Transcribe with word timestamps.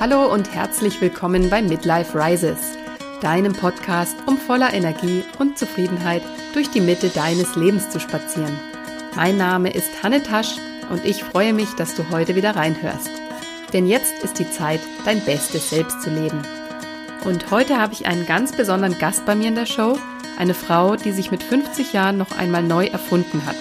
Hallo 0.00 0.32
und 0.32 0.54
herzlich 0.54 1.00
willkommen 1.00 1.50
bei 1.50 1.60
Midlife 1.60 2.16
Rises, 2.16 2.78
deinem 3.20 3.52
Podcast, 3.52 4.14
um 4.26 4.38
voller 4.38 4.72
Energie 4.72 5.24
und 5.40 5.58
Zufriedenheit 5.58 6.22
durch 6.54 6.70
die 6.70 6.80
Mitte 6.80 7.08
deines 7.08 7.56
Lebens 7.56 7.90
zu 7.90 7.98
spazieren. 7.98 8.60
Mein 9.16 9.36
Name 9.36 9.72
ist 9.72 10.04
Hanne 10.04 10.22
Tasch 10.22 10.54
und 10.88 11.04
ich 11.04 11.24
freue 11.24 11.52
mich, 11.52 11.74
dass 11.74 11.96
du 11.96 12.10
heute 12.10 12.36
wieder 12.36 12.54
reinhörst. 12.54 13.10
Denn 13.72 13.88
jetzt 13.88 14.22
ist 14.22 14.38
die 14.38 14.48
Zeit, 14.48 14.78
dein 15.04 15.20
bestes 15.24 15.70
Selbst 15.70 16.00
zu 16.00 16.10
leben. 16.10 16.42
Und 17.24 17.50
heute 17.50 17.80
habe 17.80 17.92
ich 17.92 18.06
einen 18.06 18.24
ganz 18.24 18.52
besonderen 18.52 18.96
Gast 19.00 19.26
bei 19.26 19.34
mir 19.34 19.48
in 19.48 19.56
der 19.56 19.66
Show, 19.66 19.98
eine 20.38 20.54
Frau, 20.54 20.94
die 20.94 21.10
sich 21.10 21.32
mit 21.32 21.42
50 21.42 21.92
Jahren 21.92 22.18
noch 22.18 22.38
einmal 22.38 22.62
neu 22.62 22.86
erfunden 22.86 23.44
hat. 23.46 23.56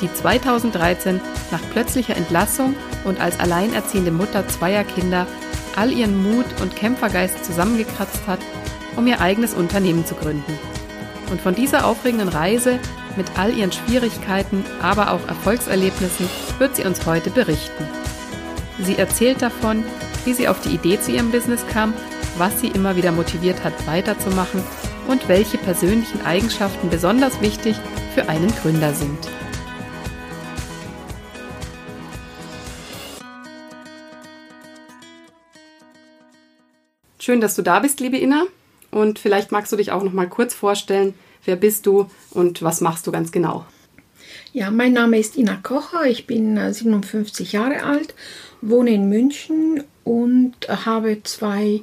Die 0.00 0.12
2013 0.12 1.20
nach 1.50 1.62
plötzlicher 1.72 2.16
Entlassung 2.16 2.76
und 3.02 3.20
als 3.20 3.40
alleinerziehende 3.40 4.12
Mutter 4.12 4.46
zweier 4.46 4.84
Kinder 4.84 5.26
all 5.76 5.92
ihren 5.92 6.22
Mut 6.22 6.46
und 6.60 6.74
Kämpfergeist 6.74 7.44
zusammengekratzt 7.44 8.26
hat, 8.26 8.40
um 8.96 9.06
ihr 9.06 9.20
eigenes 9.20 9.54
Unternehmen 9.54 10.04
zu 10.04 10.14
gründen. 10.14 10.58
Und 11.30 11.40
von 11.40 11.54
dieser 11.54 11.86
aufregenden 11.86 12.28
Reise 12.28 12.78
mit 13.16 13.26
all 13.36 13.56
ihren 13.56 13.72
Schwierigkeiten, 13.72 14.64
aber 14.82 15.12
auch 15.12 15.26
Erfolgserlebnissen 15.28 16.28
wird 16.58 16.76
sie 16.76 16.84
uns 16.84 17.04
heute 17.06 17.30
berichten. 17.30 17.84
Sie 18.82 18.98
erzählt 18.98 19.42
davon, 19.42 19.84
wie 20.24 20.34
sie 20.34 20.48
auf 20.48 20.60
die 20.60 20.74
Idee 20.74 21.00
zu 21.00 21.12
ihrem 21.12 21.30
Business 21.30 21.66
kam, 21.72 21.94
was 22.36 22.60
sie 22.60 22.68
immer 22.68 22.96
wieder 22.96 23.12
motiviert 23.12 23.64
hat, 23.64 23.86
weiterzumachen 23.86 24.62
und 25.08 25.28
welche 25.28 25.58
persönlichen 25.58 26.24
Eigenschaften 26.24 26.90
besonders 26.90 27.40
wichtig 27.40 27.76
für 28.14 28.28
einen 28.28 28.52
Gründer 28.62 28.92
sind. 28.92 29.18
Schön, 37.26 37.40
dass 37.40 37.56
du 37.56 37.62
da 37.62 37.80
bist, 37.80 37.98
liebe 37.98 38.18
Inna. 38.18 38.44
Und 38.92 39.18
vielleicht 39.18 39.50
magst 39.50 39.72
du 39.72 39.76
dich 39.76 39.90
auch 39.90 40.04
noch 40.04 40.12
mal 40.12 40.28
kurz 40.28 40.54
vorstellen. 40.54 41.12
Wer 41.44 41.56
bist 41.56 41.84
du 41.84 42.08
und 42.30 42.62
was 42.62 42.80
machst 42.80 43.04
du 43.04 43.10
ganz 43.10 43.32
genau? 43.32 43.64
Ja, 44.52 44.70
mein 44.70 44.92
Name 44.92 45.18
ist 45.18 45.36
Ina 45.36 45.56
Kocher. 45.56 46.04
Ich 46.06 46.28
bin 46.28 46.56
57 46.72 47.52
äh, 47.52 47.56
Jahre 47.56 47.82
alt, 47.82 48.14
wohne 48.60 48.90
in 48.90 49.08
München 49.08 49.82
und 50.04 50.54
habe 50.68 51.20
zwei 51.24 51.82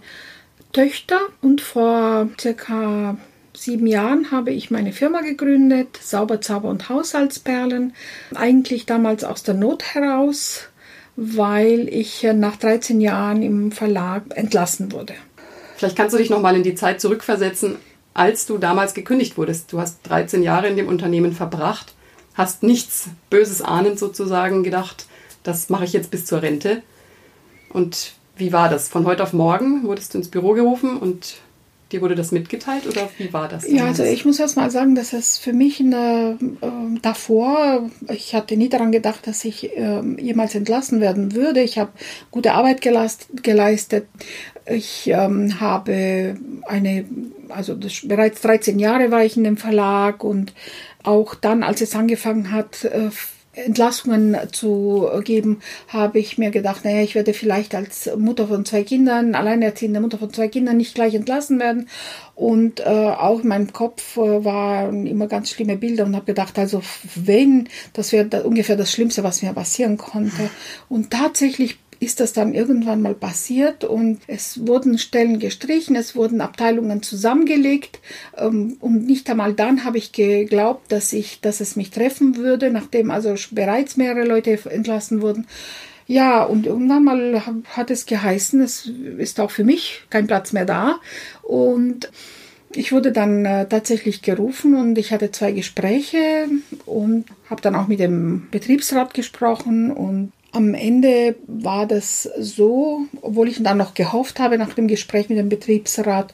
Töchter. 0.71 1.19
Und 1.41 1.59
vor 1.59 2.29
circa 2.39 3.17
sieben 3.53 3.85
Jahren 3.87 4.31
habe 4.31 4.51
ich 4.51 4.71
meine 4.71 4.93
Firma 4.93 5.19
gegründet, 5.19 5.99
Sauberzauber 6.01 6.69
und 6.69 6.87
Haushaltsperlen. 6.87 7.91
Eigentlich 8.33 8.85
damals 8.85 9.25
aus 9.25 9.43
der 9.43 9.55
Not 9.55 9.93
heraus, 9.93 10.69
weil 11.17 11.89
ich 11.89 12.23
äh, 12.23 12.33
nach 12.33 12.55
13 12.55 13.01
Jahren 13.01 13.43
im 13.43 13.73
Verlag 13.73 14.23
entlassen 14.35 14.93
wurde. 14.93 15.15
Vielleicht 15.83 15.97
kannst 15.97 16.13
du 16.13 16.17
dich 16.17 16.29
noch 16.29 16.39
mal 16.39 16.55
in 16.55 16.63
die 16.63 16.75
Zeit 16.75 17.01
zurückversetzen, 17.01 17.75
als 18.13 18.45
du 18.45 18.57
damals 18.57 18.93
gekündigt 18.93 19.37
wurdest. 19.37 19.73
Du 19.73 19.81
hast 19.81 19.97
13 20.03 20.41
Jahre 20.41 20.69
in 20.69 20.77
dem 20.77 20.87
Unternehmen 20.87 21.33
verbracht, 21.33 21.93
hast 22.35 22.63
nichts 22.63 23.09
Böses 23.29 23.61
ahnend 23.61 23.99
sozusagen 23.99 24.63
gedacht, 24.63 25.07
das 25.43 25.67
mache 25.67 25.83
ich 25.83 25.91
jetzt 25.91 26.09
bis 26.09 26.25
zur 26.25 26.41
Rente. 26.41 26.83
Und 27.67 28.13
wie 28.37 28.53
war 28.53 28.69
das? 28.69 28.87
Von 28.87 29.05
heute 29.05 29.23
auf 29.23 29.33
morgen 29.33 29.83
wurdest 29.83 30.13
du 30.13 30.19
ins 30.19 30.29
Büro 30.29 30.53
gerufen 30.53 30.95
und 30.95 31.35
Dir 31.93 32.01
wurde 32.01 32.15
das 32.15 32.31
mitgeteilt 32.31 32.87
oder 32.87 33.07
wie 33.19 33.31
war 33.33 33.47
das? 33.47 33.69
Ja, 33.69 33.85
also 33.85 34.01
ich 34.01 34.25
muss 34.25 34.39
erst 34.39 34.57
mal 34.57 34.71
sagen, 34.71 34.95
dass 34.95 35.13
es 35.13 35.37
für 35.37 35.53
mich 35.53 35.79
eine, 35.79 36.39
äh, 36.61 36.99
davor, 37.03 37.87
ich 38.09 38.33
hatte 38.33 38.57
nie 38.57 38.67
daran 38.67 38.91
gedacht, 38.91 39.27
dass 39.27 39.45
ich 39.45 39.77
äh, 39.77 40.01
jemals 40.17 40.55
entlassen 40.55 41.01
werden 41.01 41.35
würde. 41.35 41.61
Ich 41.61 41.77
habe 41.77 41.91
gute 42.31 42.53
Arbeit 42.53 42.81
geleistet. 42.81 44.07
Ich 44.65 45.07
ähm, 45.07 45.59
habe 45.59 46.35
eine, 46.67 47.05
also 47.49 47.75
das, 47.75 48.01
bereits 48.07 48.41
13 48.41 48.79
Jahre 48.79 49.11
war 49.11 49.23
ich 49.23 49.35
in 49.35 49.43
dem 49.43 49.57
Verlag 49.57 50.23
und 50.23 50.53
auch 51.03 51.35
dann, 51.35 51.63
als 51.63 51.81
es 51.81 51.95
angefangen 51.95 52.51
hat, 52.51 52.85
äh, 52.85 53.09
Entlassungen 53.55 54.35
zu 54.51 55.07
geben, 55.23 55.59
habe 55.87 56.17
ich 56.19 56.37
mir 56.37 56.49
gedacht, 56.49 56.85
naja, 56.85 57.03
ich 57.03 57.13
werde 57.13 57.33
vielleicht 57.33 57.75
als 57.75 58.09
Mutter 58.17 58.47
von 58.47 58.65
zwei 58.65 58.83
Kindern, 58.83 59.35
alleinerziehende 59.35 59.99
Mutter 59.99 60.17
von 60.17 60.33
zwei 60.33 60.47
Kindern 60.47 60.77
nicht 60.77 60.95
gleich 60.95 61.13
entlassen 61.13 61.59
werden. 61.59 61.87
Und 62.33 62.79
äh, 62.79 62.83
auch 62.83 63.41
in 63.41 63.47
meinem 63.49 63.71
Kopf 63.71 64.17
äh, 64.17 64.43
waren 64.43 65.05
immer 65.05 65.27
ganz 65.27 65.51
schlimme 65.51 65.77
Bilder 65.77 66.05
und 66.05 66.15
habe 66.15 66.25
gedacht, 66.25 66.57
also 66.57 66.81
wenn, 67.13 67.69
das 67.93 68.11
wäre 68.11 68.25
da 68.25 68.41
ungefähr 68.41 68.75
das 68.75 68.91
Schlimmste, 68.91 69.23
was 69.23 69.43
mir 69.43 69.53
passieren 69.53 69.97
konnte. 69.97 70.49
Und 70.89 71.11
tatsächlich 71.11 71.77
ist 72.03 72.19
das 72.19 72.33
dann 72.33 72.53
irgendwann 72.53 73.01
mal 73.01 73.15
passiert 73.15 73.83
und 73.83 74.19
es 74.27 74.67
wurden 74.67 74.97
Stellen 74.97 75.39
gestrichen, 75.39 75.95
es 75.95 76.15
wurden 76.15 76.41
Abteilungen 76.41 77.01
zusammengelegt 77.01 77.99
ähm, 78.37 78.77
und 78.79 79.05
nicht 79.05 79.29
einmal 79.29 79.53
dann 79.53 79.83
habe 79.83 79.97
ich 79.97 80.11
geglaubt, 80.11 80.91
dass 80.91 81.13
ich, 81.13 81.39
dass 81.41 81.61
es 81.61 81.75
mich 81.75 81.91
treffen 81.91 82.35
würde, 82.35 82.69
nachdem 82.69 83.11
also 83.11 83.35
bereits 83.51 83.97
mehrere 83.97 84.25
Leute 84.25 84.59
entlassen 84.69 85.21
wurden. 85.21 85.47
Ja, 86.05 86.43
und 86.43 86.65
irgendwann 86.65 87.05
mal 87.05 87.41
hat 87.65 87.89
es 87.89 88.05
geheißen, 88.05 88.61
es 88.61 88.91
ist 89.17 89.39
auch 89.39 89.51
für 89.51 89.63
mich 89.63 90.03
kein 90.09 90.27
Platz 90.27 90.51
mehr 90.51 90.65
da 90.65 90.99
und 91.41 92.11
ich 92.75 92.91
wurde 92.91 93.11
dann 93.11 93.45
äh, 93.45 93.67
tatsächlich 93.67 94.21
gerufen 94.21 94.75
und 94.75 94.97
ich 94.97 95.11
hatte 95.11 95.31
zwei 95.31 95.51
Gespräche 95.51 96.47
und 96.85 97.25
habe 97.49 97.61
dann 97.61 97.75
auch 97.75 97.87
mit 97.87 97.99
dem 97.99 98.47
Betriebsrat 98.51 99.13
gesprochen 99.13 99.91
und 99.91 100.31
am 100.53 100.73
Ende 100.73 101.35
war 101.47 101.87
das 101.87 102.29
so, 102.39 103.01
obwohl 103.21 103.49
ich 103.49 103.61
dann 103.61 103.77
noch 103.77 103.93
gehofft 103.93 104.39
habe 104.39 104.57
nach 104.57 104.73
dem 104.73 104.87
Gespräch 104.87 105.27
mit 105.29 105.37
dem 105.37 105.49
Betriebsrat, 105.49 106.31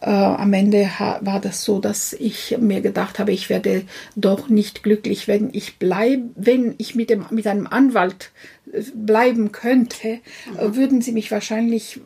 äh, 0.00 0.10
am 0.10 0.52
Ende 0.52 0.90
war 1.20 1.40
das 1.40 1.64
so, 1.64 1.80
dass 1.80 2.12
ich 2.12 2.56
mir 2.60 2.80
gedacht 2.80 3.18
habe, 3.18 3.32
ich 3.32 3.50
werde 3.50 3.82
doch 4.16 4.48
nicht 4.48 4.82
glücklich, 4.82 5.28
wenn 5.28 5.50
ich 5.52 5.78
bleibe, 5.78 6.30
wenn 6.36 6.74
ich 6.78 6.94
mit 6.94 7.10
dem 7.10 7.26
mit 7.30 7.46
einem 7.46 7.66
Anwalt 7.66 8.30
äh, 8.72 8.82
bleiben 8.94 9.52
könnte, 9.52 10.20
mhm. 10.52 10.76
würden 10.76 11.02
sie 11.02 11.12
mich 11.12 11.30
wahrscheinlich 11.30 12.00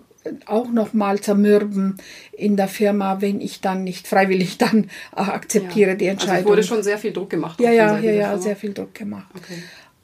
auch 0.46 0.70
noch 0.70 0.92
mal 0.92 1.20
zermürben 1.20 1.96
in 2.32 2.56
der 2.56 2.68
Firma, 2.68 3.20
wenn 3.20 3.40
ich 3.40 3.60
dann 3.60 3.84
nicht 3.84 4.06
freiwillig 4.06 4.56
dann 4.58 4.84
äh, 5.14 5.20
akzeptiere 5.20 5.90
ja. 5.90 5.96
die 5.96 6.06
Entscheidung. 6.06 6.36
Also 6.36 6.48
wurde 6.48 6.62
schon 6.62 6.82
sehr 6.82 6.98
viel 6.98 7.12
Druck 7.12 7.30
gemacht. 7.30 7.60
Ja, 7.60 7.72
ja, 7.72 7.98
ja, 7.98 8.12
ja, 8.12 8.38
sehr 8.38 8.56
viel 8.56 8.72
Druck 8.72 8.94
gemacht. 8.94 9.28
Okay. 9.36 9.62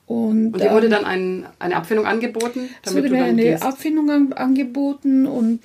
Und, 0.08 0.54
und 0.54 0.62
dir 0.62 0.72
wurde 0.72 0.88
dann 0.88 1.04
ein, 1.04 1.46
eine 1.58 1.76
Abfindung 1.76 2.06
angeboten? 2.06 2.70
Damit 2.82 3.04
es 3.04 3.10
wurde 3.10 3.10
mir 3.10 3.24
eine 3.24 3.42
gehst? 3.42 3.62
Abfindung 3.62 4.10
an, 4.10 4.32
angeboten 4.32 5.26
und 5.26 5.60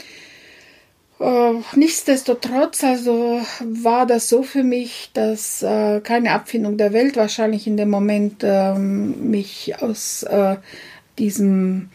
äh, 1.19 1.53
nichtsdestotrotz 1.75 2.83
also 2.83 3.41
war 3.61 4.05
das 4.05 4.27
so 4.27 4.43
für 4.43 4.63
mich, 4.63 5.11
dass 5.13 5.63
äh, 5.63 6.01
keine 6.01 6.31
Abfindung 6.31 6.77
der 6.77 6.91
Welt 6.91 7.15
wahrscheinlich 7.15 7.67
in 7.67 7.77
dem 7.77 7.89
Moment 7.89 8.43
äh, 8.43 8.73
mich 8.73 9.75
aus 9.79 10.23
äh, 10.23 10.57
diesem 11.17 11.89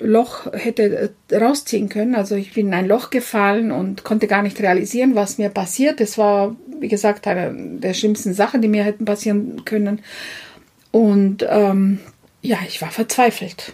Loch 0.00 0.52
hätte 0.52 1.14
äh, 1.30 1.36
rausziehen 1.36 1.88
können. 1.88 2.14
Also 2.14 2.34
ich 2.34 2.52
bin 2.52 2.68
in 2.68 2.74
ein 2.74 2.88
Loch 2.88 3.08
gefallen 3.08 3.72
und 3.72 4.04
konnte 4.04 4.26
gar 4.26 4.42
nicht 4.42 4.60
realisieren, 4.60 5.14
was 5.14 5.38
mir 5.38 5.48
passiert. 5.48 6.02
Es 6.02 6.18
war, 6.18 6.54
wie 6.80 6.88
gesagt, 6.88 7.26
eine 7.26 7.78
der 7.78 7.94
schlimmsten 7.94 8.34
Sachen, 8.34 8.60
die 8.60 8.68
mir 8.68 8.84
hätten 8.84 9.06
passieren 9.06 9.64
können. 9.64 10.00
Und 10.94 11.44
ähm, 11.48 11.98
ja, 12.40 12.58
ich 12.68 12.80
war 12.80 12.92
verzweifelt. 12.92 13.72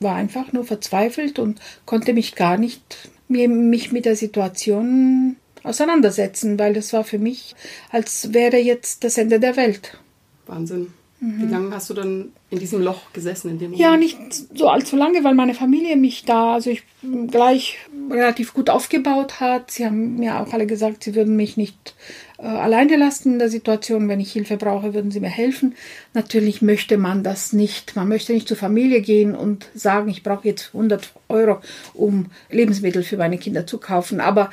War 0.00 0.16
einfach 0.16 0.52
nur 0.52 0.64
verzweifelt 0.64 1.38
und 1.38 1.60
konnte 1.84 2.14
mich 2.14 2.34
gar 2.34 2.58
nicht 2.58 3.10
mir, 3.28 3.48
mich 3.48 3.92
mit 3.92 4.06
der 4.06 4.16
Situation 4.16 5.36
auseinandersetzen, 5.62 6.58
weil 6.58 6.74
das 6.74 6.92
war 6.92 7.04
für 7.04 7.20
mich, 7.20 7.54
als 7.92 8.34
wäre 8.34 8.56
jetzt 8.56 9.04
das 9.04 9.18
Ende 9.18 9.38
der 9.38 9.54
Welt. 9.54 10.00
Wahnsinn. 10.46 10.92
Mhm. 11.20 11.42
Wie 11.42 11.52
lange 11.52 11.70
hast 11.72 11.90
du 11.90 11.94
dann 11.94 12.32
in 12.50 12.58
diesem 12.58 12.82
Loch 12.82 13.12
gesessen? 13.12 13.52
In 13.52 13.58
dem 13.60 13.74
ja, 13.74 13.96
nicht 13.96 14.18
so 14.52 14.68
allzu 14.68 14.96
lange, 14.96 15.22
weil 15.22 15.34
meine 15.34 15.54
Familie 15.54 15.96
mich 15.96 16.24
da, 16.24 16.54
also 16.54 16.70
ich 16.70 16.82
gleich 17.28 17.78
relativ 18.10 18.52
gut 18.52 18.68
aufgebaut 18.68 19.38
hat. 19.38 19.70
Sie 19.70 19.86
haben 19.86 20.16
mir 20.16 20.40
auch 20.40 20.52
alle 20.52 20.66
gesagt, 20.66 21.04
sie 21.04 21.14
würden 21.14 21.36
mich 21.36 21.56
nicht 21.56 21.94
äh, 22.38 22.46
alleine 22.46 22.96
lassen 22.96 23.34
in 23.34 23.38
der 23.38 23.48
Situation. 23.48 24.08
Wenn 24.08 24.20
ich 24.20 24.32
Hilfe 24.32 24.56
brauche, 24.56 24.94
würden 24.94 25.10
sie 25.10 25.20
mir 25.20 25.28
helfen. 25.28 25.74
Natürlich 26.14 26.62
möchte 26.62 26.98
man 26.98 27.22
das 27.22 27.52
nicht. 27.52 27.96
Man 27.96 28.08
möchte 28.08 28.32
nicht 28.32 28.48
zur 28.48 28.56
Familie 28.56 29.00
gehen 29.00 29.34
und 29.34 29.66
sagen, 29.74 30.08
ich 30.08 30.22
brauche 30.22 30.48
jetzt 30.48 30.70
100 30.72 31.12
Euro, 31.28 31.60
um 31.94 32.26
Lebensmittel 32.50 33.02
für 33.02 33.16
meine 33.16 33.38
Kinder 33.38 33.66
zu 33.66 33.78
kaufen. 33.78 34.20
Aber 34.20 34.50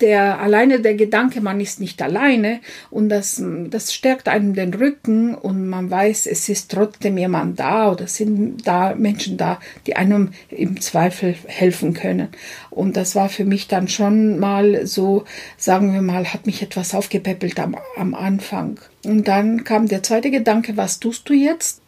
der 0.00 0.40
alleine 0.40 0.80
der 0.80 0.94
Gedanke, 0.94 1.40
man 1.40 1.60
ist 1.60 1.80
nicht 1.80 2.02
alleine 2.02 2.60
und 2.90 3.08
das, 3.08 3.42
das 3.68 3.94
stärkt 3.94 4.28
einem 4.28 4.54
den 4.54 4.74
Rücken 4.74 5.34
und 5.34 5.68
man 5.68 5.90
weiß, 5.90 6.26
es 6.26 6.48
ist 6.48 6.70
trotzdem 6.70 7.16
jemand 7.16 7.58
da 7.58 7.90
oder 7.90 8.06
sind 8.06 8.66
da 8.66 8.94
Menschen 8.94 9.36
da, 9.36 9.60
die 9.86 9.96
einem 9.96 10.30
im 10.50 10.80
Zweifel 10.80 11.34
helfen 11.46 11.94
können. 11.94 12.28
Und 12.70 12.96
das 12.96 13.14
war 13.14 13.28
für 13.28 13.44
mich 13.44 13.68
dann 13.68 13.88
schon 13.88 14.38
mal 14.38 14.86
so, 14.86 15.24
sagen 15.56 15.92
wir 15.92 16.02
mal, 16.02 16.32
hat 16.32 16.46
mich 16.46 16.62
etwas 16.62 16.94
aufgepäppelt 17.20 17.58
am, 17.60 17.76
am 17.96 18.14
Anfang. 18.14 18.80
Und 19.04 19.28
dann 19.28 19.64
kam 19.64 19.86
der 19.86 20.02
zweite 20.02 20.30
Gedanke, 20.30 20.76
was 20.76 21.00
tust 21.00 21.28
du 21.28 21.34
jetzt? 21.34 21.80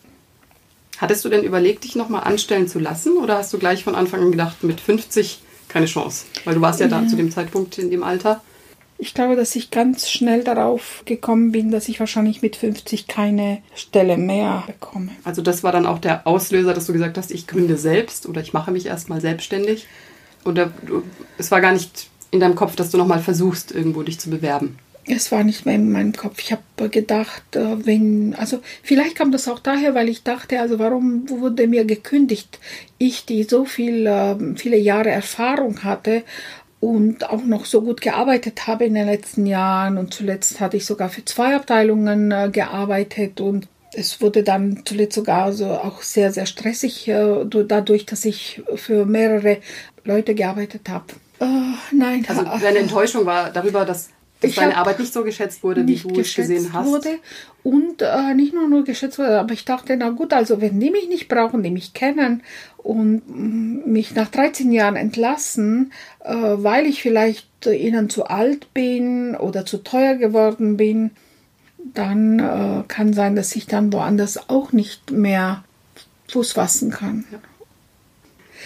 Hattest 0.98 1.24
du 1.24 1.28
denn 1.28 1.42
überlegt, 1.42 1.84
dich 1.84 1.96
nochmal 1.96 2.24
anstellen 2.24 2.68
zu 2.68 2.78
lassen 2.78 3.16
oder 3.16 3.38
hast 3.38 3.52
du 3.52 3.58
gleich 3.58 3.82
von 3.82 3.94
Anfang 3.94 4.20
an 4.20 4.30
gedacht, 4.30 4.62
mit 4.62 4.80
50 4.80 5.40
keine 5.68 5.86
Chance? 5.86 6.26
Weil 6.44 6.54
du 6.54 6.60
warst 6.60 6.80
ja, 6.80 6.86
ja. 6.86 7.00
da 7.00 7.08
zu 7.08 7.16
dem 7.16 7.30
Zeitpunkt 7.30 7.78
in 7.78 7.90
dem 7.90 8.02
Alter. 8.02 8.42
Ich 8.98 9.14
glaube, 9.14 9.34
dass 9.34 9.56
ich 9.56 9.72
ganz 9.72 10.08
schnell 10.08 10.44
darauf 10.44 11.02
gekommen 11.06 11.50
bin, 11.50 11.72
dass 11.72 11.88
ich 11.88 11.98
wahrscheinlich 11.98 12.40
mit 12.40 12.54
50 12.54 13.08
keine 13.08 13.58
Stelle 13.74 14.16
mehr 14.16 14.62
bekomme. 14.66 15.10
Also 15.24 15.42
das 15.42 15.64
war 15.64 15.72
dann 15.72 15.86
auch 15.86 15.98
der 15.98 16.24
Auslöser, 16.26 16.72
dass 16.72 16.86
du 16.86 16.92
gesagt 16.92 17.18
hast, 17.18 17.32
ich 17.32 17.48
gründe 17.48 17.76
selbst 17.76 18.26
oder 18.26 18.40
ich 18.40 18.52
mache 18.52 18.70
mich 18.70 18.86
erstmal 18.86 19.20
selbstständig. 19.20 19.88
Oder 20.44 20.72
es 21.36 21.50
war 21.50 21.60
gar 21.60 21.72
nicht 21.72 22.08
in 22.30 22.40
deinem 22.40 22.54
Kopf, 22.54 22.76
dass 22.76 22.90
du 22.90 22.98
nochmal 22.98 23.20
versuchst, 23.20 23.72
irgendwo 23.72 24.02
dich 24.02 24.20
zu 24.20 24.30
bewerben? 24.30 24.78
Es 25.06 25.32
war 25.32 25.42
nicht 25.42 25.66
mehr 25.66 25.74
in 25.74 25.90
meinem 25.90 26.12
Kopf. 26.12 26.40
Ich 26.40 26.52
habe 26.52 26.88
gedacht, 26.88 27.56
äh, 27.56 27.86
wenn, 27.86 28.34
also 28.38 28.60
vielleicht 28.82 29.16
kam 29.16 29.32
das 29.32 29.48
auch 29.48 29.58
daher, 29.58 29.94
weil 29.94 30.08
ich 30.08 30.22
dachte, 30.22 30.60
also 30.60 30.78
warum 30.78 31.28
wurde 31.28 31.66
mir 31.66 31.84
gekündigt? 31.84 32.60
Ich, 32.98 33.26
die 33.26 33.42
so 33.42 33.64
viel, 33.64 34.06
ähm, 34.08 34.56
viele 34.56 34.76
Jahre 34.76 35.10
Erfahrung 35.10 35.82
hatte 35.82 36.22
und 36.78 37.30
auch 37.30 37.44
noch 37.44 37.64
so 37.64 37.82
gut 37.82 38.00
gearbeitet 38.00 38.66
habe 38.66 38.84
in 38.84 38.94
den 38.94 39.06
letzten 39.06 39.46
Jahren 39.46 39.98
und 39.98 40.12
zuletzt 40.14 40.60
hatte 40.60 40.76
ich 40.76 40.84
sogar 40.84 41.08
für 41.08 41.24
zwei 41.24 41.54
Abteilungen 41.54 42.32
äh, 42.32 42.50
gearbeitet 42.52 43.40
und 43.40 43.68
es 43.94 44.20
wurde 44.20 44.42
dann 44.42 44.82
zuletzt 44.84 45.14
sogar 45.14 45.52
so 45.52 45.66
auch 45.66 46.02
sehr, 46.02 46.32
sehr 46.32 46.46
stressig 46.46 47.08
äh, 47.08 47.44
dadurch, 47.44 48.06
dass 48.06 48.24
ich 48.24 48.62
für 48.74 49.04
mehrere 49.04 49.58
Leute 50.04 50.34
gearbeitet 50.34 50.88
habe. 50.88 51.04
Uh, 51.40 51.74
nein. 51.92 52.24
Also 52.28 52.44
deine 52.60 52.78
Enttäuschung 52.78 53.26
war 53.26 53.50
darüber, 53.50 53.84
dass, 53.84 54.10
dass 54.42 54.54
deine 54.54 54.76
Arbeit 54.76 54.98
nicht 54.98 55.12
so 55.12 55.24
geschätzt 55.24 55.62
wurde, 55.62 55.86
wie 55.86 55.96
du 55.96 56.20
es 56.20 56.34
gesehen 56.34 56.72
hast. 56.72 56.86
Wurde 56.86 57.18
und 57.62 58.02
äh, 58.02 58.34
nicht 58.34 58.54
nur 58.54 58.68
nur 58.68 58.84
geschätzt 58.84 59.18
wurde, 59.18 59.38
aber 59.38 59.52
ich 59.54 59.64
dachte, 59.64 59.96
na 59.96 60.10
gut, 60.10 60.32
also 60.32 60.60
wenn 60.60 60.80
die 60.80 60.90
mich 60.90 61.08
nicht 61.08 61.28
brauchen, 61.28 61.62
die 61.62 61.70
mich 61.70 61.94
kennen 61.94 62.42
und 62.78 63.22
mm, 63.26 63.90
mich 63.90 64.14
nach 64.14 64.28
13 64.28 64.72
Jahren 64.72 64.96
entlassen, 64.96 65.92
äh, 66.24 66.34
weil 66.34 66.86
ich 66.86 67.02
vielleicht 67.02 67.48
ihnen 67.66 68.10
zu 68.10 68.24
alt 68.24 68.74
bin 68.74 69.36
oder 69.36 69.64
zu 69.64 69.78
teuer 69.78 70.16
geworden 70.16 70.76
bin, 70.76 71.10
dann 71.94 72.38
äh, 72.38 72.82
kann 72.88 73.12
sein, 73.12 73.36
dass 73.36 73.54
ich 73.54 73.66
dann 73.66 73.92
woanders 73.92 74.48
auch 74.48 74.72
nicht 74.72 75.10
mehr 75.10 75.64
Fuß 76.28 76.52
fassen 76.52 76.90
kann. 76.90 77.24
Ja. 77.30 77.38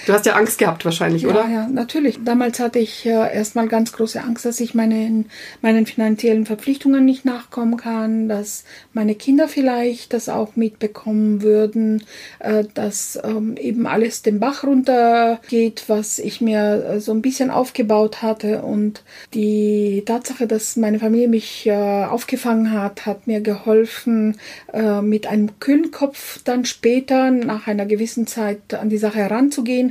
Du 0.04 0.12
hast 0.12 0.26
ja 0.26 0.34
Angst 0.34 0.58
gehabt 0.58 0.84
wahrscheinlich, 0.84 1.22
ja, 1.22 1.28
oder? 1.30 1.48
Ja, 1.48 1.68
natürlich. 1.68 2.18
Damals 2.22 2.60
hatte 2.60 2.78
ich 2.78 3.06
äh, 3.06 3.10
erstmal 3.10 3.66
ganz 3.66 3.92
große 3.92 4.22
Angst, 4.22 4.44
dass 4.44 4.60
ich 4.60 4.74
meinen, 4.74 5.26
meinen 5.62 5.86
finanziellen 5.86 6.46
Verpflichtungen 6.46 7.04
nicht 7.04 7.24
nachkommen 7.24 7.76
kann, 7.76 8.28
dass 8.28 8.64
meine 8.92 9.14
Kinder 9.14 9.48
vielleicht 9.48 10.12
das 10.12 10.28
auch 10.28 10.54
mitbekommen 10.56 11.42
würden, 11.42 12.04
äh, 12.40 12.64
dass 12.74 13.18
ähm, 13.24 13.56
eben 13.56 13.86
alles 13.86 14.22
den 14.22 14.38
Bach 14.38 14.64
runtergeht, 14.64 15.84
was 15.88 16.18
ich 16.18 16.40
mir 16.40 16.84
äh, 16.90 17.00
so 17.00 17.12
ein 17.12 17.22
bisschen 17.22 17.50
aufgebaut 17.50 18.22
hatte. 18.22 18.62
Und 18.62 19.02
die 19.34 20.02
Tatsache, 20.06 20.46
dass 20.46 20.76
meine 20.76 20.98
Familie 20.98 21.28
mich 21.28 21.66
äh, 21.66 22.04
aufgefangen 22.04 22.72
hat, 22.72 23.06
hat 23.06 23.26
mir 23.26 23.40
geholfen, 23.40 24.36
äh, 24.72 25.00
mit 25.00 25.26
einem 25.26 25.58
kühlen 25.58 25.90
Kopf 25.90 26.40
dann 26.44 26.64
später 26.64 27.30
nach 27.30 27.66
einer 27.66 27.86
gewissen 27.86 28.26
Zeit 28.26 28.74
an 28.74 28.88
die 28.88 28.98
Sache 28.98 29.18
heranzugehen 29.18 29.85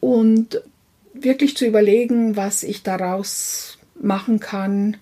und 0.00 0.60
wirklich 1.14 1.56
zu 1.56 1.66
überlegen, 1.66 2.36
was 2.36 2.62
ich 2.62 2.82
daraus 2.82 3.78
machen 4.00 4.40
kann. 4.40 4.96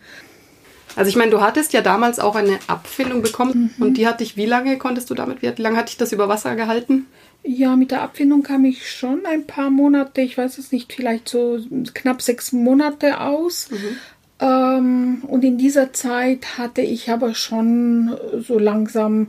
Also 0.96 1.08
ich 1.08 1.16
meine, 1.16 1.30
du 1.30 1.40
hattest 1.40 1.72
ja 1.72 1.82
damals 1.82 2.18
auch 2.18 2.34
eine 2.34 2.58
Abfindung 2.66 3.22
bekommen 3.22 3.74
mhm. 3.76 3.84
und 3.84 3.94
die 3.94 4.06
hat 4.06 4.20
dich, 4.20 4.36
wie 4.36 4.46
lange 4.46 4.76
konntest 4.78 5.08
du 5.10 5.14
damit, 5.14 5.42
wie 5.42 5.62
lange 5.62 5.76
hat 5.76 5.88
dich 5.88 5.96
das 5.96 6.12
über 6.12 6.28
Wasser 6.28 6.56
gehalten? 6.56 7.06
Ja, 7.42 7.76
mit 7.76 7.90
der 7.90 8.02
Abfindung 8.02 8.42
kam 8.42 8.64
ich 8.64 8.90
schon 8.90 9.24
ein 9.24 9.46
paar 9.46 9.70
Monate, 9.70 10.20
ich 10.20 10.36
weiß 10.36 10.58
es 10.58 10.72
nicht, 10.72 10.92
vielleicht 10.92 11.28
so 11.28 11.58
knapp 11.94 12.20
sechs 12.20 12.52
Monate 12.52 13.20
aus. 13.20 13.70
Mhm. 13.70 13.96
Ähm, 14.40 15.22
und 15.26 15.44
in 15.44 15.56
dieser 15.56 15.92
Zeit 15.92 16.58
hatte 16.58 16.82
ich 16.82 17.10
aber 17.10 17.34
schon 17.34 18.16
so 18.46 18.58
langsam 18.58 19.28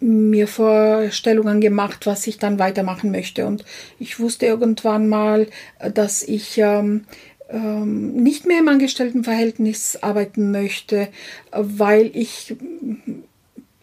mir 0.00 0.46
Vorstellungen 0.46 1.60
gemacht, 1.60 2.06
was 2.06 2.26
ich 2.26 2.38
dann 2.38 2.58
weitermachen 2.58 3.10
möchte. 3.10 3.46
Und 3.46 3.64
ich 3.98 4.20
wusste 4.20 4.46
irgendwann 4.46 5.08
mal, 5.08 5.46
dass 5.94 6.22
ich 6.22 6.58
ähm, 6.58 7.06
ähm, 7.48 8.12
nicht 8.14 8.46
mehr 8.46 8.58
im 8.58 8.68
Angestelltenverhältnis 8.68 9.98
arbeiten 10.02 10.50
möchte, 10.50 11.08
weil 11.52 12.10
ich 12.14 12.56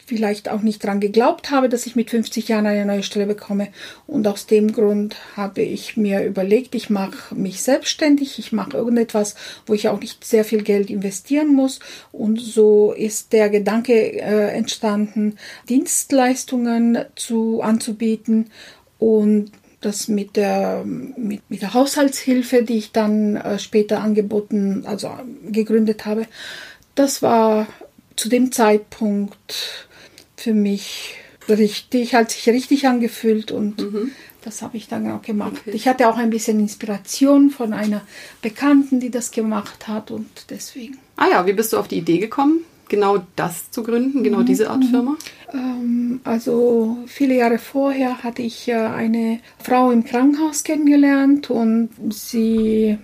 vielleicht 0.05 0.49
auch 0.49 0.61
nicht 0.61 0.83
daran 0.83 0.99
geglaubt 0.99 1.51
habe, 1.51 1.69
dass 1.69 1.85
ich 1.85 1.95
mit 1.95 2.09
50 2.09 2.47
Jahren 2.47 2.65
eine 2.65 2.85
neue 2.85 3.03
Stelle 3.03 3.25
bekomme. 3.25 3.69
Und 4.07 4.27
aus 4.27 4.45
dem 4.45 4.73
Grund 4.73 5.15
habe 5.35 5.61
ich 5.61 5.97
mir 5.97 6.23
überlegt, 6.23 6.75
ich 6.75 6.89
mache 6.89 7.33
mich 7.35 7.61
selbstständig, 7.61 8.39
ich 8.39 8.51
mache 8.51 8.77
irgendetwas, 8.77 9.35
wo 9.65 9.73
ich 9.73 9.87
auch 9.87 9.99
nicht 9.99 10.25
sehr 10.25 10.45
viel 10.45 10.63
Geld 10.63 10.89
investieren 10.89 11.53
muss. 11.53 11.79
Und 12.11 12.39
so 12.39 12.91
ist 12.91 13.33
der 13.33 13.49
Gedanke 13.49 13.93
äh, 13.93 14.49
entstanden, 14.49 15.37
Dienstleistungen 15.69 16.99
zu, 17.15 17.61
anzubieten 17.61 18.49
und 18.99 19.51
das 19.81 20.07
mit 20.07 20.35
der, 20.35 20.83
mit, 20.85 21.41
mit 21.49 21.61
der 21.61 21.73
Haushaltshilfe, 21.73 22.63
die 22.63 22.77
ich 22.77 22.91
dann 22.91 23.35
äh, 23.35 23.59
später 23.59 24.01
angeboten, 24.01 24.83
also 24.85 25.11
gegründet 25.49 26.05
habe, 26.05 26.25
das 26.95 27.21
war 27.21 27.67
zu 28.15 28.29
dem 28.29 28.51
Zeitpunkt 28.51 29.87
für 30.43 30.53
mich 30.53 31.15
richtig, 31.47 32.15
hat 32.15 32.31
sich 32.31 32.47
richtig 32.49 32.85
angefühlt 32.85 33.51
und 33.51 33.79
mhm. 33.79 34.11
das 34.43 34.61
habe 34.61 34.75
ich 34.75 34.89
dann 34.89 35.09
auch 35.09 35.21
gemacht. 35.21 35.53
Okay. 35.61 35.71
Ich 35.73 35.87
hatte 35.87 36.09
auch 36.09 36.17
ein 36.17 36.29
bisschen 36.29 36.59
Inspiration 36.59 37.49
von 37.49 37.73
einer 37.73 38.01
Bekannten, 38.41 38.99
die 38.99 39.09
das 39.09 39.31
gemacht 39.31 39.87
hat 39.87 40.11
und 40.11 40.27
deswegen. 40.49 40.97
Ah 41.15 41.27
ja, 41.31 41.45
wie 41.45 41.53
bist 41.53 41.71
du 41.71 41.77
auf 41.77 41.87
die 41.87 41.97
Idee 41.97 42.17
gekommen, 42.17 42.65
genau 42.89 43.23
das 43.37 43.71
zu 43.71 43.83
gründen, 43.83 44.23
genau 44.23 44.39
mhm. 44.39 44.45
diese 44.45 44.69
Art 44.69 44.83
Firma? 44.83 45.15
Ähm, 45.53 46.19
also 46.25 46.97
viele 47.07 47.35
Jahre 47.35 47.57
vorher 47.57 48.23
hatte 48.23 48.41
ich 48.41 48.67
äh, 48.67 48.73
eine 48.73 49.39
Frau 49.59 49.91
im 49.91 50.03
Krankenhaus 50.03 50.65
kennengelernt 50.65 51.49
und 51.49 51.89
sie 52.09 52.97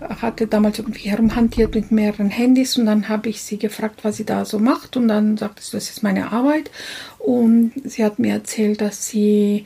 hatte 0.00 0.46
damals 0.46 0.78
irgendwie 0.78 1.10
herumhantiert 1.10 1.74
mit 1.74 1.92
mehreren 1.92 2.30
Handys 2.30 2.76
und 2.76 2.86
dann 2.86 3.08
habe 3.08 3.28
ich 3.28 3.42
sie 3.42 3.58
gefragt, 3.58 4.00
was 4.02 4.16
sie 4.16 4.24
da 4.24 4.44
so 4.44 4.58
macht 4.58 4.96
und 4.96 5.08
dann 5.08 5.36
sagte 5.36 5.62
sie, 5.62 5.72
das 5.72 5.90
ist 5.90 6.02
meine 6.02 6.32
Arbeit 6.32 6.70
und 7.18 7.72
sie 7.84 8.04
hat 8.04 8.18
mir 8.18 8.32
erzählt, 8.32 8.80
dass 8.80 9.06
sie 9.06 9.64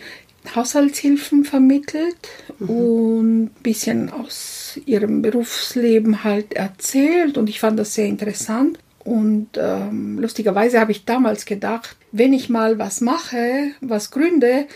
Haushaltshilfen 0.55 1.45
vermittelt 1.45 2.17
mhm. 2.59 2.71
und 2.71 3.43
ein 3.45 3.63
bisschen 3.63 4.11
aus 4.11 4.79
ihrem 4.87 5.23
Berufsleben 5.23 6.25
halt 6.25 6.55
erzählt 6.55 7.39
und 7.39 7.49
ich 7.49 7.61
fand 7.61 7.79
das 7.79 7.95
sehr 7.95 8.07
interessant 8.07 8.79
und 9.09 9.49
ähm, 9.57 10.19
lustigerweise 10.19 10.81
habe 10.81 10.93
ich 10.93 11.07
damals 11.07 11.47
gedacht, 11.47 11.97
wenn 12.13 12.35
ich 12.35 12.51
mal 12.51 12.79
was 12.79 13.01
mache, 13.01 13.71
was 13.81 14.11
gründe, 14.11 14.67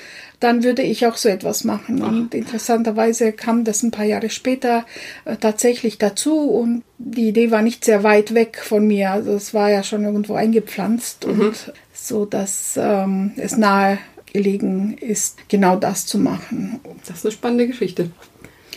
dann 0.42 0.64
würde 0.64 0.82
ich 0.82 1.06
auch 1.06 1.16
so 1.16 1.28
etwas 1.28 1.64
machen. 1.64 2.02
Ach. 2.02 2.08
Und 2.08 2.34
interessanterweise 2.34 3.32
kam 3.32 3.64
das 3.64 3.82
ein 3.82 3.90
paar 3.90 4.04
Jahre 4.04 4.30
später 4.30 4.84
äh, 5.24 5.36
tatsächlich 5.36 5.98
dazu 5.98 6.34
und 6.34 6.82
die 6.98 7.28
Idee 7.28 7.50
war 7.50 7.62
nicht 7.62 7.84
sehr 7.84 8.02
weit 8.02 8.34
weg 8.34 8.60
von 8.62 8.86
mir. 8.86 9.10
Also 9.10 9.32
es 9.32 9.54
war 9.54 9.70
ja 9.70 9.82
schon 9.82 10.04
irgendwo 10.04 10.34
eingepflanzt 10.34 11.26
mhm. 11.26 11.40
und 11.40 11.72
so, 11.92 12.24
dass 12.24 12.74
ähm, 12.76 13.32
es 13.36 13.56
nahe 13.56 13.98
gelegen 14.32 14.96
ist, 14.98 15.36
genau 15.48 15.76
das 15.76 16.06
zu 16.06 16.18
machen. 16.18 16.80
Das 17.06 17.18
ist 17.18 17.26
eine 17.26 17.32
spannende 17.32 17.66
Geschichte. 17.66 18.10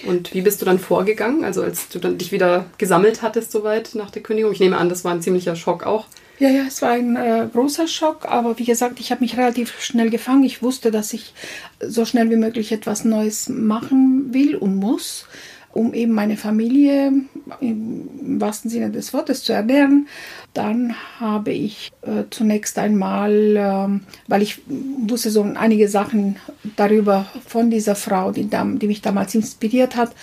Und 0.05 0.33
wie 0.33 0.41
bist 0.41 0.61
du 0.61 0.65
dann 0.65 0.79
vorgegangen? 0.79 1.43
Also 1.43 1.63
als 1.63 1.89
du 1.89 1.99
dann 1.99 2.17
dich 2.17 2.31
wieder 2.31 2.65
gesammelt 2.77 3.21
hattest 3.21 3.51
soweit 3.51 3.95
nach 3.95 4.11
der 4.11 4.21
Kündigung? 4.21 4.51
Ich 4.51 4.59
nehme 4.59 4.77
an, 4.77 4.89
das 4.89 5.03
war 5.03 5.13
ein 5.13 5.21
ziemlicher 5.21 5.55
Schock 5.55 5.85
auch. 5.85 6.05
Ja, 6.37 6.49
ja, 6.49 6.63
es 6.67 6.81
war 6.81 6.91
ein 6.91 7.15
äh, 7.15 7.47
großer 7.51 7.87
Schock, 7.87 8.25
aber 8.25 8.59
wie 8.59 8.65
gesagt, 8.65 8.99
ich 8.99 9.11
habe 9.11 9.21
mich 9.21 9.37
relativ 9.37 9.79
schnell 9.81 10.09
gefangen. 10.09 10.43
Ich 10.43 10.61
wusste, 10.61 10.91
dass 10.91 11.13
ich 11.13 11.33
so 11.79 12.03
schnell 12.05 12.29
wie 12.29 12.35
möglich 12.35 12.71
etwas 12.71 13.05
Neues 13.05 13.47
machen 13.47 14.33
will 14.33 14.55
und 14.55 14.75
muss 14.75 15.27
um 15.75 15.93
eben 15.93 16.13
meine 16.13 16.37
Familie 16.37 17.11
im 17.59 18.39
wahrsten 18.39 18.71
Sinne 18.71 18.91
des 18.91 19.13
Wortes 19.13 19.43
zu 19.43 19.51
ernähren. 19.51 20.07
Dann 20.53 20.95
habe 21.19 21.51
ich 21.51 21.91
äh, 22.01 22.23
zunächst 22.29 22.79
einmal, 22.79 23.33
äh, 23.57 23.99
weil 24.29 24.41
ich 24.41 24.61
wusste 24.67 25.31
so 25.31 25.43
einige 25.43 25.89
Sachen 25.89 26.37
darüber 26.77 27.25
von 27.45 27.69
dieser 27.69 27.95
Frau, 27.95 28.31
die, 28.31 28.49
die 28.49 28.87
mich 28.87 29.01
damals 29.01 29.35
inspiriert 29.35 29.97
hat, 29.97 30.15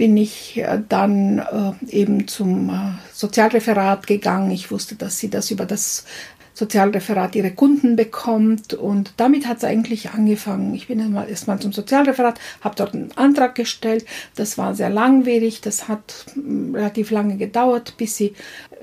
bin 0.00 0.16
ich 0.16 0.56
äh, 0.56 0.80
dann 0.88 1.40
äh, 1.40 1.94
eben 1.94 2.26
zum 2.26 2.70
äh, 2.70 2.72
Sozialreferat 3.12 4.06
gegangen. 4.06 4.50
Ich 4.50 4.70
wusste, 4.70 4.94
dass 4.94 5.18
sie 5.18 5.28
das 5.28 5.50
über 5.50 5.66
das 5.66 6.06
Sozialreferat 6.54 7.36
ihre 7.36 7.50
Kunden 7.50 7.96
bekommt. 7.96 8.72
Und 8.72 9.12
damit 9.18 9.46
hat 9.46 9.58
es 9.58 9.64
eigentlich 9.64 10.12
angefangen. 10.12 10.74
Ich 10.74 10.88
bin 10.88 11.14
erstmal 11.28 11.58
zum 11.58 11.74
Sozialreferat, 11.74 12.40
habe 12.62 12.76
dort 12.76 12.94
einen 12.94 13.12
Antrag 13.16 13.54
gestellt. 13.54 14.06
Das 14.36 14.56
war 14.56 14.74
sehr 14.74 14.88
langwierig. 14.88 15.60
Das 15.60 15.86
hat 15.86 16.24
hm, 16.32 16.74
relativ 16.74 17.10
lange 17.10 17.36
gedauert, 17.36 17.98
bis 17.98 18.16
sie 18.16 18.32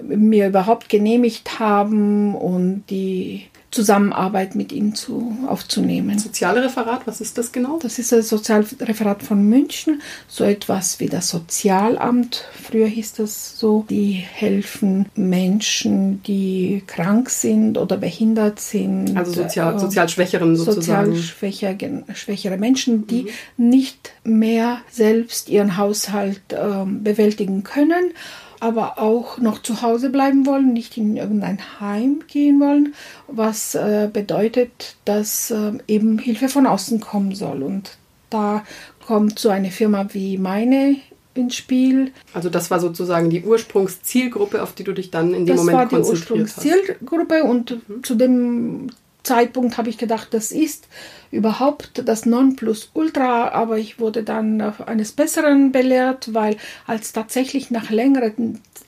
mir 0.04 0.50
überhaupt 0.50 0.88
genehmigt 0.88 1.58
haben 1.58 2.36
und 2.36 2.84
die 2.92 3.48
Zusammenarbeit 3.78 4.56
mit 4.56 4.72
ihnen 4.72 4.96
zu, 4.96 5.38
aufzunehmen. 5.46 6.18
Sozialreferat, 6.18 7.06
was 7.06 7.22
ist 7.22 7.38
das 7.38 7.52
genau? 7.52 7.78
Das 7.80 8.00
ist 8.00 8.12
das 8.12 8.28
Sozialreferat 8.28 9.22
von 9.22 9.48
München, 9.48 10.02
so 10.28 10.44
etwas 10.44 11.00
wie 11.00 11.06
das 11.06 11.30
Sozialamt. 11.30 12.44
Früher 12.60 12.88
hieß 12.88 13.14
das 13.14 13.60
so. 13.60 13.86
Die 13.88 14.14
helfen 14.14 15.06
Menschen, 15.14 16.24
die 16.24 16.82
krank 16.88 17.30
sind 17.30 17.78
oder 17.78 17.98
behindert 17.98 18.60
sind. 18.60 19.16
Also 19.16 19.44
sozial, 19.44 19.76
äh, 19.76 19.80
sozial 19.80 20.10
schwächeren 20.10 20.56
sozusagen. 20.56 21.16
Sozial 21.16 22.08
schwächere 22.16 22.58
Menschen, 22.58 23.06
die 23.06 23.28
mhm. 23.58 23.70
nicht 23.70 24.12
mehr 24.24 24.80
selbst 24.90 25.50
ihren 25.50 25.78
Haushalt 25.78 26.42
äh, 26.52 26.84
bewältigen 26.84 27.64
können 27.64 28.12
aber 28.60 29.00
auch 29.00 29.38
noch 29.38 29.62
zu 29.62 29.82
Hause 29.82 30.10
bleiben 30.10 30.46
wollen, 30.46 30.74
nicht 30.74 30.98
in 30.98 31.18
irgendein 31.18 31.60
Heim 31.80 32.24
gehen 32.28 32.60
wollen, 32.60 32.94
was 33.28 33.76
äh, 33.76 34.10
bedeutet, 34.12 34.96
dass 35.06 35.52
äh, 35.52 35.74
eben 35.88 36.20
Hilfe 36.20 36.50
von 36.50 36.66
außen 36.66 37.00
kommen 37.00 37.36
soll. 37.36 37.64
Und 37.64 37.98
da 38.30 38.64
kommt 39.06 39.40
so 39.40 39.50
eine 39.50 39.72
Firma 39.72 40.08
wie 40.14 40.38
meine 40.38 40.98
ins 41.34 41.56
Spiel. 41.56 42.12
Also 42.34 42.50
das 42.50 42.72
war 42.72 42.80
sozusagen 42.80 43.30
die 43.30 43.44
Ursprungszielgruppe, 43.44 44.62
auf 44.62 44.74
die 44.74 44.84
du 44.84 44.94
dich 44.94 45.12
dann 45.12 45.34
in 45.34 45.46
dem 45.46 45.56
das 45.56 45.66
Moment 45.66 45.90
konzentriert 45.90 46.48
hast. 46.48 46.58
Das 46.58 46.66
war 46.66 46.74
die 46.74 46.80
Ursprungszielgruppe 46.80 47.44
und 47.44 47.90
mhm. 47.90 48.04
zu 48.04 48.16
dem 48.16 48.90
Zeitpunkt 49.28 49.78
habe 49.78 49.90
ich 49.90 49.98
gedacht, 49.98 50.30
das 50.32 50.54
ist 50.54 50.88
überhaupt 51.32 52.04
das 52.06 52.26
Nonplusultra, 52.26 53.50
aber 53.50 53.78
ich 53.78 54.00
wurde 54.00 54.24
dann 54.24 54.62
eines 54.62 55.12
Besseren 55.12 55.74
belehrt, 55.74 56.34
weil 56.34 56.56
als 56.86 57.12
tatsächlich 57.12 57.70
nach 57.70 57.90
längerer, 57.90 58.32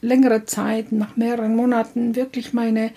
längerer 0.02 0.46
Zeit, 0.46 0.94
nach 0.94 1.18
mehreren 1.18 1.58
Monaten 1.58 2.16
wirklich 2.16 2.54
meine 2.54 2.92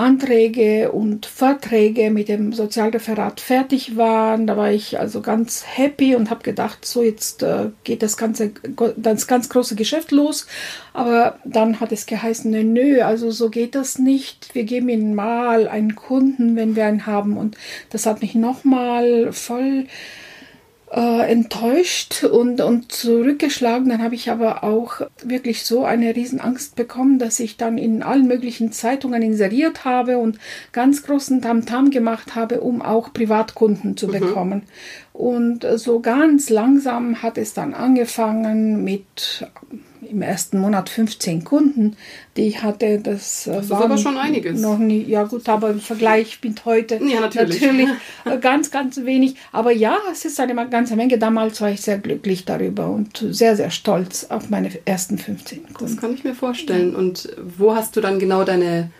Anträge 0.00 0.92
und 0.92 1.26
Verträge 1.26 2.10
mit 2.10 2.28
dem 2.28 2.54
Sozialreferat 2.54 3.38
fertig 3.38 3.98
waren. 3.98 4.46
Da 4.46 4.56
war 4.56 4.70
ich 4.72 4.98
also 4.98 5.20
ganz 5.20 5.62
happy 5.66 6.14
und 6.16 6.30
habe 6.30 6.42
gedacht, 6.42 6.86
so 6.86 7.02
jetzt 7.02 7.42
äh, 7.42 7.66
geht 7.84 8.02
das 8.02 8.16
ganze 8.16 8.52
das 8.96 9.26
ganz 9.26 9.50
große 9.50 9.76
Geschäft 9.76 10.10
los. 10.10 10.46
Aber 10.94 11.38
dann 11.44 11.80
hat 11.80 11.92
es 11.92 12.06
geheißen, 12.06 12.50
nö, 12.50 12.64
nö, 12.64 13.02
also 13.02 13.30
so 13.30 13.50
geht 13.50 13.74
das 13.74 13.98
nicht. 13.98 14.54
Wir 14.54 14.64
geben 14.64 14.88
Ihnen 14.88 15.14
mal 15.14 15.68
einen 15.68 15.94
Kunden, 15.96 16.56
wenn 16.56 16.76
wir 16.76 16.86
einen 16.86 17.04
haben. 17.04 17.36
Und 17.36 17.58
das 17.90 18.06
hat 18.06 18.22
mich 18.22 18.34
nochmal 18.34 19.34
voll 19.34 19.84
äh, 20.92 21.30
enttäuscht 21.30 22.24
und, 22.24 22.60
und 22.60 22.90
zurückgeschlagen. 22.90 23.88
Dann 23.88 24.02
habe 24.02 24.14
ich 24.14 24.30
aber 24.30 24.64
auch 24.64 25.02
wirklich 25.22 25.64
so 25.64 25.84
eine 25.84 26.14
Riesenangst 26.14 26.76
bekommen, 26.76 27.18
dass 27.18 27.40
ich 27.40 27.56
dann 27.56 27.78
in 27.78 28.02
allen 28.02 28.26
möglichen 28.26 28.72
Zeitungen 28.72 29.22
inseriert 29.22 29.84
habe 29.84 30.18
und 30.18 30.38
ganz 30.72 31.04
großen 31.04 31.42
Tamtam 31.42 31.86
-Tam 31.86 31.90
gemacht 31.90 32.34
habe, 32.34 32.60
um 32.60 32.82
auch 32.82 33.12
Privatkunden 33.12 33.96
zu 33.96 34.08
mhm. 34.08 34.12
bekommen. 34.12 34.62
Und 35.12 35.66
so 35.76 36.00
ganz 36.00 36.50
langsam 36.50 37.22
hat 37.22 37.38
es 37.38 37.54
dann 37.54 37.74
angefangen 37.74 38.82
mit 38.84 39.46
im 40.08 40.22
ersten 40.22 40.58
Monat 40.58 40.88
15 40.88 41.44
Kunden, 41.44 41.96
die 42.36 42.42
ich 42.42 42.62
hatte. 42.62 42.98
Das, 42.98 43.46
äh, 43.46 43.52
das 43.52 43.70
war 43.70 43.84
aber 43.84 43.98
schon 43.98 44.16
einiges. 44.16 44.60
Noch 44.60 44.78
nie, 44.78 45.02
ja 45.02 45.24
gut, 45.24 45.48
aber 45.48 45.70
im 45.70 45.80
Vergleich 45.80 46.38
mit 46.42 46.64
heute 46.64 46.96
ja, 46.96 47.20
natürlich. 47.20 47.60
natürlich 47.60 47.88
äh, 48.24 48.38
ganz, 48.38 48.70
ganz 48.70 49.04
wenig. 49.04 49.36
Aber 49.52 49.72
ja, 49.72 49.96
es 50.10 50.24
ist 50.24 50.38
eine 50.40 50.68
ganze 50.68 50.96
Menge. 50.96 51.18
Damals 51.18 51.60
war 51.60 51.70
ich 51.70 51.80
sehr 51.80 51.98
glücklich 51.98 52.44
darüber 52.44 52.88
und 52.90 53.24
sehr, 53.30 53.56
sehr 53.56 53.70
stolz 53.70 54.26
auf 54.28 54.50
meine 54.50 54.70
ersten 54.84 55.18
15 55.18 55.64
Kunden. 55.74 55.76
Das 55.80 55.96
kann 55.96 56.14
ich 56.14 56.24
mir 56.24 56.34
vorstellen. 56.34 56.94
Und 56.94 57.28
wo 57.58 57.74
hast 57.74 57.96
du 57.96 58.00
dann 58.00 58.18
genau 58.18 58.44
deine 58.44 58.90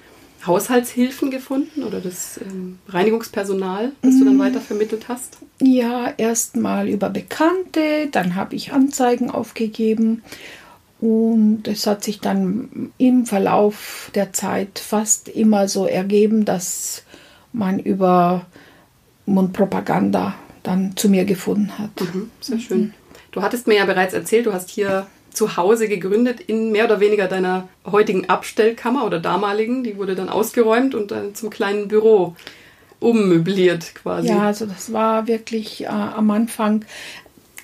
Haushaltshilfen 0.46 1.30
gefunden 1.30 1.82
oder 1.82 2.00
das 2.00 2.40
ähm, 2.42 2.78
Reinigungspersonal, 2.88 3.92
das 4.00 4.18
du 4.18 4.24
dann 4.24 4.36
mm. 4.36 4.40
weiter 4.40 4.60
vermittelt 4.60 5.08
hast? 5.08 5.38
Ja, 5.60 6.12
erstmal 6.16 6.88
über 6.88 7.10
Bekannte, 7.10 8.08
dann 8.10 8.34
habe 8.36 8.56
ich 8.56 8.72
Anzeigen 8.72 9.30
aufgegeben 9.30 10.22
und 11.00 11.66
es 11.66 11.86
hat 11.86 12.04
sich 12.04 12.20
dann 12.20 12.92
im 12.98 13.24
Verlauf 13.24 14.10
der 14.14 14.32
Zeit 14.32 14.78
fast 14.78 15.28
immer 15.28 15.66
so 15.66 15.86
ergeben, 15.86 16.44
dass 16.44 17.04
man 17.52 17.78
über 17.78 18.46
Mundpropaganda 19.26 20.34
dann 20.62 20.96
zu 20.96 21.08
mir 21.08 21.24
gefunden 21.24 21.78
hat. 21.78 21.90
Mhm, 22.00 22.30
sehr 22.40 22.58
schön. 22.58 22.94
Du 23.32 23.42
hattest 23.42 23.66
mir 23.66 23.76
ja 23.76 23.86
bereits 23.86 24.12
erzählt, 24.12 24.46
du 24.46 24.52
hast 24.52 24.68
hier 24.68 25.06
zu 25.32 25.56
Hause 25.56 25.88
gegründet 25.88 26.40
in 26.40 26.72
mehr 26.72 26.84
oder 26.84 27.00
weniger 27.00 27.28
deiner 27.28 27.68
heutigen 27.86 28.28
Abstellkammer 28.28 29.06
oder 29.06 29.20
damaligen. 29.20 29.84
Die 29.84 29.96
wurde 29.96 30.14
dann 30.14 30.28
ausgeräumt 30.28 30.94
und 30.94 31.12
dann 31.12 31.34
zum 31.34 31.48
kleinen 31.48 31.88
Büro 31.88 32.34
ummöbliert 32.98 33.94
quasi. 33.94 34.28
Ja, 34.28 34.42
also 34.42 34.66
das 34.66 34.92
war 34.92 35.26
wirklich 35.26 35.84
äh, 35.84 35.86
am 35.86 36.30
Anfang 36.30 36.84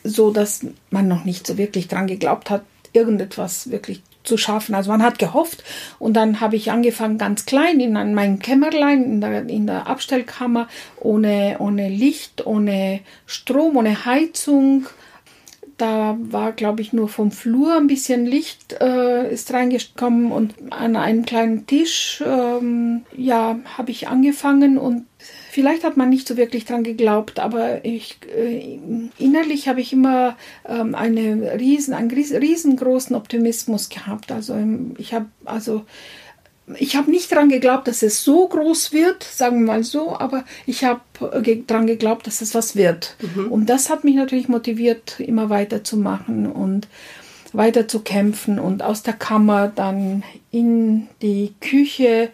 so, 0.04 0.30
dass 0.30 0.64
man 0.90 1.08
noch 1.08 1.24
nicht 1.24 1.46
so 1.46 1.58
wirklich 1.58 1.88
dran 1.88 2.06
geglaubt 2.06 2.48
hat, 2.48 2.62
irgendetwas 2.96 3.70
wirklich 3.70 4.02
zu 4.24 4.36
schaffen. 4.36 4.74
Also 4.74 4.90
man 4.90 5.02
hat 5.02 5.18
gehofft 5.18 5.62
und 5.98 6.14
dann 6.14 6.40
habe 6.40 6.56
ich 6.56 6.70
angefangen 6.70 7.18
ganz 7.18 7.46
klein 7.46 7.78
in 7.78 7.92
meinem 7.92 8.38
Kämmerlein, 8.38 9.04
in 9.04 9.20
der, 9.20 9.48
in 9.48 9.66
der 9.66 9.86
Abstellkammer, 9.86 10.68
ohne, 10.98 11.56
ohne 11.60 11.88
Licht, 11.88 12.44
ohne 12.44 13.00
Strom, 13.26 13.76
ohne 13.76 14.04
Heizung. 14.04 14.86
Da 15.78 16.16
war, 16.18 16.52
glaube 16.52 16.80
ich, 16.80 16.94
nur 16.94 17.08
vom 17.08 17.30
Flur 17.30 17.76
ein 17.76 17.86
bisschen 17.86 18.24
Licht 18.24 18.72
äh, 18.80 19.30
ist 19.30 19.52
reingekommen 19.52 20.32
und 20.32 20.54
an 20.70 20.96
einem 20.96 21.26
kleinen 21.26 21.66
Tisch, 21.66 22.24
ähm, 22.26 23.02
ja, 23.14 23.58
habe 23.76 23.90
ich 23.90 24.08
angefangen 24.08 24.78
und 24.78 25.04
Vielleicht 25.56 25.84
hat 25.84 25.96
man 25.96 26.10
nicht 26.10 26.28
so 26.28 26.36
wirklich 26.36 26.66
dran 26.66 26.84
geglaubt, 26.84 27.38
aber 27.38 27.82
ich, 27.82 28.18
äh, 28.36 28.78
innerlich 29.16 29.68
habe 29.68 29.80
ich 29.80 29.90
immer 29.90 30.36
ähm, 30.68 30.94
eine 30.94 31.58
riesen, 31.58 31.94
einen 31.94 32.10
riesengroßen 32.10 33.16
Optimismus 33.16 33.88
gehabt. 33.88 34.30
Also 34.30 34.52
ähm, 34.52 34.94
ich 34.98 35.14
habe 35.14 35.28
also 35.46 35.86
ich 36.76 36.94
habe 36.94 37.10
nicht 37.10 37.32
daran 37.32 37.48
geglaubt, 37.48 37.88
dass 37.88 38.02
es 38.02 38.22
so 38.22 38.46
groß 38.46 38.92
wird, 38.92 39.22
sagen 39.22 39.60
wir 39.60 39.66
mal 39.66 39.82
so, 39.82 40.18
aber 40.18 40.44
ich 40.66 40.84
habe 40.84 41.00
äh, 41.32 41.62
daran 41.66 41.86
geglaubt, 41.86 42.26
dass 42.26 42.42
es 42.42 42.54
was 42.54 42.76
wird. 42.76 43.16
Mhm. 43.22 43.50
Und 43.50 43.70
das 43.70 43.88
hat 43.88 44.04
mich 44.04 44.16
natürlich 44.16 44.48
motiviert, 44.48 45.20
immer 45.20 45.48
weiterzumachen 45.48 46.52
und 46.52 46.86
weiter 47.54 47.88
zu 47.88 48.00
kämpfen 48.00 48.58
und 48.58 48.82
aus 48.82 49.02
der 49.02 49.14
Kammer 49.14 49.72
dann 49.74 50.22
in 50.50 51.08
die 51.22 51.54
Küche 51.62 52.28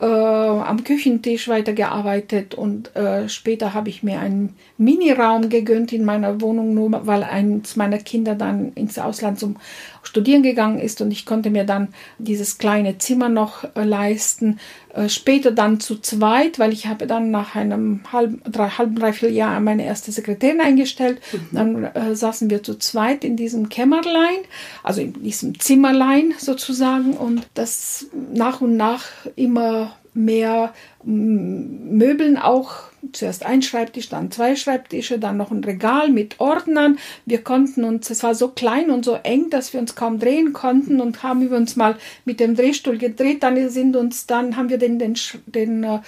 äh, 0.00 0.06
am 0.06 0.82
Küchentisch 0.82 1.48
weitergearbeitet 1.48 2.54
und 2.54 2.94
äh, 2.96 3.28
später 3.28 3.74
habe 3.74 3.90
ich 3.90 4.02
mir 4.02 4.18
einen 4.18 4.56
Miniraum 4.78 5.50
gegönnt 5.50 5.92
in 5.92 6.04
meiner 6.04 6.40
Wohnung, 6.40 6.74
nur 6.74 7.06
weil 7.06 7.22
eins 7.22 7.76
meiner 7.76 7.98
Kinder 7.98 8.34
dann 8.34 8.72
ins 8.74 8.98
Ausland 8.98 9.38
zum 9.38 9.56
Studieren 10.02 10.42
gegangen 10.42 10.78
ist 10.78 11.02
und 11.02 11.10
ich 11.10 11.26
konnte 11.26 11.50
mir 11.50 11.64
dann 11.64 11.88
dieses 12.18 12.56
kleine 12.56 12.96
Zimmer 12.96 13.28
noch 13.28 13.64
äh, 13.76 13.84
leisten. 13.84 14.58
Äh, 14.94 15.08
später 15.08 15.52
dann 15.52 15.78
zu 15.78 16.00
zweit, 16.00 16.58
weil 16.58 16.72
ich 16.72 16.86
habe 16.86 17.06
dann 17.06 17.30
nach 17.30 17.54
einem 17.54 18.00
halben, 18.12 18.42
drei, 18.50 18.68
halben, 18.70 18.96
dreiviertel 18.96 19.34
Jahr 19.34 19.60
meine 19.60 19.84
erste 19.84 20.10
Sekretärin 20.10 20.60
eingestellt. 20.60 21.20
Mhm. 21.32 21.48
Dann 21.52 21.84
äh, 21.84 22.16
saßen 22.16 22.50
wir 22.50 22.62
zu 22.62 22.78
zweit 22.78 23.24
in 23.24 23.36
diesem 23.36 23.68
Kämmerlein, 23.68 24.38
also 24.82 25.00
in 25.00 25.22
diesem 25.22 25.58
Zimmerlein 25.60 26.34
sozusagen 26.38 27.12
und 27.12 27.46
das 27.54 28.06
nach 28.32 28.60
und 28.60 28.76
nach 28.76 29.04
immer 29.36 29.96
mehr 30.12 30.74
Möbeln 31.04 32.36
auch. 32.36 32.89
Zuerst 33.12 33.46
ein 33.46 33.62
Schreibtisch, 33.62 34.08
dann 34.08 34.30
zwei 34.30 34.56
Schreibtische, 34.56 35.18
dann 35.18 35.36
noch 35.36 35.50
ein 35.50 35.64
Regal 35.64 36.10
mit 36.10 36.38
Ordnern. 36.38 36.98
Wir 37.24 37.42
konnten 37.42 37.84
uns, 37.84 38.10
es 38.10 38.22
war 38.22 38.34
so 38.34 38.48
klein 38.48 38.90
und 38.90 39.04
so 39.04 39.14
eng, 39.14 39.48
dass 39.50 39.72
wir 39.72 39.80
uns 39.80 39.94
kaum 39.94 40.18
drehen 40.18 40.52
konnten 40.52 41.00
und 41.00 41.22
haben 41.22 41.48
wir 41.48 41.56
uns 41.56 41.76
mal 41.76 41.96
mit 42.24 42.40
dem 42.40 42.56
Drehstuhl 42.56 42.98
gedreht. 42.98 43.42
Dann 43.42 43.70
sind 43.70 43.96
uns, 43.96 44.26
dann 44.26 44.56
haben 44.56 44.68
wir 44.68 44.78
den, 44.78 44.98
den, 44.98 45.14
den 45.46 45.84
äh, 45.84 46.00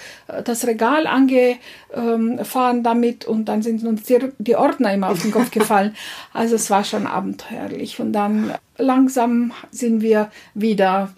das 0.43 0.67
Regal 0.67 1.07
angefahren 1.07 2.83
damit 2.83 3.25
und 3.25 3.45
dann 3.45 3.63
sind 3.63 3.83
uns 3.83 4.03
die, 4.03 4.19
die 4.37 4.55
Ordner 4.55 4.93
immer 4.93 5.09
auf 5.09 5.21
den 5.21 5.31
Kopf 5.31 5.51
gefallen. 5.51 5.95
Also 6.33 6.55
es 6.55 6.69
war 6.69 6.83
schon 6.83 7.05
abenteuerlich. 7.05 7.99
Und 7.99 8.13
dann 8.13 8.53
langsam 8.77 9.51
sind 9.71 10.01
wir 10.01 10.31
wieder 10.53 11.13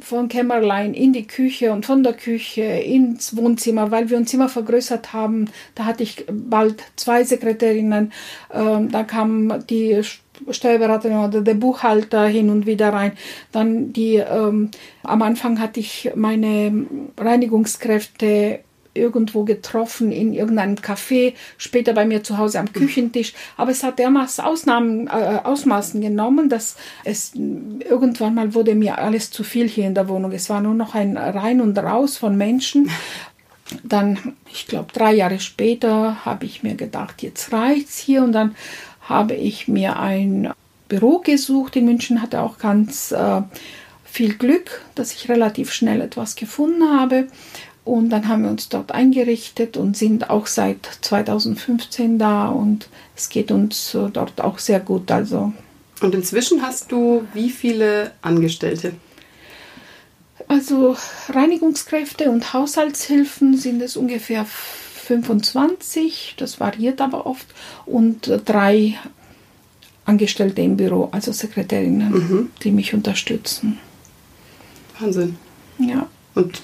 von 0.00 0.28
Kämmerlein 0.28 0.94
in 0.94 1.12
die 1.12 1.26
Küche 1.26 1.72
und 1.72 1.86
von 1.86 2.02
der 2.02 2.14
Küche 2.14 2.62
ins 2.62 3.36
Wohnzimmer, 3.36 3.90
weil 3.90 4.10
wir 4.10 4.16
uns 4.16 4.32
immer 4.32 4.48
vergrößert 4.48 5.12
haben. 5.12 5.50
Da 5.74 5.84
hatte 5.84 6.02
ich 6.02 6.24
bald 6.30 6.82
zwei 6.96 7.24
Sekretärinnen, 7.24 8.12
ähm, 8.52 8.90
da 8.90 9.04
kam 9.04 9.66
die 9.66 10.02
Steuerberaterin 10.50 11.16
oder 11.16 11.40
der 11.40 11.54
Buchhalter 11.54 12.26
hin 12.26 12.50
und 12.50 12.66
wieder 12.66 12.92
rein. 12.92 13.12
Dann 13.52 13.92
die, 13.92 14.16
ähm, 14.16 14.70
am 15.02 15.22
Anfang 15.22 15.60
hatte 15.60 15.80
ich 15.80 16.10
meine 16.14 16.86
Reinigungskräfte 17.18 18.60
irgendwo 18.96 19.44
getroffen 19.44 20.12
in 20.12 20.32
irgendeinem 20.32 20.76
Café, 20.76 21.34
später 21.58 21.92
bei 21.92 22.04
mir 22.04 22.22
zu 22.22 22.38
Hause 22.38 22.58
am 22.60 22.72
Küchentisch. 22.72 23.34
Aber 23.56 23.70
es 23.70 23.82
hat 23.82 23.98
dermaßen 23.98 24.44
Ausnahmen, 24.44 25.06
äh, 25.06 25.40
Ausmaßen 25.44 26.00
genommen, 26.00 26.48
dass 26.48 26.76
es 27.04 27.32
irgendwann 27.34 28.34
mal 28.34 28.54
wurde 28.54 28.74
mir 28.74 28.98
alles 28.98 29.30
zu 29.30 29.44
viel 29.44 29.68
hier 29.68 29.86
in 29.86 29.94
der 29.94 30.08
Wohnung. 30.08 30.32
Es 30.32 30.50
war 30.50 30.60
nur 30.60 30.74
noch 30.74 30.94
ein 30.94 31.16
Rein 31.16 31.60
und 31.60 31.78
Raus 31.78 32.16
von 32.16 32.36
Menschen. 32.36 32.90
dann, 33.82 34.36
ich 34.52 34.66
glaube, 34.66 34.92
drei 34.92 35.14
Jahre 35.14 35.40
später 35.40 36.24
habe 36.24 36.44
ich 36.44 36.62
mir 36.62 36.74
gedacht, 36.74 37.22
jetzt 37.22 37.52
reicht's 37.52 37.98
hier 37.98 38.22
und 38.22 38.32
dann 38.32 38.54
habe 39.00 39.34
ich 39.34 39.68
mir 39.68 39.98
ein 39.98 40.52
Büro 40.88 41.18
gesucht. 41.18 41.76
In 41.76 41.84
München 41.86 42.22
hatte 42.22 42.40
auch 42.40 42.58
ganz 42.58 43.12
äh, 43.12 43.42
viel 44.04 44.34
Glück, 44.34 44.82
dass 44.94 45.12
ich 45.12 45.28
relativ 45.28 45.72
schnell 45.72 46.00
etwas 46.00 46.36
gefunden 46.36 46.98
habe. 46.98 47.28
Und 47.86 48.10
dann 48.10 48.26
haben 48.26 48.42
wir 48.42 48.50
uns 48.50 48.68
dort 48.68 48.90
eingerichtet 48.90 49.76
und 49.76 49.96
sind 49.96 50.28
auch 50.28 50.48
seit 50.48 50.84
2015 51.02 52.18
da 52.18 52.48
und 52.48 52.88
es 53.14 53.28
geht 53.28 53.52
uns 53.52 53.94
äh, 53.94 54.10
dort 54.12 54.40
auch 54.40 54.58
sehr 54.58 54.80
gut. 54.80 55.10
Also 55.12 55.52
und 56.00 56.14
inzwischen 56.14 56.62
hast 56.62 56.90
du 56.90 57.26
wie 57.32 57.48
viele 57.48 58.10
Angestellte? 58.22 58.94
Also 60.48 60.96
Reinigungskräfte 61.28 62.28
und 62.30 62.52
Haushaltshilfen 62.52 63.56
sind 63.56 63.80
es 63.80 63.96
ungefähr 63.96 64.44
25, 64.44 66.34
das 66.36 66.58
variiert 66.58 67.00
aber 67.00 67.24
oft, 67.24 67.46
und 67.84 68.40
drei 68.44 68.98
Angestellte 70.04 70.62
im 70.62 70.76
Büro, 70.76 71.08
also 71.12 71.30
Sekretärinnen, 71.30 72.10
mhm. 72.10 72.50
die 72.64 72.72
mich 72.72 72.94
unterstützen. 72.94 73.78
Wahnsinn. 74.98 75.36
Ja. 75.78 76.08
Und 76.34 76.62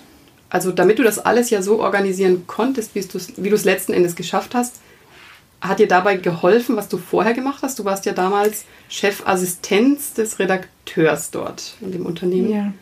also 0.52 0.70
damit 0.70 0.98
du 0.98 1.02
das 1.02 1.18
alles 1.18 1.48
ja 1.48 1.62
so 1.62 1.80
organisieren 1.80 2.46
konntest, 2.46 2.94
wie 2.94 3.00
du 3.00 3.54
es 3.54 3.64
letzten 3.64 3.94
Endes 3.94 4.16
geschafft 4.16 4.54
hast, 4.54 4.80
hat 5.62 5.78
dir 5.78 5.88
dabei 5.88 6.16
geholfen, 6.16 6.76
was 6.76 6.88
du 6.88 6.98
vorher 6.98 7.32
gemacht 7.32 7.62
hast? 7.62 7.78
Du 7.78 7.86
warst 7.86 8.04
ja 8.04 8.12
damals 8.12 8.66
Chefassistenz 8.90 10.12
des 10.12 10.38
Redakteurs 10.38 11.30
dort 11.30 11.76
in 11.80 11.92
dem 11.92 12.04
Unternehmen. 12.04 12.50
Ja, 12.52 12.74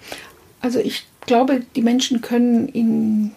also 0.60 0.80
ich 0.80 1.06
glaube, 1.26 1.62
die 1.76 1.82
Menschen 1.82 2.20
können 2.22 2.66
in 2.66 3.30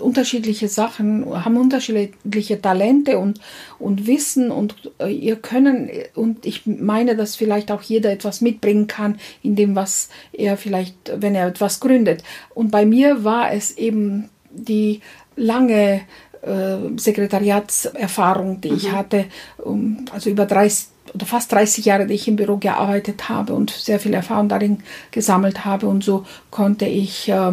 unterschiedliche 0.00 0.68
Sachen, 0.68 1.24
haben 1.44 1.56
unterschiedliche 1.56 2.60
Talente 2.60 3.18
und, 3.18 3.40
und 3.78 4.06
Wissen 4.06 4.50
und 4.50 4.74
äh, 4.98 5.12
ihr 5.12 5.36
Können. 5.36 5.90
Und 6.14 6.46
ich 6.46 6.66
meine, 6.66 7.16
dass 7.16 7.36
vielleicht 7.36 7.70
auch 7.70 7.82
jeder 7.82 8.10
etwas 8.10 8.40
mitbringen 8.40 8.86
kann 8.86 9.18
in 9.42 9.56
dem, 9.56 9.74
was 9.76 10.08
er 10.32 10.56
vielleicht, 10.56 10.96
wenn 11.16 11.34
er 11.34 11.46
etwas 11.46 11.80
gründet. 11.80 12.22
Und 12.54 12.70
bei 12.70 12.86
mir 12.86 13.24
war 13.24 13.52
es 13.52 13.76
eben 13.76 14.30
die 14.50 15.00
lange 15.36 16.02
äh, 16.42 16.76
Sekretariatserfahrung, 16.96 18.60
die 18.60 18.70
mhm. 18.70 18.76
ich 18.76 18.92
hatte, 18.92 19.26
um, 19.58 20.04
also 20.12 20.30
über 20.30 20.46
30 20.46 20.93
oder 21.14 21.26
fast 21.26 21.52
30 21.52 21.84
Jahre, 21.84 22.06
die 22.06 22.14
ich 22.14 22.28
im 22.28 22.36
Büro 22.36 22.56
gearbeitet 22.56 23.28
habe 23.28 23.54
und 23.54 23.70
sehr 23.70 24.00
viel 24.00 24.14
Erfahrung 24.14 24.48
darin 24.48 24.78
gesammelt 25.10 25.64
habe. 25.64 25.86
Und 25.86 26.02
so 26.02 26.24
konnte 26.50 26.86
ich 26.86 27.28
äh, 27.28 27.52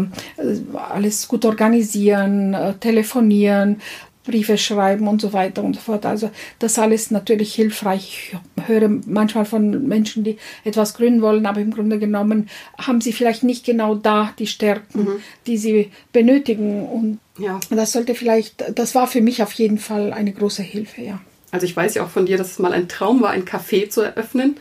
alles 0.89 1.27
gut 1.27 1.45
organisieren, 1.45 2.53
äh, 2.53 2.73
telefonieren, 2.73 3.81
Briefe 4.23 4.57
schreiben 4.57 5.07
und 5.07 5.21
so 5.21 5.33
weiter 5.33 5.63
und 5.63 5.75
so 5.75 5.81
fort. 5.81 6.05
Also 6.05 6.29
das 6.59 6.77
alles 6.77 7.11
natürlich 7.11 7.53
hilfreich. 7.55 8.33
Ich 8.57 8.67
höre 8.67 8.89
manchmal 9.05 9.45
von 9.45 9.87
Menschen, 9.87 10.23
die 10.23 10.37
etwas 10.63 10.93
gründen 10.93 11.21
wollen, 11.21 11.45
aber 11.45 11.61
im 11.61 11.73
Grunde 11.73 11.99
genommen 11.99 12.49
haben 12.77 13.01
sie 13.01 13.13
vielleicht 13.13 13.43
nicht 13.43 13.65
genau 13.65 13.95
da 13.95 14.33
die 14.37 14.47
Stärken, 14.47 15.03
mhm. 15.03 15.21
die 15.47 15.57
sie 15.57 15.91
benötigen. 16.13 16.85
Und 16.87 17.19
ja. 17.37 17.59
das 17.69 17.91
sollte 17.91 18.15
vielleicht, 18.15 18.63
das 18.77 18.95
war 18.95 19.07
für 19.07 19.21
mich 19.21 19.41
auf 19.41 19.53
jeden 19.53 19.77
Fall 19.77 20.13
eine 20.13 20.31
große 20.31 20.63
Hilfe, 20.63 21.01
ja. 21.01 21.19
Also 21.51 21.65
ich 21.65 21.75
weiß 21.75 21.95
ja 21.95 22.03
auch 22.03 22.09
von 22.09 22.25
dir, 22.25 22.37
dass 22.37 22.51
es 22.51 22.59
mal 22.59 22.73
ein 22.73 22.87
Traum 22.87 23.21
war, 23.21 23.31
ein 23.31 23.45
Café 23.45 23.89
zu 23.89 24.01
eröffnen. 24.01 24.57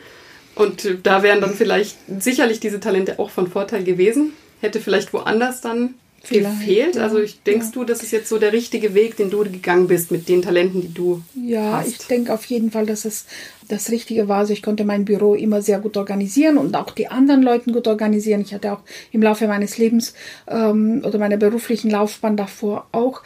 Und 0.54 0.99
da 1.04 1.23
wären 1.23 1.40
dann 1.40 1.54
vielleicht 1.54 1.97
sicherlich 2.20 2.61
diese 2.61 2.80
Talente 2.80 3.18
auch 3.18 3.30
von 3.30 3.49
Vorteil 3.49 3.85
gewesen. 3.85 4.32
Hätte 4.61 4.80
vielleicht 4.80 5.12
woanders 5.12 5.61
dann 5.61 5.94
Vielleicht, 6.23 6.61
gefehlt? 6.61 6.97
Ja, 6.97 7.02
also 7.02 7.18
ich, 7.18 7.42
denkst 7.42 7.68
ja. 7.68 7.73
du, 7.73 7.85
das 7.85 8.02
ist 8.02 8.11
jetzt 8.11 8.28
so 8.28 8.37
der 8.37 8.52
richtige 8.52 8.92
Weg, 8.92 9.16
den 9.16 9.30
du 9.30 9.38
gegangen 9.38 9.87
bist 9.87 10.11
mit 10.11 10.28
den 10.28 10.42
Talenten, 10.42 10.82
die 10.82 10.92
du 10.92 11.23
ja, 11.35 11.78
hast? 11.78 11.87
Ja, 11.87 11.92
ich 11.99 12.06
denke 12.09 12.35
auf 12.35 12.44
jeden 12.44 12.70
Fall, 12.70 12.85
dass 12.85 13.06
es 13.06 13.25
das 13.68 13.90
Richtige 13.90 14.28
war. 14.28 14.38
Also 14.38 14.52
ich 14.52 14.62
konnte 14.62 14.85
mein 14.85 15.06
Büro 15.06 15.35
immer 15.35 15.62
sehr 15.62 15.78
gut 15.78 15.97
organisieren 15.97 16.59
und 16.59 16.76
auch 16.76 16.90
die 16.90 17.09
anderen 17.09 17.42
Leute 17.42 17.73
gut 17.73 17.88
organisieren. 17.88 18.42
Ich 18.42 18.53
hatte 18.53 18.72
auch 18.72 18.81
im 19.12 19.22
Laufe 19.22 19.48
meines 19.48 19.79
Lebens 19.79 20.12
ähm, 20.46 21.03
oder 21.07 21.18
meiner 21.18 21.38
beruflichen 21.38 21.90
Laufbahn 21.90 22.37
davor 22.37 22.87
auch 22.92 23.22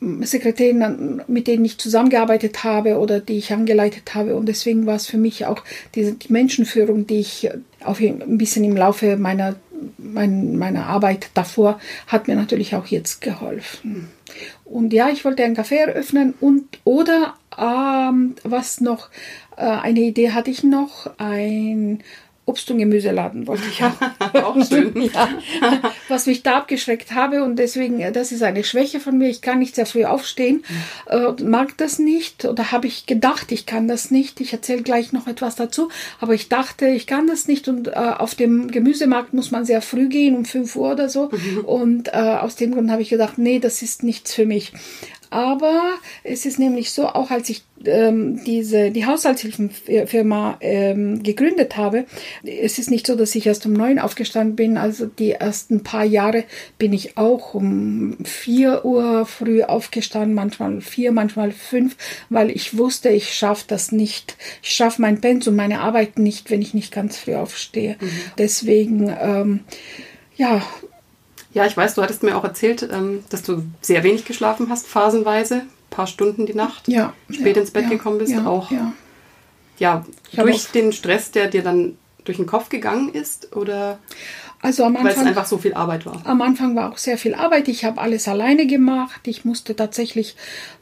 Sekretärinnen, 0.00 1.22
mit 1.26 1.46
denen 1.46 1.64
ich 1.64 1.78
zusammengearbeitet 1.78 2.64
habe 2.64 2.98
oder 2.98 3.20
die 3.20 3.38
ich 3.38 3.52
angeleitet 3.52 4.14
habe. 4.14 4.36
Und 4.36 4.46
deswegen 4.46 4.86
war 4.86 4.96
es 4.96 5.06
für 5.06 5.16
mich 5.16 5.46
auch 5.46 5.62
diese, 5.94 6.12
die 6.12 6.32
Menschenführung, 6.32 7.06
die 7.06 7.20
ich 7.20 7.50
auch 7.84 7.98
ein 8.00 8.38
bisschen 8.38 8.64
im 8.64 8.76
Laufe 8.76 9.16
meiner 9.16 9.56
mein, 9.98 10.56
meine 10.56 10.86
Arbeit 10.86 11.30
davor 11.34 11.80
hat 12.06 12.28
mir 12.28 12.36
natürlich 12.36 12.74
auch 12.74 12.86
jetzt 12.86 13.20
geholfen. 13.20 14.08
Und 14.64 14.92
ja, 14.92 15.08
ich 15.08 15.24
wollte 15.24 15.44
ein 15.44 15.56
Café 15.56 15.76
eröffnen 15.76 16.34
und 16.40 16.64
oder 16.84 17.34
ähm, 17.58 18.34
was 18.42 18.80
noch, 18.80 19.10
äh, 19.56 19.62
eine 19.62 20.00
Idee 20.00 20.32
hatte 20.32 20.50
ich 20.50 20.64
noch, 20.64 21.10
ein 21.18 22.02
Obst- 22.46 22.70
und 22.70 22.78
Gemüseladen 22.78 23.46
wollte 23.46 23.64
ich 23.70 23.82
haben. 23.82 23.96
auch 24.32 24.56
schön. 24.64 24.94
ja, 25.14 25.28
was 26.08 26.26
mich 26.26 26.42
da 26.42 26.58
abgeschreckt 26.58 27.12
habe 27.12 27.42
und 27.42 27.56
deswegen, 27.56 28.12
das 28.12 28.32
ist 28.32 28.42
eine 28.42 28.64
Schwäche 28.64 29.00
von 29.00 29.18
mir. 29.18 29.28
Ich 29.28 29.42
kann 29.42 29.58
nicht 29.58 29.74
sehr 29.74 29.86
früh 29.86 30.04
aufstehen, 30.04 30.64
äh, 31.06 31.32
mag 31.42 31.76
das 31.76 31.98
nicht 31.98 32.44
oder 32.44 32.72
habe 32.72 32.86
ich 32.86 33.06
gedacht, 33.06 33.52
ich 33.52 33.66
kann 33.66 33.88
das 33.88 34.10
nicht. 34.10 34.40
Ich 34.40 34.52
erzähle 34.52 34.82
gleich 34.82 35.12
noch 35.12 35.26
etwas 35.26 35.56
dazu, 35.56 35.88
aber 36.20 36.34
ich 36.34 36.48
dachte, 36.48 36.86
ich 36.86 37.06
kann 37.06 37.26
das 37.26 37.48
nicht 37.48 37.68
und 37.68 37.88
äh, 37.88 37.92
auf 37.92 38.34
dem 38.34 38.70
Gemüsemarkt 38.70 39.34
muss 39.34 39.50
man 39.50 39.64
sehr 39.64 39.82
früh 39.82 40.08
gehen, 40.08 40.36
um 40.36 40.44
5 40.44 40.76
Uhr 40.76 40.92
oder 40.92 41.08
so. 41.08 41.30
Mhm. 41.30 41.58
Und 41.64 42.08
äh, 42.08 42.12
aus 42.12 42.56
dem 42.56 42.72
Grund 42.72 42.90
habe 42.90 43.02
ich 43.02 43.08
gedacht, 43.08 43.38
nee, 43.38 43.58
das 43.58 43.82
ist 43.82 44.02
nichts 44.02 44.32
für 44.32 44.46
mich. 44.46 44.72
Aber 45.30 45.94
es 46.22 46.46
ist 46.46 46.58
nämlich 46.58 46.90
so, 46.90 47.08
auch 47.08 47.30
als 47.30 47.48
ich 47.48 47.62
ähm, 47.84 48.42
diese, 48.44 48.90
die 48.90 49.06
Haushaltshilfenfirma 49.06 50.56
ähm, 50.60 51.22
gegründet 51.22 51.76
habe, 51.76 52.06
es 52.44 52.78
ist 52.78 52.90
nicht 52.90 53.06
so, 53.06 53.16
dass 53.16 53.34
ich 53.34 53.46
erst 53.46 53.66
um 53.66 53.72
neun 53.72 53.98
aufgestanden 53.98 54.56
bin. 54.56 54.76
Also 54.76 55.06
die 55.06 55.32
ersten 55.32 55.82
paar 55.82 56.04
Jahre 56.04 56.44
bin 56.78 56.92
ich 56.92 57.16
auch 57.16 57.54
um 57.54 58.16
vier 58.24 58.84
Uhr 58.84 59.26
früh 59.26 59.62
aufgestanden, 59.62 60.34
manchmal 60.34 60.80
vier, 60.80 61.12
manchmal 61.12 61.52
fünf, 61.52 61.96
weil 62.30 62.50
ich 62.50 62.76
wusste, 62.78 63.08
ich 63.10 63.34
schaffe 63.34 63.64
das 63.68 63.92
nicht. 63.92 64.36
Ich 64.62 64.70
schaffe 64.70 65.02
mein 65.02 65.20
Pensum, 65.20 65.56
meine 65.56 65.80
Arbeit 65.80 66.18
nicht, 66.18 66.50
wenn 66.50 66.62
ich 66.62 66.74
nicht 66.74 66.92
ganz 66.92 67.16
früh 67.16 67.34
aufstehe. 67.34 67.96
Mhm. 68.00 68.10
Deswegen, 68.38 69.14
ähm, 69.20 69.60
ja, 70.36 70.62
ja, 71.56 71.64
ich 71.64 71.74
weiß, 71.74 71.94
du 71.94 72.02
hattest 72.02 72.22
mir 72.22 72.36
auch 72.36 72.44
erzählt, 72.44 72.86
ähm, 72.92 73.24
dass 73.30 73.42
du 73.42 73.62
sehr 73.80 74.02
wenig 74.02 74.26
geschlafen 74.26 74.68
hast, 74.68 74.86
phasenweise, 74.86 75.54
ein 75.54 75.68
paar 75.88 76.06
Stunden 76.06 76.44
die 76.44 76.54
Nacht, 76.54 76.86
ja, 76.86 77.14
spät 77.30 77.56
ja, 77.56 77.62
ins 77.62 77.70
Bett 77.70 77.84
ja, 77.84 77.88
gekommen 77.88 78.18
bist, 78.18 78.36
auch 78.36 78.70
ja, 79.78 80.04
durch 80.34 80.66
den 80.66 80.92
Stress, 80.92 81.30
der 81.30 81.48
dir 81.48 81.62
dann 81.62 81.96
durch 82.24 82.36
den 82.36 82.44
Kopf 82.44 82.68
gegangen 82.68 83.08
ist 83.08 83.56
oder 83.56 83.98
also 84.60 84.84
am 84.84 84.96
Anfang, 84.96 85.04
weil 85.04 85.22
es 85.22 85.26
einfach 85.26 85.46
so 85.46 85.56
viel 85.56 85.72
Arbeit 85.72 86.04
war? 86.04 86.20
Am 86.24 86.42
Anfang 86.42 86.76
war 86.76 86.92
auch 86.92 86.98
sehr 86.98 87.16
viel 87.16 87.34
Arbeit. 87.34 87.68
Ich 87.68 87.84
habe 87.84 88.00
alles 88.00 88.28
alleine 88.28 88.66
gemacht. 88.66 89.20
Ich 89.24 89.44
musste 89.44 89.76
tatsächlich 89.76 90.36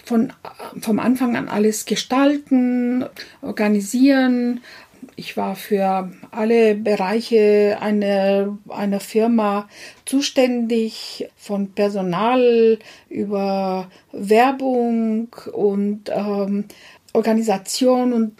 von, 0.04 0.32
vom 0.80 0.98
Anfang 0.98 1.36
an 1.36 1.48
alles 1.48 1.84
gestalten, 1.84 3.04
organisieren, 3.42 4.60
ich 5.16 5.36
war 5.36 5.56
für 5.56 6.10
alle 6.30 6.74
Bereiche 6.74 7.78
einer, 7.80 8.58
einer 8.68 9.00
Firma 9.00 9.68
zuständig, 10.04 11.28
von 11.36 11.72
Personal 11.72 12.78
über 13.08 13.88
Werbung 14.12 15.28
und 15.52 16.10
ähm, 16.14 16.64
Organisation 17.12 18.12
und 18.12 18.32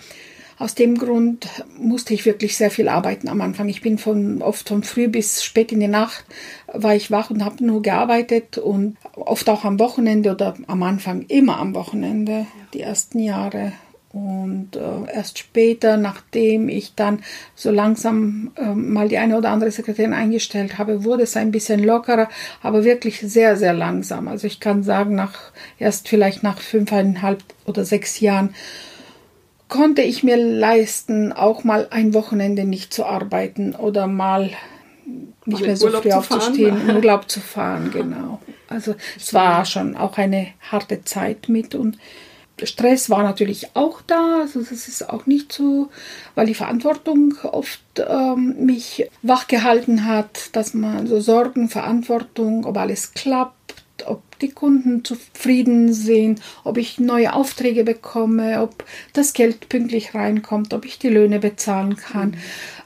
aus 0.58 0.74
dem 0.74 0.96
Grund 0.96 1.48
musste 1.78 2.14
ich 2.14 2.26
wirklich 2.26 2.56
sehr 2.56 2.70
viel 2.70 2.88
arbeiten 2.88 3.28
am 3.28 3.40
Anfang. 3.40 3.68
Ich 3.68 3.80
bin 3.80 3.98
von 3.98 4.40
oft 4.40 4.68
von 4.68 4.84
früh 4.84 5.08
bis 5.08 5.42
spät 5.42 5.72
in 5.72 5.80
die 5.80 5.88
Nacht 5.88 6.24
war 6.72 6.94
ich 6.94 7.10
wach 7.10 7.30
und 7.30 7.44
habe 7.44 7.64
nur 7.64 7.82
gearbeitet 7.82 8.58
und 8.58 8.96
oft 9.16 9.48
auch 9.48 9.64
am 9.64 9.78
Wochenende 9.78 10.30
oder 10.30 10.54
am 10.66 10.82
Anfang 10.82 11.22
immer 11.28 11.58
am 11.58 11.74
Wochenende 11.74 12.46
die 12.72 12.80
ersten 12.80 13.18
Jahre 13.18 13.72
und 14.14 14.76
äh, 14.76 15.12
erst 15.12 15.40
später, 15.40 15.96
nachdem 15.96 16.68
ich 16.68 16.94
dann 16.94 17.24
so 17.56 17.72
langsam 17.72 18.52
äh, 18.54 18.72
mal 18.72 19.08
die 19.08 19.18
eine 19.18 19.36
oder 19.36 19.50
andere 19.50 19.72
Sekretärin 19.72 20.12
eingestellt 20.12 20.78
habe, 20.78 21.02
wurde 21.02 21.24
es 21.24 21.36
ein 21.36 21.50
bisschen 21.50 21.82
lockerer, 21.82 22.28
aber 22.62 22.84
wirklich 22.84 23.18
sehr, 23.18 23.56
sehr 23.56 23.72
langsam. 23.72 24.28
Also 24.28 24.46
ich 24.46 24.60
kann 24.60 24.84
sagen, 24.84 25.16
nach 25.16 25.50
erst 25.80 26.08
vielleicht 26.08 26.44
nach 26.44 26.60
fünfeinhalb 26.60 27.42
oder 27.66 27.84
sechs 27.84 28.20
Jahren 28.20 28.54
konnte 29.68 30.02
ich 30.02 30.22
mir 30.22 30.36
leisten, 30.36 31.32
auch 31.32 31.64
mal 31.64 31.88
ein 31.90 32.14
Wochenende 32.14 32.62
nicht 32.62 32.94
zu 32.94 33.06
arbeiten 33.06 33.74
oder 33.74 34.06
mal 34.06 34.50
nicht 35.44 35.62
mehr 35.62 35.76
so 35.76 35.90
früh 35.90 36.12
aufzustehen, 36.12 36.88
in 36.88 36.94
Urlaub 36.94 37.28
zu 37.28 37.40
fahren, 37.40 37.90
genau. 37.92 38.40
Also 38.68 38.94
es 39.16 39.34
war 39.34 39.64
schon 39.64 39.96
auch 39.96 40.18
eine 40.18 40.46
harte 40.70 41.02
Zeit 41.02 41.48
mit 41.48 41.74
und 41.74 41.98
Stress 42.62 43.10
war 43.10 43.22
natürlich 43.22 43.74
auch 43.74 44.00
da, 44.02 44.42
also 44.42 44.60
das 44.60 44.86
ist 44.86 45.08
auch 45.10 45.26
nicht 45.26 45.52
so, 45.52 45.88
weil 46.36 46.46
die 46.46 46.54
Verantwortung 46.54 47.34
oft 47.42 47.82
ähm, 47.98 48.54
mich 48.64 49.08
wachgehalten 49.22 50.04
hat, 50.06 50.54
dass 50.54 50.72
man 50.72 51.06
so 51.06 51.20
Sorgen, 51.20 51.68
Verantwortung, 51.68 52.64
ob 52.64 52.76
alles 52.76 53.12
klappt, 53.12 53.74
ob 54.06 54.22
die 54.38 54.50
Kunden 54.50 55.04
zufrieden 55.04 55.92
sind, 55.92 56.40
ob 56.62 56.76
ich 56.76 56.98
neue 56.98 57.32
Aufträge 57.32 57.84
bekomme, 57.84 58.62
ob 58.62 58.84
das 59.12 59.32
Geld 59.32 59.68
pünktlich 59.68 60.14
reinkommt, 60.14 60.74
ob 60.74 60.84
ich 60.84 60.98
die 60.98 61.08
Löhne 61.08 61.40
bezahlen 61.40 61.96
kann, 61.96 62.30
mhm. 62.30 62.36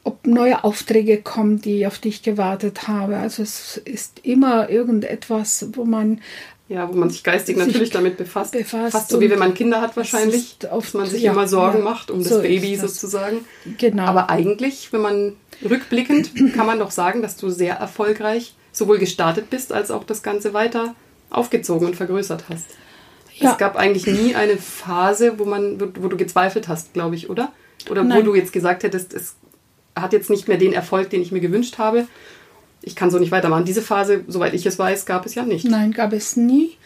ob 0.04 0.26
neue 0.26 0.64
Aufträge 0.64 1.18
kommen, 1.18 1.60
die 1.60 1.86
auf 1.86 1.98
dich 1.98 2.22
gewartet 2.22 2.88
habe. 2.88 3.16
Also 3.16 3.42
es 3.42 3.76
ist 3.78 4.20
immer 4.22 4.70
irgendetwas, 4.70 5.68
wo 5.72 5.84
man 5.84 6.20
ja, 6.68 6.88
wo 6.88 6.96
man 6.96 7.08
sich 7.08 7.24
geistig 7.24 7.56
natürlich 7.56 7.90
damit 7.90 8.18
befasst. 8.18 8.52
befasst. 8.52 8.92
Fast 8.92 9.10
so 9.10 9.20
wie 9.20 9.30
wenn 9.30 9.38
man 9.38 9.54
Kinder 9.54 9.80
hat 9.80 9.96
wahrscheinlich, 9.96 10.56
oft, 10.70 10.94
man 10.94 11.06
sich 11.06 11.22
ja, 11.22 11.32
immer 11.32 11.48
Sorgen 11.48 11.78
ja, 11.78 11.84
macht 11.84 12.10
um 12.10 12.22
so 12.22 12.36
das 12.36 12.42
Baby 12.42 12.76
das. 12.76 12.92
sozusagen. 12.92 13.44
Genau. 13.78 14.04
Aber 14.04 14.28
eigentlich, 14.28 14.92
wenn 14.92 15.00
man 15.00 15.36
rückblickend, 15.68 16.54
kann 16.54 16.66
man 16.66 16.78
doch 16.78 16.90
sagen, 16.90 17.22
dass 17.22 17.36
du 17.36 17.48
sehr 17.48 17.76
erfolgreich 17.76 18.54
sowohl 18.72 18.98
gestartet 18.98 19.48
bist, 19.48 19.72
als 19.72 19.90
auch 19.90 20.04
das 20.04 20.22
Ganze 20.22 20.52
weiter 20.52 20.94
aufgezogen 21.30 21.86
und 21.86 21.96
vergrößert 21.96 22.44
hast. 22.50 22.66
Ja. 23.34 23.52
Es 23.52 23.58
gab 23.58 23.76
eigentlich 23.76 24.06
nie 24.06 24.34
eine 24.34 24.56
Phase, 24.56 25.38
wo 25.38 25.44
man, 25.44 25.80
wo, 25.80 26.08
du 26.08 26.16
gezweifelt 26.16 26.68
hast, 26.68 26.92
glaube 26.92 27.14
ich, 27.14 27.30
oder? 27.30 27.52
Oder 27.90 28.04
Nein. 28.04 28.18
wo 28.18 28.22
du 28.22 28.34
jetzt 28.34 28.52
gesagt 28.52 28.82
hättest, 28.82 29.14
es 29.14 29.36
hat 29.96 30.12
jetzt 30.12 30.28
nicht 30.28 30.48
mehr 30.48 30.58
den 30.58 30.72
Erfolg, 30.72 31.10
den 31.10 31.22
ich 31.22 31.32
mir 31.32 31.40
gewünscht 31.40 31.78
habe. 31.78 32.06
Ich 32.82 32.96
kann 32.96 33.10
so 33.10 33.18
nicht 33.18 33.32
weitermachen. 33.32 33.64
Diese 33.64 33.82
Phase, 33.82 34.24
soweit 34.28 34.54
ich 34.54 34.66
es 34.66 34.78
weiß, 34.78 35.06
gab 35.06 35.26
es 35.26 35.34
ja 35.34 35.44
nicht. 35.44 35.64
Nein, 35.68 35.92
gab 35.92 36.12
es 36.12 36.36
nie. 36.36 36.76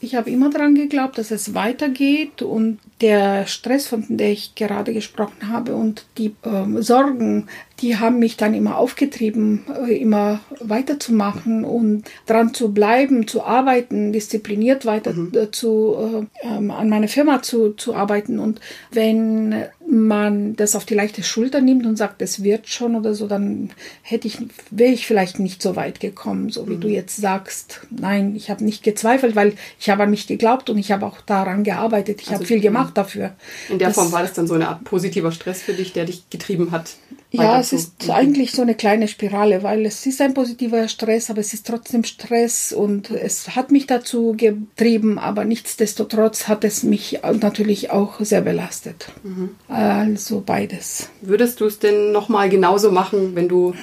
Ich 0.00 0.14
habe 0.14 0.30
immer 0.30 0.48
daran 0.48 0.76
geglaubt, 0.76 1.18
dass 1.18 1.32
es 1.32 1.54
weitergeht 1.54 2.42
und 2.42 2.78
der 3.00 3.48
Stress, 3.48 3.88
von 3.88 4.04
dem 4.08 4.32
ich 4.32 4.54
gerade 4.54 4.92
gesprochen 4.92 5.48
habe 5.48 5.74
und 5.74 6.06
die 6.18 6.36
äh, 6.44 6.82
Sorgen, 6.82 7.48
die 7.80 7.96
haben 7.96 8.20
mich 8.20 8.36
dann 8.36 8.54
immer 8.54 8.78
aufgetrieben, 8.78 9.64
äh, 9.88 9.96
immer 9.96 10.38
weiterzumachen 10.60 11.64
und 11.64 12.04
dran 12.26 12.54
zu 12.54 12.72
bleiben, 12.72 13.26
zu 13.26 13.42
arbeiten, 13.42 14.12
diszipliniert 14.12 14.86
weiter 14.86 15.14
mhm. 15.14 15.32
Äh, 15.34 15.50
zu, 15.50 15.96
äh, 15.96 16.46
ähm, 16.46 16.70
an 16.70 16.88
meiner 16.88 17.08
Firma 17.08 17.42
zu, 17.42 17.70
zu 17.70 17.96
arbeiten. 17.96 18.38
Und 18.38 18.60
wenn 18.92 19.64
man 19.90 20.54
das 20.54 20.76
auf 20.76 20.84
die 20.84 20.94
leichte 20.94 21.22
Schulter 21.22 21.60
nimmt 21.60 21.86
und 21.86 21.96
sagt, 21.96 22.20
es 22.20 22.42
wird 22.42 22.68
schon 22.68 22.94
oder 22.94 23.14
so, 23.14 23.26
dann 23.26 23.70
hätte 24.02 24.28
ich, 24.28 24.38
wäre 24.70 24.92
ich 24.92 25.06
vielleicht 25.06 25.38
nicht 25.38 25.62
so 25.62 25.76
weit 25.76 25.98
gekommen, 25.98 26.50
so 26.50 26.68
wie 26.68 26.76
mhm. 26.76 26.80
du 26.80 26.88
jetzt 26.88 27.16
sagst. 27.16 27.80
Nein, 27.90 28.36
ich 28.36 28.50
habe 28.50 28.64
nicht 28.64 28.82
gezweifelt, 28.82 29.34
weil 29.34 29.54
ich 29.80 29.88
habe 29.88 30.02
an 30.02 30.10
mich 30.10 30.26
geglaubt 30.26 30.68
und 30.68 30.76
ich 30.76 30.92
habe 30.92 31.06
auch 31.06 31.22
daran 31.22 31.64
gearbeitet. 31.64 32.20
Ich 32.20 32.28
also 32.28 32.40
habe 32.40 32.46
viel 32.46 32.60
gemacht 32.60 32.96
dafür. 32.98 33.32
In 33.70 33.78
der 33.78 33.88
das, 33.88 33.96
Form 33.96 34.12
war 34.12 34.22
das 34.22 34.34
dann 34.34 34.46
so 34.46 34.54
eine 34.54 34.68
Art 34.68 34.84
positiver 34.84 35.32
Stress 35.32 35.62
für 35.62 35.72
dich, 35.72 35.94
der 35.94 36.04
dich 36.04 36.28
getrieben 36.28 36.70
hat? 36.70 36.96
Ja, 37.30 37.60
es 37.60 37.72
ist 37.72 38.08
eigentlich 38.08 38.52
so 38.52 38.62
eine 38.62 38.74
kleine 38.74 39.06
Spirale, 39.06 39.62
weil 39.62 39.84
es 39.84 40.06
ist 40.06 40.20
ein 40.22 40.32
positiver 40.32 40.88
Stress, 40.88 41.28
aber 41.28 41.40
es 41.40 41.52
ist 41.52 41.66
trotzdem 41.66 42.04
Stress 42.04 42.72
und 42.72 43.10
es 43.10 43.54
hat 43.54 43.70
mich 43.70 43.86
dazu 43.86 44.34
getrieben, 44.36 45.18
aber 45.18 45.44
nichtsdestotrotz 45.44 46.48
hat 46.48 46.64
es 46.64 46.82
mich 46.82 47.20
natürlich 47.22 47.90
auch 47.90 48.20
sehr 48.20 48.40
belastet. 48.40 49.10
Mhm. 49.22 49.50
Also 49.68 50.42
beides. 50.44 51.10
Würdest 51.20 51.60
du 51.60 51.66
es 51.66 51.78
denn 51.78 52.12
nochmal 52.12 52.48
genauso 52.48 52.90
machen, 52.90 53.34
wenn 53.34 53.48
du 53.48 53.74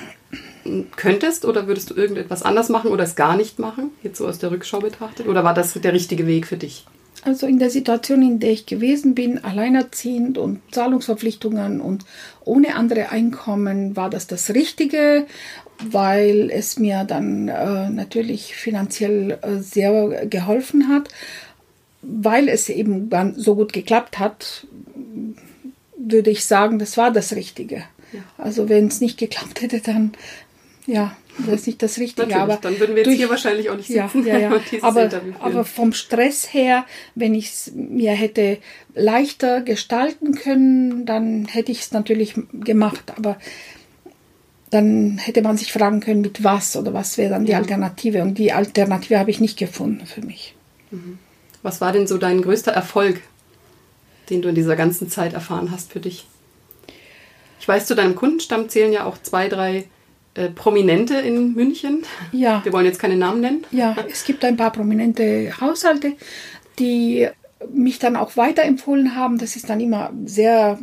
könntest 0.95 1.45
oder 1.45 1.67
würdest 1.67 1.91
du 1.91 1.93
irgendetwas 1.93 2.41
anders 2.41 2.69
machen 2.69 2.89
oder 2.89 3.03
es 3.03 3.15
gar 3.15 3.37
nicht 3.37 3.59
machen, 3.59 3.91
jetzt 4.01 4.17
so 4.17 4.27
aus 4.27 4.39
der 4.39 4.49
Rückschau 4.49 4.79
betrachtet? 4.79 5.27
Oder 5.27 5.43
war 5.43 5.53
das 5.53 5.73
der 5.73 5.93
richtige 5.93 6.25
Weg 6.25 6.47
für 6.47 6.57
dich? 6.57 6.85
Also 7.25 7.47
in 7.47 7.57
der 7.57 7.71
Situation, 7.71 8.21
in 8.21 8.39
der 8.39 8.51
ich 8.51 8.67
gewesen 8.67 9.15
bin, 9.15 9.43
alleinerziehend 9.43 10.37
und 10.37 10.61
Zahlungsverpflichtungen 10.71 11.81
und 11.81 12.05
ohne 12.43 12.75
andere 12.75 13.09
Einkommen, 13.09 13.95
war 13.95 14.11
das 14.11 14.27
das 14.27 14.51
Richtige, 14.51 15.25
weil 15.83 16.51
es 16.51 16.77
mir 16.77 17.03
dann 17.03 17.47
äh, 17.47 17.89
natürlich 17.89 18.55
finanziell 18.55 19.39
äh, 19.41 19.57
sehr 19.57 20.27
geholfen 20.27 20.87
hat. 20.87 21.09
Weil 22.03 22.47
es 22.47 22.69
eben 22.69 23.09
dann 23.09 23.33
so 23.33 23.55
gut 23.55 23.73
geklappt 23.73 24.19
hat, 24.19 24.67
würde 25.97 26.29
ich 26.29 26.45
sagen, 26.45 26.77
das 26.77 26.95
war 26.95 27.11
das 27.11 27.33
Richtige. 27.33 27.77
Ja. 28.13 28.19
Also 28.37 28.69
wenn 28.69 28.85
es 28.87 29.01
nicht 29.01 29.17
geklappt 29.17 29.63
hätte, 29.63 29.79
dann 29.79 30.11
ja, 30.85 31.17
das 31.37 31.61
ist 31.61 31.67
nicht 31.67 31.81
das 31.81 31.97
Richtige. 31.97 32.27
Natürlich, 32.27 32.41
aber 32.41 32.57
dann 32.61 32.79
würden 32.79 32.95
wir 32.95 32.97
jetzt 32.97 33.07
durch, 33.07 33.17
hier 33.17 33.29
wahrscheinlich 33.29 33.69
auch 33.69 33.75
nicht 33.75 33.87
sitzen. 33.87 34.25
Ja, 34.25 34.37
ja, 34.37 34.51
ja. 34.71 34.83
aber, 34.83 35.09
aber 35.39 35.65
vom 35.65 35.93
Stress 35.93 36.53
her, 36.53 36.85
wenn 37.13 37.35
ich 37.35 37.47
es 37.47 37.71
mir 37.73 38.11
hätte 38.11 38.57
leichter 38.93 39.61
gestalten 39.61 40.35
können, 40.35 41.05
dann 41.05 41.45
hätte 41.45 41.71
ich 41.71 41.81
es 41.81 41.91
natürlich 41.91 42.35
gemacht. 42.53 43.13
Aber 43.17 43.37
dann 44.69 45.17
hätte 45.17 45.41
man 45.41 45.57
sich 45.57 45.71
fragen 45.71 45.99
können, 45.99 46.21
mit 46.21 46.43
was 46.43 46.75
oder 46.75 46.93
was 46.93 47.17
wäre 47.17 47.31
dann 47.31 47.45
die 47.45 47.51
ja. 47.51 47.57
Alternative. 47.57 48.21
Und 48.21 48.37
die 48.37 48.51
Alternative 48.51 49.19
habe 49.19 49.31
ich 49.31 49.39
nicht 49.39 49.57
gefunden 49.57 50.05
für 50.05 50.21
mich. 50.21 50.55
Mhm. 50.91 51.19
Was 51.63 51.81
war 51.81 51.91
denn 51.91 52.07
so 52.07 52.17
dein 52.17 52.41
größter 52.41 52.71
Erfolg, 52.71 53.21
den 54.29 54.41
du 54.41 54.49
in 54.49 54.55
dieser 54.55 54.75
ganzen 54.75 55.09
Zeit 55.09 55.33
erfahren 55.33 55.71
hast 55.71 55.91
für 55.91 55.99
dich? 55.99 56.27
Ich 57.59 57.67
weiß, 57.67 57.87
zu 57.87 57.95
deinem 57.95 58.15
Kundenstamm 58.15 58.69
zählen 58.69 58.93
ja 58.93 59.05
auch 59.05 59.17
zwei, 59.21 59.49
drei 59.49 59.85
äh, 60.35 60.49
Prominente 60.49 61.15
in 61.15 61.53
München. 61.53 62.03
Ja. 62.31 62.63
Wir 62.63 62.73
wollen 62.73 62.85
jetzt 62.85 62.99
keine 62.99 63.15
Namen 63.15 63.41
nennen. 63.41 63.63
Ja, 63.71 63.95
es 64.09 64.25
gibt 64.25 64.43
ein 64.45 64.57
paar 64.57 64.71
prominente 64.71 65.51
Haushalte, 65.59 66.13
die 66.77 67.27
mich 67.73 67.99
dann 67.99 68.15
auch 68.15 68.37
weiterempfohlen 68.37 69.15
haben. 69.15 69.37
Das 69.37 69.55
ist 69.55 69.69
dann 69.69 69.79
immer 69.79 70.11
sehr 70.25 70.77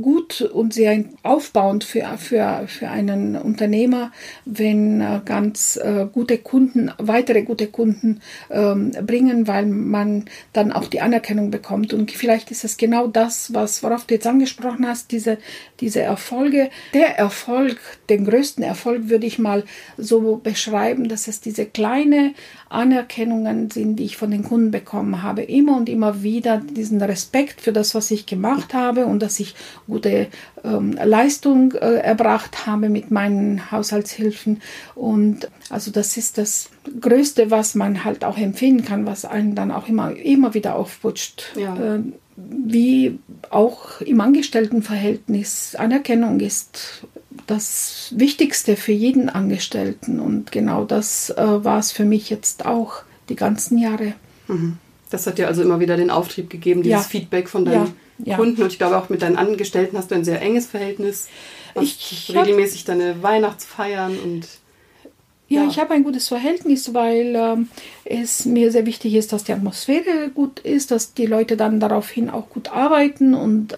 gut 0.00 0.40
und 0.40 0.72
sehr 0.72 1.04
aufbauend 1.22 1.84
für, 1.84 2.06
für, 2.18 2.64
für 2.66 2.88
einen 2.88 3.36
Unternehmer, 3.36 4.12
wenn 4.44 5.20
ganz 5.24 5.76
äh, 5.76 6.06
gute 6.10 6.38
Kunden, 6.38 6.90
weitere 6.98 7.42
gute 7.42 7.66
Kunden 7.66 8.20
ähm, 8.50 8.92
bringen, 9.06 9.46
weil 9.46 9.66
man 9.66 10.24
dann 10.52 10.72
auch 10.72 10.86
die 10.86 11.00
Anerkennung 11.00 11.50
bekommt. 11.50 11.92
Und 11.92 12.10
vielleicht 12.10 12.50
ist 12.50 12.64
es 12.64 12.76
genau 12.76 13.06
das, 13.06 13.52
was, 13.54 13.82
worauf 13.82 14.04
du 14.04 14.14
jetzt 14.14 14.26
angesprochen 14.26 14.86
hast, 14.86 15.12
diese, 15.12 15.38
diese 15.80 16.00
Erfolge. 16.00 16.70
Der 16.94 17.18
Erfolg, 17.18 17.78
den 18.08 18.24
größten 18.24 18.64
Erfolg 18.64 19.08
würde 19.08 19.26
ich 19.26 19.38
mal 19.38 19.64
so 19.96 20.40
beschreiben, 20.42 21.08
dass 21.08 21.28
es 21.28 21.40
diese 21.40 21.66
kleine 21.66 22.34
Anerkennungen 22.68 23.70
sind, 23.70 23.96
die 23.96 24.04
ich 24.04 24.16
von 24.16 24.30
den 24.30 24.44
Kunden 24.44 24.70
bekommen 24.70 25.22
habe. 25.22 25.42
Immer 25.42 25.76
und 25.76 25.88
immer 25.88 26.22
wieder 26.22 26.58
diesen 26.58 27.02
Respekt 27.02 27.60
für 27.60 27.72
das, 27.72 27.94
was 27.94 28.10
ich 28.10 28.26
gemacht 28.26 28.74
habe 28.74 29.06
und 29.06 29.20
dass 29.20 29.40
ich 29.40 29.49
gute 29.86 30.28
ähm, 30.64 30.92
Leistung 30.92 31.72
äh, 31.72 31.96
erbracht 31.96 32.66
habe 32.66 32.88
mit 32.88 33.10
meinen 33.10 33.70
Haushaltshilfen. 33.70 34.60
Und 34.94 35.48
also 35.68 35.90
das 35.90 36.16
ist 36.16 36.38
das 36.38 36.70
Größte, 37.00 37.50
was 37.50 37.74
man 37.74 38.04
halt 38.04 38.24
auch 38.24 38.38
empfinden 38.38 38.84
kann, 38.84 39.06
was 39.06 39.24
einen 39.24 39.54
dann 39.54 39.70
auch 39.70 39.88
immer, 39.88 40.14
immer 40.16 40.54
wieder 40.54 40.74
aufputscht. 40.74 41.52
Ja. 41.56 41.96
Äh, 41.96 42.00
wie 42.36 43.18
auch 43.50 44.00
im 44.00 44.20
Angestelltenverhältnis 44.20 45.74
Anerkennung 45.74 46.40
ist 46.40 47.04
das 47.46 48.12
Wichtigste 48.16 48.76
für 48.76 48.92
jeden 48.92 49.28
Angestellten. 49.28 50.20
Und 50.20 50.52
genau 50.52 50.84
das 50.84 51.30
äh, 51.30 51.64
war 51.64 51.78
es 51.78 51.92
für 51.92 52.04
mich 52.04 52.30
jetzt 52.30 52.66
auch 52.66 53.02
die 53.28 53.36
ganzen 53.36 53.78
Jahre. 53.78 54.14
Mhm. 54.48 54.78
Das 55.10 55.26
hat 55.26 55.38
dir 55.38 55.48
also 55.48 55.62
immer 55.62 55.80
wieder 55.80 55.96
den 55.96 56.10
Auftrieb 56.10 56.50
gegeben, 56.50 56.82
dieses 56.82 57.02
ja. 57.02 57.08
Feedback 57.08 57.48
von 57.48 57.64
deinen 57.64 57.86
ja 57.86 57.92
ja. 58.24 58.36
Kunden 58.36 58.62
und 58.62 58.72
ich 58.72 58.78
glaube 58.78 58.96
auch 58.96 59.08
mit 59.08 59.22
deinen 59.22 59.36
Angestellten 59.36 59.96
hast 59.96 60.10
du 60.10 60.14
ein 60.14 60.24
sehr 60.24 60.40
enges 60.40 60.66
Verhältnis. 60.66 61.28
Ich 61.80 62.32
regelmäßig 62.34 62.84
deine 62.84 63.22
Weihnachtsfeiern 63.22 64.18
und 64.18 64.48
ja, 65.50 65.64
ja, 65.64 65.68
ich 65.68 65.80
habe 65.80 65.94
ein 65.94 66.04
gutes 66.04 66.28
Verhältnis, 66.28 66.94
weil 66.94 67.34
ähm, 67.34 67.68
es 68.04 68.44
mir 68.44 68.70
sehr 68.70 68.86
wichtig 68.86 69.14
ist, 69.14 69.32
dass 69.32 69.42
die 69.42 69.52
Atmosphäre 69.52 70.30
gut 70.32 70.60
ist, 70.60 70.92
dass 70.92 71.12
die 71.12 71.26
Leute 71.26 71.56
dann 71.56 71.80
daraufhin 71.80 72.30
auch 72.30 72.48
gut 72.50 72.68
arbeiten 72.68 73.34
und 73.34 73.76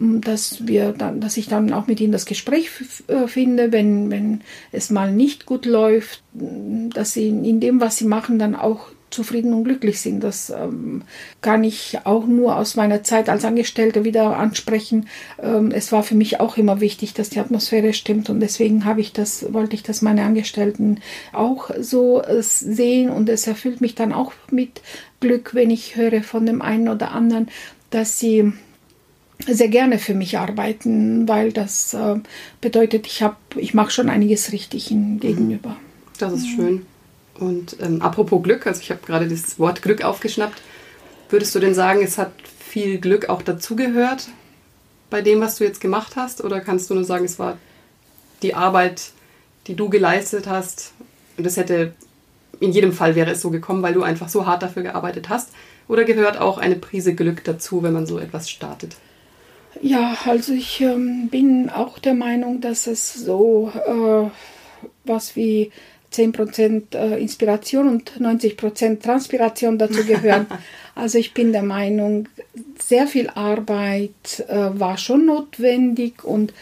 ähm, 0.00 0.20
dass 0.20 0.68
wir 0.68 0.92
dann, 0.92 1.20
dass 1.20 1.36
ich 1.36 1.48
dann 1.48 1.72
auch 1.72 1.88
mit 1.88 1.98
ihnen 2.00 2.12
das 2.12 2.26
Gespräch 2.26 2.70
äh, 3.08 3.26
finde, 3.26 3.72
wenn, 3.72 4.08
wenn 4.12 4.42
es 4.70 4.90
mal 4.90 5.12
nicht 5.12 5.46
gut 5.46 5.66
läuft, 5.66 6.22
dass 6.32 7.12
sie 7.14 7.28
in 7.28 7.58
dem, 7.58 7.80
was 7.80 7.96
sie 7.96 8.06
machen, 8.06 8.38
dann 8.38 8.54
auch 8.54 8.86
zufrieden 9.10 9.52
und 9.52 9.64
glücklich 9.64 10.00
sind. 10.00 10.22
Das 10.22 10.50
ähm, 10.50 11.02
kann 11.40 11.64
ich 11.64 11.98
auch 12.04 12.26
nur 12.26 12.56
aus 12.56 12.76
meiner 12.76 13.02
Zeit 13.02 13.28
als 13.28 13.44
Angestellte 13.44 14.04
wieder 14.04 14.36
ansprechen. 14.36 15.06
Ähm, 15.42 15.72
es 15.72 15.92
war 15.92 16.02
für 16.02 16.14
mich 16.14 16.40
auch 16.40 16.56
immer 16.56 16.80
wichtig, 16.80 17.14
dass 17.14 17.30
die 17.30 17.40
Atmosphäre 17.40 17.92
stimmt 17.92 18.30
und 18.30 18.40
deswegen 18.40 18.84
habe 18.84 19.00
ich 19.00 19.12
das, 19.12 19.52
wollte 19.52 19.74
ich, 19.74 19.82
dass 19.82 20.02
meine 20.02 20.22
Angestellten 20.22 21.00
auch 21.32 21.70
so 21.80 22.22
äh, 22.22 22.42
sehen 22.42 23.10
und 23.10 23.28
es 23.28 23.46
erfüllt 23.46 23.80
mich 23.80 23.94
dann 23.94 24.12
auch 24.12 24.32
mit 24.50 24.80
Glück, 25.20 25.54
wenn 25.54 25.70
ich 25.70 25.96
höre 25.96 26.22
von 26.22 26.46
dem 26.46 26.62
einen 26.62 26.88
oder 26.88 27.12
anderen, 27.12 27.48
dass 27.90 28.18
sie 28.18 28.52
sehr 29.46 29.68
gerne 29.68 29.98
für 29.98 30.14
mich 30.14 30.38
arbeiten, 30.38 31.26
weil 31.28 31.52
das 31.52 31.94
äh, 31.94 32.16
bedeutet, 32.60 33.06
ich 33.06 33.22
habe, 33.22 33.36
ich 33.56 33.74
mache 33.74 33.90
schon 33.90 34.10
einiges 34.10 34.52
richtig 34.52 34.90
ihnen 34.90 35.18
gegenüber. 35.20 35.76
Das 36.18 36.34
ist 36.34 36.48
schön. 36.48 36.86
Und 37.40 37.76
ähm, 37.80 38.02
apropos 38.02 38.42
Glück, 38.42 38.66
also 38.66 38.80
ich 38.80 38.90
habe 38.90 39.00
gerade 39.04 39.26
das 39.26 39.58
Wort 39.58 39.82
Glück 39.82 40.04
aufgeschnappt. 40.04 40.60
Würdest 41.30 41.54
du 41.54 41.58
denn 41.58 41.74
sagen, 41.74 42.02
es 42.02 42.18
hat 42.18 42.32
viel 42.58 43.00
Glück 43.00 43.28
auch 43.28 43.42
dazugehört 43.42 44.28
bei 45.08 45.22
dem, 45.22 45.40
was 45.40 45.56
du 45.56 45.64
jetzt 45.64 45.80
gemacht 45.80 46.16
hast? 46.16 46.44
Oder 46.44 46.60
kannst 46.60 46.90
du 46.90 46.94
nur 46.94 47.04
sagen, 47.04 47.24
es 47.24 47.38
war 47.38 47.56
die 48.42 48.54
Arbeit, 48.54 49.12
die 49.66 49.74
du 49.74 49.88
geleistet 49.88 50.46
hast 50.46 50.92
und 51.36 51.46
es 51.46 51.56
hätte 51.56 51.94
in 52.60 52.72
jedem 52.72 52.92
Fall 52.92 53.14
wäre 53.14 53.30
es 53.30 53.40
so 53.40 53.50
gekommen, 53.50 53.82
weil 53.82 53.94
du 53.94 54.02
einfach 54.02 54.28
so 54.28 54.46
hart 54.46 54.62
dafür 54.62 54.82
gearbeitet 54.82 55.30
hast? 55.30 55.50
Oder 55.88 56.04
gehört 56.04 56.38
auch 56.38 56.58
eine 56.58 56.76
Prise 56.76 57.14
Glück 57.14 57.42
dazu, 57.44 57.82
wenn 57.82 57.94
man 57.94 58.06
so 58.06 58.18
etwas 58.18 58.50
startet? 58.50 58.96
Ja, 59.80 60.16
also 60.26 60.52
ich 60.52 60.80
ähm, 60.80 61.28
bin 61.30 61.70
auch 61.70 61.98
der 61.98 62.14
Meinung, 62.14 62.60
dass 62.60 62.86
es 62.86 63.14
so 63.14 63.72
äh, 63.86 64.30
was 65.04 65.36
wie 65.36 65.72
10% 66.12 66.94
äh, 66.94 67.20
Inspiration 67.20 67.88
und 67.88 68.20
90% 68.20 69.00
Transpiration 69.00 69.78
dazu 69.78 70.04
gehören. 70.04 70.46
also 70.94 71.18
ich 71.18 71.34
bin 71.34 71.52
der 71.52 71.62
Meinung, 71.62 72.28
sehr 72.78 73.06
viel 73.06 73.28
Arbeit 73.30 74.44
äh, 74.48 74.70
war 74.78 74.98
schon 74.98 75.26
notwendig 75.26 76.24
und 76.24 76.52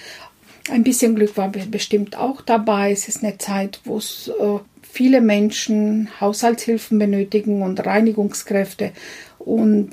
ein 0.71 0.85
bisschen 0.85 1.15
Glück 1.15 1.37
war 1.37 1.49
bestimmt 1.49 2.17
auch 2.17 2.43
dabei. 2.43 2.93
Es 2.93 3.09
ist 3.09 3.25
eine 3.25 3.39
Zeit, 3.39 3.81
wo 3.85 3.97
es 3.97 4.29
äh, 4.29 4.59
viele 4.83 5.21
Menschen 5.21 6.09
Haushaltshilfen 6.21 6.99
benötigen 6.99 7.63
und 7.63 7.85
Reinigungskräfte 7.85 8.93
und 9.39 9.93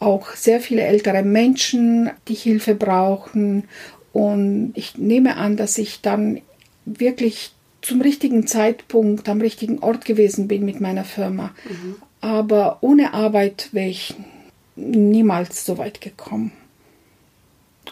auch 0.00 0.30
sehr 0.34 0.60
viele 0.60 0.82
ältere 0.82 1.22
Menschen, 1.22 2.10
die 2.26 2.34
Hilfe 2.34 2.74
brauchen. 2.74 3.64
Und 4.12 4.72
ich 4.74 4.96
nehme 4.96 5.36
an, 5.36 5.56
dass 5.56 5.78
ich 5.78 6.00
dann 6.00 6.40
wirklich 6.86 7.52
zum 7.82 8.00
richtigen 8.00 8.46
Zeitpunkt 8.46 9.28
am 9.28 9.40
richtigen 9.40 9.78
Ort 9.80 10.04
gewesen 10.04 10.48
bin 10.48 10.64
mit 10.64 10.80
meiner 10.80 11.04
Firma. 11.04 11.54
Mhm. 11.68 11.96
Aber 12.20 12.78
ohne 12.82 13.14
Arbeit 13.14 13.70
wäre 13.72 13.88
ich 13.88 14.14
niemals 14.76 15.64
so 15.64 15.78
weit 15.78 16.00
gekommen 16.00 16.52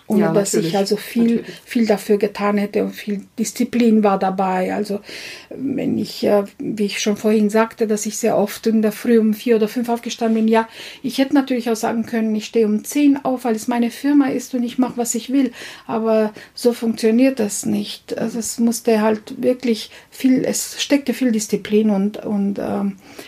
ohne 0.07 0.23
ja, 0.23 0.33
dass 0.33 0.55
ich 0.55 0.77
also 0.77 0.97
viel, 0.97 1.45
viel 1.65 1.87
dafür 1.87 2.19
getan 2.19 2.59
hätte 2.59 2.85
und 2.85 2.93
viel 2.93 3.23
Disziplin 3.39 4.03
war 4.03 4.19
dabei. 4.19 4.75
Also 4.75 5.01
wenn 5.51 5.99
ich, 5.99 6.27
wie 6.59 6.85
ich 6.85 7.01
schon 7.01 7.17
vorhin 7.17 7.51
sagte, 7.51 7.87
dass 7.87 8.07
ich 8.07 8.19
sehr 8.19 8.37
oft 8.37 8.67
in 8.67 8.83
der 8.83 8.93
Früh 8.93 9.19
um 9.19 9.35
vier 9.35 9.57
oder 9.57 9.69
fünf 9.69 9.89
aufgestanden 9.89 10.37
bin, 10.45 10.49
ja, 10.49 10.69
ich 11.03 11.19
hätte 11.19 11.35
natürlich 11.35 11.71
auch 11.71 11.77
sagen 11.77 12.07
können, 12.07 12.35
ich 12.35 12.47
stehe 12.47 12.67
um 12.67 12.85
zehn 12.85 13.23
auf, 13.25 13.45
weil 13.45 13.57
es 13.57 13.69
meine 13.69 13.91
Firma 13.91 14.29
ist 14.29 14.55
und 14.55 14.63
ich 14.63 14.79
mache, 14.79 14.97
was 14.97 15.15
ich 15.15 15.31
will. 15.31 15.53
Aber 15.87 16.33
so 16.55 16.73
funktioniert 16.73 17.39
das 17.41 17.67
nicht. 17.67 18.17
Also 18.17 18.39
es 18.39 18.59
musste 18.59 19.01
halt 19.01 19.43
wirklich 19.43 19.91
viel, 20.11 20.45
es 20.45 20.81
steckte 20.83 21.15
viel 21.15 21.33
Disziplin 21.33 21.91
und, 21.91 22.25
und 22.25 22.59
ähm, 22.59 22.97
äh, 22.99 23.23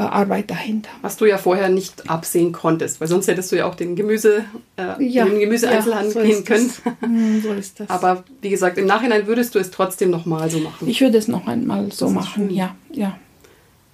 Arbeit 0.00 0.50
dahinter. 0.50 0.90
Was 1.02 1.16
du 1.16 1.24
ja 1.24 1.38
vorher 1.38 1.68
nicht 1.68 2.10
absehen 2.10 2.52
konntest, 2.52 3.00
weil 3.00 3.08
sonst 3.08 3.28
hättest 3.28 3.52
du 3.52 3.56
ja 3.56 3.66
auch 3.66 3.74
den 3.74 3.96
Gemüse, 3.96 4.44
äh, 4.76 5.02
ja, 5.02 5.24
den 5.24 5.40
Gemüseeinzelhandel 5.40 6.14
ja, 6.14 6.20
so 6.20 6.20
gehen 6.20 6.44
können. 6.44 6.72
Hm, 7.00 7.42
so 7.42 7.52
ist 7.52 7.80
das. 7.80 7.90
Aber 7.90 8.24
wie 8.42 8.50
gesagt, 8.50 8.78
im 8.78 8.86
Nachhinein 8.86 9.26
würdest 9.26 9.54
du 9.54 9.58
es 9.58 9.70
trotzdem 9.70 10.10
nochmal 10.10 10.50
so 10.50 10.58
machen. 10.58 10.88
Ich 10.88 11.00
würde 11.00 11.18
es 11.18 11.28
noch 11.28 11.46
einmal 11.46 11.92
so 11.92 12.08
machen, 12.08 12.50
ja, 12.50 12.74
ja. 12.92 13.18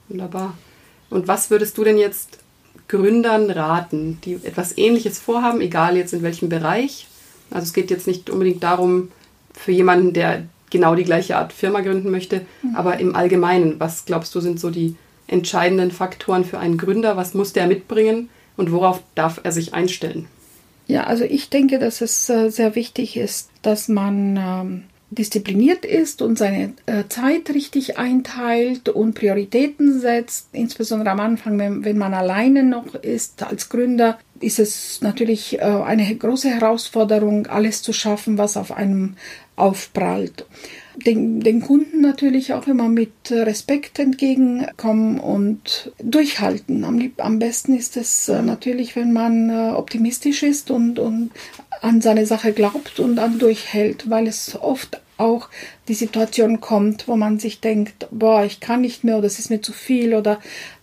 Wunderbar. 0.09 0.55
Und 1.11 1.29
was 1.29 1.51
würdest 1.51 1.77
du 1.79 1.85
denn 1.85 1.99
jetzt 1.99 2.38
Gründern 2.88 3.51
raten, 3.51 4.19
die 4.25 4.35
etwas 4.43 4.77
Ähnliches 4.77 5.19
vorhaben, 5.19 5.61
egal 5.61 5.97
jetzt 5.97 6.12
in 6.12 6.23
welchem 6.23 6.49
Bereich? 6.49 7.07
Also 7.51 7.65
es 7.65 7.73
geht 7.73 7.91
jetzt 7.91 8.07
nicht 8.07 8.31
unbedingt 8.31 8.62
darum, 8.62 9.11
für 9.53 9.73
jemanden, 9.73 10.12
der 10.12 10.45
genau 10.71 10.95
die 10.95 11.05
gleiche 11.05 11.37
Art 11.37 11.53
Firma 11.53 11.81
gründen 11.81 12.11
möchte, 12.11 12.47
mhm. 12.62 12.75
aber 12.75 12.99
im 12.99 13.15
Allgemeinen, 13.15 13.79
was 13.79 14.07
glaubst 14.07 14.35
du, 14.35 14.41
sind 14.41 14.59
so 14.59 14.71
die 14.71 14.97
entscheidenden 15.26 15.90
Faktoren 15.90 16.44
für 16.44 16.58
einen 16.58 16.78
Gründer? 16.78 17.16
Was 17.16 17.35
muss 17.35 17.52
der 17.52 17.66
mitbringen 17.66 18.28
und 18.56 18.72
worauf 18.72 19.02
darf 19.14 19.40
er 19.42 19.52
sich 19.52 19.74
einstellen? 19.74 20.26
Ja, 20.87 21.04
also 21.04 21.24
ich 21.24 21.48
denke, 21.48 21.78
dass 21.78 22.00
es 22.00 22.28
äh, 22.28 22.50
sehr 22.50 22.74
wichtig 22.74 23.16
ist, 23.16 23.50
dass 23.62 23.88
man 23.88 24.37
ähm, 24.37 24.82
diszipliniert 25.11 25.85
ist 25.85 26.22
und 26.22 26.38
seine 26.38 26.74
äh, 26.87 27.04
Zeit 27.08 27.50
richtig 27.50 27.98
einteilt 27.98 28.88
und 28.88 29.14
Prioritäten 29.14 30.00
setzt. 30.00 30.48
Insbesondere 30.52 31.11
am 31.11 31.20
Anfang, 31.20 31.58
wenn, 31.58 31.98
man 31.98 32.14
alleine 32.14 32.62
noch 32.62 32.94
ist 32.94 33.42
als 33.42 33.68
Gründer, 33.68 34.18
ist 34.40 34.58
es 34.58 35.00
natürlich 35.02 35.58
äh, 35.58 35.62
eine 35.62 36.14
große 36.14 36.48
Herausforderung, 36.50 37.46
alles 37.46 37.82
zu 37.82 37.92
schaffen, 37.92 38.38
was 38.38 38.56
auf 38.56 38.72
einem 38.72 39.16
aufprallt 39.56 40.46
den, 40.96 41.40
den 41.40 41.61
Kunden 41.61 42.00
natürlich 42.00 42.52
auch 42.52 42.66
immer 42.66 42.88
mit 42.88 43.12
Respekt 43.31 43.98
entgegenkommen 43.98 45.18
und 45.18 45.92
durchhalten. 46.02 46.85
Am, 46.85 47.12
am 47.18 47.38
besten 47.38 47.74
ist 47.74 47.96
es 47.96 48.28
äh, 48.28 48.42
natürlich, 48.42 48.96
wenn 48.96 49.12
man 49.12 49.50
äh, 49.50 49.72
optimistisch 49.74 50.42
ist 50.42 50.70
und, 50.70 50.98
und 50.98 51.31
an 51.81 52.00
seine 52.00 52.26
Sache 52.26 52.52
glaubt 52.52 53.00
und 53.00 53.16
dann 53.16 53.38
durchhält, 53.38 54.09
weil 54.11 54.26
es 54.26 54.57
oft 54.61 55.00
auch 55.16 55.48
die 55.88 55.94
Situation 55.94 56.61
kommt, 56.61 57.09
wo 57.09 57.16
man 57.16 57.38
sich 57.38 57.61
denkt, 57.61 58.09
boah, 58.11 58.44
ich 58.44 58.61
kann 58.61 58.81
nicht 58.81 59.05
mehr 59.05 59.18
oder 59.18 59.26
es 59.26 59.38
ist 59.38 59.50
mir 59.50 59.61
zu 59.61 59.72
viel 59.72 60.14
oder 60.14 60.40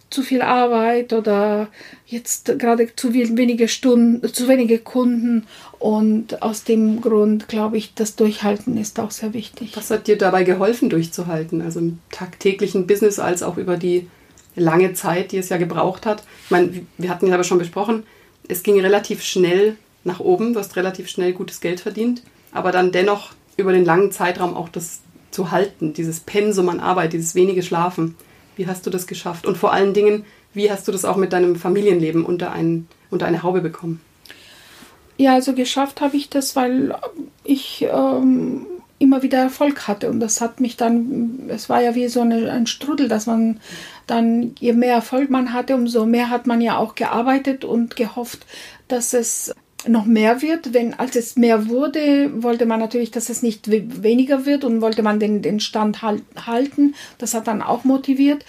zu 0.10 0.24
viel 0.24 0.42
Arbeit 0.42 1.14
oder 1.14 1.68
jetzt 2.06 2.58
gerade 2.58 2.90
zu 2.96 3.14
wenige 3.14 3.68
Stunden, 3.68 4.34
zu 4.34 4.48
wenige 4.48 4.80
Kunden 4.80 5.46
und 5.78 6.42
aus 6.42 6.64
dem 6.64 7.02
Grund 7.02 7.48
glaube 7.48 7.78
ich, 7.78 7.94
das 7.94 8.16
Durchhalten 8.16 8.78
ist 8.78 9.00
auch 9.00 9.12
sehr 9.12 9.34
wichtig. 9.34 9.76
Was 9.76 9.92
hat 9.92 10.08
dir 10.08 10.18
dabei 10.18 10.44
geholfen, 10.44 10.90
durchzuhalten? 10.90 11.62
Also 11.62 11.80
im 11.80 12.00
tagtäglichen 12.12 12.88
Business 12.88 13.20
als 13.20 13.44
auch 13.44 13.58
über 13.58 13.78
die 13.78 14.08
lange 14.56 14.94
Zeit, 14.94 15.32
die 15.32 15.38
es 15.38 15.50
ja 15.50 15.58
gebraucht 15.58 16.06
hat. 16.06 16.24
Ich 16.46 16.52
meine, 16.52 16.82
wir 16.98 17.10
hatten 17.10 17.28
ja 17.28 17.36
aber 17.36 17.44
schon 17.44 17.60
besprochen, 17.60 18.04
es 18.48 18.64
ging 18.64 18.80
relativ 18.80 19.24
schnell 19.24 19.76
nach 20.04 20.20
oben, 20.20 20.54
du 20.54 20.60
hast 20.60 20.76
relativ 20.76 21.08
schnell 21.08 21.34
gutes 21.34 21.62
Geld 21.62 21.80
verdient, 21.80 22.24
aber 22.52 22.72
dann 22.72 22.92
dennoch 22.92 23.32
über 23.58 23.74
den 23.74 23.86
langen 23.86 24.12
Zeitraum 24.12 24.56
auch 24.56 24.70
das 24.70 25.02
zu 25.32 25.52
halten, 25.52 25.94
dieses 25.94 26.20
Pensum 26.20 26.70
an 26.70 26.80
Arbeit, 26.80 27.14
dieses 27.14 27.36
wenige 27.36 27.62
Schlafen. 27.62 28.16
Wie 28.60 28.68
hast 28.68 28.86
du 28.86 28.90
das 28.90 29.08
geschafft? 29.08 29.46
Und 29.46 29.58
vor 29.58 29.72
allen 29.72 29.94
Dingen, 29.94 30.26
wie 30.54 30.70
hast 30.70 30.86
du 30.86 30.92
das 30.92 31.06
auch 31.06 31.16
mit 31.16 31.32
deinem 31.32 31.56
Familienleben 31.56 32.26
unter, 32.26 32.52
ein, 32.52 32.90
unter 33.10 33.26
eine 33.26 33.42
Haube 33.42 33.62
bekommen? 33.62 34.02
Ja, 35.16 35.34
also 35.34 35.54
geschafft 35.54 36.02
habe 36.02 36.18
ich 36.18 36.30
das, 36.30 36.58
weil 36.58 36.94
ich 37.46 37.88
ähm, 37.90 38.66
immer 38.98 39.24
wieder 39.24 39.38
Erfolg 39.38 39.88
hatte. 39.88 40.10
Und 40.10 40.20
das 40.20 40.42
hat 40.42 40.60
mich 40.60 40.76
dann, 40.76 41.44
es 41.48 41.70
war 41.70 41.82
ja 41.82 41.96
wie 41.96 42.10
so 42.10 42.20
eine, 42.20 42.52
ein 42.52 42.68
Strudel, 42.68 43.08
dass 43.08 43.28
man 43.28 43.62
dann, 44.08 44.56
je 44.60 44.74
mehr 44.74 44.96
Erfolg 44.96 45.30
man 45.30 45.54
hatte, 45.54 45.74
umso 45.76 46.06
mehr 46.06 46.30
hat 46.30 46.46
man 46.46 46.60
ja 46.60 46.76
auch 46.76 46.96
gearbeitet 46.96 47.64
und 47.64 47.96
gehofft, 47.96 48.46
dass 48.90 49.14
es 49.14 49.56
noch 49.88 50.06
mehr 50.06 50.42
wird. 50.42 50.74
Wenn, 50.74 50.94
als 50.94 51.16
es 51.16 51.36
mehr 51.36 51.70
wurde, 51.70 52.44
wollte 52.44 52.66
man 52.66 52.80
natürlich, 52.80 53.12
dass 53.12 53.30
es 53.30 53.42
nicht 53.42 53.70
weniger 53.70 54.46
wird 54.46 54.64
und 54.64 54.82
wollte 54.82 55.04
man 55.04 55.20
den, 55.20 55.42
den 55.42 55.60
Stand 55.60 56.02
halt, 56.02 56.24
halten. 56.46 56.96
Das 57.18 57.34
hat 57.34 57.48
dann 57.48 57.62
auch 57.62 57.84
motiviert. 57.84 58.46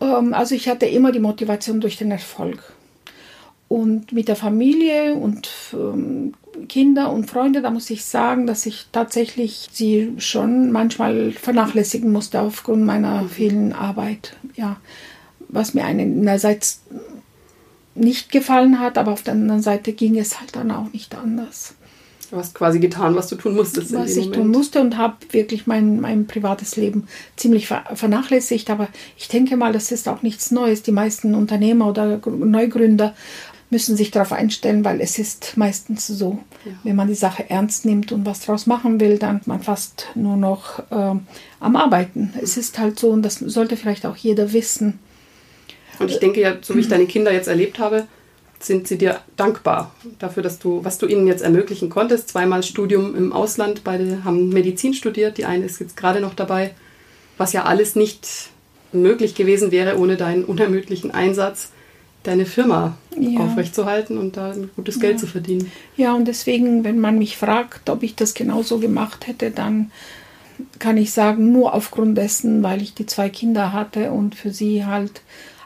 Ähm, 0.00 0.34
also 0.34 0.54
ich 0.54 0.68
hatte 0.68 0.86
immer 0.86 1.12
die 1.12 1.20
Motivation 1.20 1.80
durch 1.80 1.96
den 1.96 2.10
Erfolg. 2.10 2.72
Und 3.68 4.12
mit 4.12 4.28
der 4.28 4.36
Familie 4.36 5.14
und 5.14 5.48
ähm, 5.72 6.34
Kinder 6.68 7.12
und 7.12 7.28
Freunde, 7.28 7.62
da 7.62 7.70
muss 7.70 7.90
ich 7.90 8.04
sagen, 8.04 8.46
dass 8.46 8.66
ich 8.66 8.86
tatsächlich 8.92 9.68
sie 9.72 10.12
schon 10.18 10.70
manchmal 10.70 11.32
vernachlässigen 11.32 12.12
musste 12.12 12.40
aufgrund 12.40 12.84
meiner 12.84 13.24
vielen 13.28 13.72
Arbeit. 13.72 14.36
Ja, 14.54 14.76
was 15.48 15.74
mir 15.74 15.84
einerseits 15.84 16.82
nicht 17.94 18.32
gefallen 18.32 18.80
hat, 18.80 18.98
aber 18.98 19.12
auf 19.12 19.22
der 19.22 19.34
anderen 19.34 19.62
Seite 19.62 19.92
ging 19.92 20.18
es 20.18 20.40
halt 20.40 20.56
dann 20.56 20.70
auch 20.70 20.92
nicht 20.92 21.14
anders. 21.14 21.74
Du 22.30 22.36
hast 22.36 22.54
quasi 22.54 22.80
getan, 22.80 23.14
was 23.14 23.28
du 23.28 23.36
tun 23.36 23.54
musstest. 23.54 23.92
Was 23.92 24.16
ich 24.16 24.26
Moment. 24.26 24.34
tun 24.34 24.48
musste 24.48 24.80
und 24.80 24.96
habe 24.96 25.14
wirklich 25.30 25.66
mein, 25.66 26.00
mein 26.00 26.26
privates 26.26 26.74
Leben 26.76 27.06
ziemlich 27.36 27.68
vernachlässigt. 27.68 28.70
Aber 28.70 28.88
ich 29.16 29.28
denke 29.28 29.56
mal, 29.56 29.72
das 29.72 29.92
ist 29.92 30.08
auch 30.08 30.22
nichts 30.22 30.50
Neues. 30.50 30.82
Die 30.82 30.90
meisten 30.90 31.34
Unternehmer 31.34 31.86
oder 31.86 32.20
Neugründer 32.26 33.14
müssen 33.70 33.96
sich 33.96 34.10
darauf 34.10 34.32
einstellen, 34.32 34.84
weil 34.84 35.00
es 35.00 35.18
ist 35.18 35.56
meistens 35.56 36.06
so, 36.06 36.38
ja. 36.64 36.72
wenn 36.82 36.96
man 36.96 37.08
die 37.08 37.14
Sache 37.14 37.48
ernst 37.50 37.84
nimmt 37.84 38.12
und 38.12 38.26
was 38.26 38.40
daraus 38.40 38.66
machen 38.66 39.00
will, 39.00 39.18
dann 39.18 39.38
ist 39.40 39.46
man 39.46 39.62
fast 39.62 40.06
nur 40.14 40.36
noch 40.36 40.80
äh, 40.90 41.14
am 41.60 41.76
Arbeiten. 41.76 42.34
Es 42.40 42.56
ist 42.56 42.78
halt 42.78 42.98
so 42.98 43.10
und 43.10 43.22
das 43.22 43.36
sollte 43.36 43.76
vielleicht 43.76 44.06
auch 44.06 44.16
jeder 44.16 44.52
wissen. 44.52 44.98
Und 45.98 46.10
ich 46.10 46.18
denke 46.18 46.40
ja, 46.40 46.56
so 46.60 46.74
wie 46.74 46.80
ich 46.80 46.88
deine 46.88 47.06
Kinder 47.06 47.32
jetzt 47.32 47.48
erlebt 47.48 47.78
habe, 47.78 48.06
sind 48.58 48.88
sie 48.88 48.98
dir 48.98 49.20
dankbar 49.36 49.94
dafür, 50.18 50.42
dass 50.42 50.58
du, 50.58 50.84
was 50.84 50.98
du 50.98 51.06
ihnen 51.06 51.26
jetzt 51.26 51.42
ermöglichen 51.42 51.90
konntest. 51.90 52.28
Zweimal 52.28 52.62
Studium 52.62 53.14
im 53.14 53.32
Ausland, 53.32 53.82
beide 53.84 54.24
haben 54.24 54.48
Medizin 54.48 54.94
studiert, 54.94 55.38
die 55.38 55.44
eine 55.44 55.64
ist 55.64 55.80
jetzt 55.80 55.96
gerade 55.96 56.20
noch 56.20 56.34
dabei, 56.34 56.74
was 57.36 57.52
ja 57.52 57.64
alles 57.64 57.96
nicht 57.96 58.50
möglich 58.92 59.34
gewesen 59.34 59.70
wäre 59.70 59.98
ohne 59.98 60.16
deinen 60.16 60.44
unermüdlichen 60.44 61.10
Einsatz, 61.10 61.70
deine 62.22 62.46
Firma 62.46 62.96
ja. 63.18 63.40
aufrechtzuerhalten 63.40 64.16
und 64.16 64.36
da 64.36 64.54
gutes 64.76 65.00
Geld 65.00 65.14
ja. 65.14 65.18
zu 65.18 65.26
verdienen. 65.26 65.70
Ja, 65.96 66.14
und 66.14 66.26
deswegen, 66.26 66.84
wenn 66.84 67.00
man 67.00 67.18
mich 67.18 67.36
fragt, 67.36 67.90
ob 67.90 68.02
ich 68.02 68.14
das 68.14 68.34
genauso 68.34 68.78
gemacht 68.78 69.26
hätte, 69.26 69.50
dann 69.50 69.90
kann 70.78 70.96
ich 70.96 71.12
sagen, 71.12 71.52
nur 71.52 71.74
aufgrund 71.74 72.16
dessen, 72.16 72.62
weil 72.62 72.80
ich 72.80 72.94
die 72.94 73.06
zwei 73.06 73.28
Kinder 73.28 73.72
hatte 73.72 74.12
und 74.12 74.36
für 74.36 74.50
sie 74.50 74.86
halt 74.86 75.22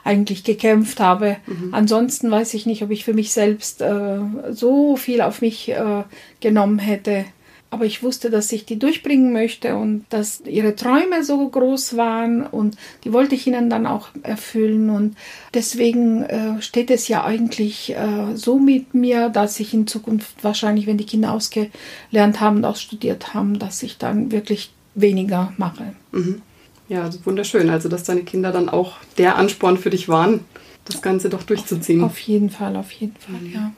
eigentlich 0.09 0.43
gekämpft 0.43 0.99
habe. 0.99 1.37
Mhm. 1.45 1.73
Ansonsten 1.73 2.31
weiß 2.31 2.53
ich 2.55 2.65
nicht, 2.65 2.81
ob 2.83 2.91
ich 2.91 3.05
für 3.05 3.13
mich 3.13 3.31
selbst 3.31 3.81
äh, 3.81 4.19
so 4.51 4.95
viel 4.95 5.21
auf 5.21 5.41
mich 5.41 5.69
äh, 5.69 6.03
genommen 6.39 6.79
hätte. 6.79 7.25
aber 7.71 7.85
ich 7.85 8.01
wusste, 8.01 8.29
dass 8.29 8.51
ich 8.51 8.65
die 8.65 8.79
durchbringen 8.79 9.31
möchte 9.31 9.75
und 9.75 10.05
dass 10.09 10.41
ihre 10.41 10.75
Träume 10.75 11.23
so 11.23 11.47
groß 11.47 11.97
waren 11.97 12.45
und 12.45 12.77
die 13.03 13.13
wollte 13.13 13.35
ich 13.35 13.45
ihnen 13.45 13.69
dann 13.69 13.85
auch 13.85 14.09
erfüllen 14.23 14.89
und 14.89 15.15
deswegen 15.53 16.23
äh, 16.23 16.61
steht 16.61 16.89
es 16.89 17.07
ja 17.07 17.23
eigentlich 17.23 17.95
äh, 17.95 18.35
so 18.35 18.57
mit 18.57 18.93
mir, 18.93 19.29
dass 19.29 19.59
ich 19.59 19.73
in 19.73 19.85
Zukunft 19.85 20.43
wahrscheinlich, 20.43 20.87
wenn 20.87 20.97
die 20.97 21.05
Kinder 21.05 21.31
ausgelernt 21.33 22.39
haben 22.39 22.57
und 22.57 22.65
ausstudiert 22.65 23.33
haben, 23.33 23.59
dass 23.59 23.83
ich 23.83 23.97
dann 23.97 24.31
wirklich 24.31 24.71
weniger 24.95 25.53
mache. 25.57 25.93
Mhm. 26.11 26.41
Ja, 26.89 27.09
wunderschön. 27.23 27.69
Also, 27.69 27.87
dass 27.87 28.03
deine 28.03 28.23
Kinder 28.23 28.51
dann 28.51 28.67
auch 28.67 28.97
der 29.17 29.37
Ansporn 29.37 29.77
für 29.77 29.91
dich 29.91 30.09
waren, 30.09 30.41
das 30.85 31.01
Ganze 31.01 31.29
doch 31.29 31.43
durchzuziehen. 31.43 32.03
Auf, 32.03 32.11
auf 32.11 32.19
jeden 32.19 32.49
Fall, 32.49 32.75
auf 32.75 32.91
jeden 32.91 33.15
Fall, 33.15 33.39
mhm. 33.39 33.53
ja. 33.53 33.71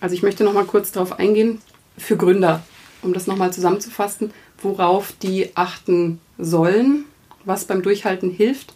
Also, 0.00 0.14
ich 0.14 0.22
möchte 0.22 0.42
noch 0.42 0.54
mal 0.54 0.64
kurz 0.64 0.90
darauf 0.90 1.18
eingehen, 1.18 1.60
für 1.98 2.16
Gründer, 2.16 2.62
um 3.02 3.12
das 3.12 3.26
noch 3.26 3.36
mal 3.36 3.52
zusammenzufassen, 3.52 4.32
worauf 4.60 5.12
die 5.22 5.50
achten 5.54 6.18
sollen, 6.38 7.04
was 7.44 7.66
beim 7.66 7.82
Durchhalten 7.82 8.30
hilft, 8.30 8.74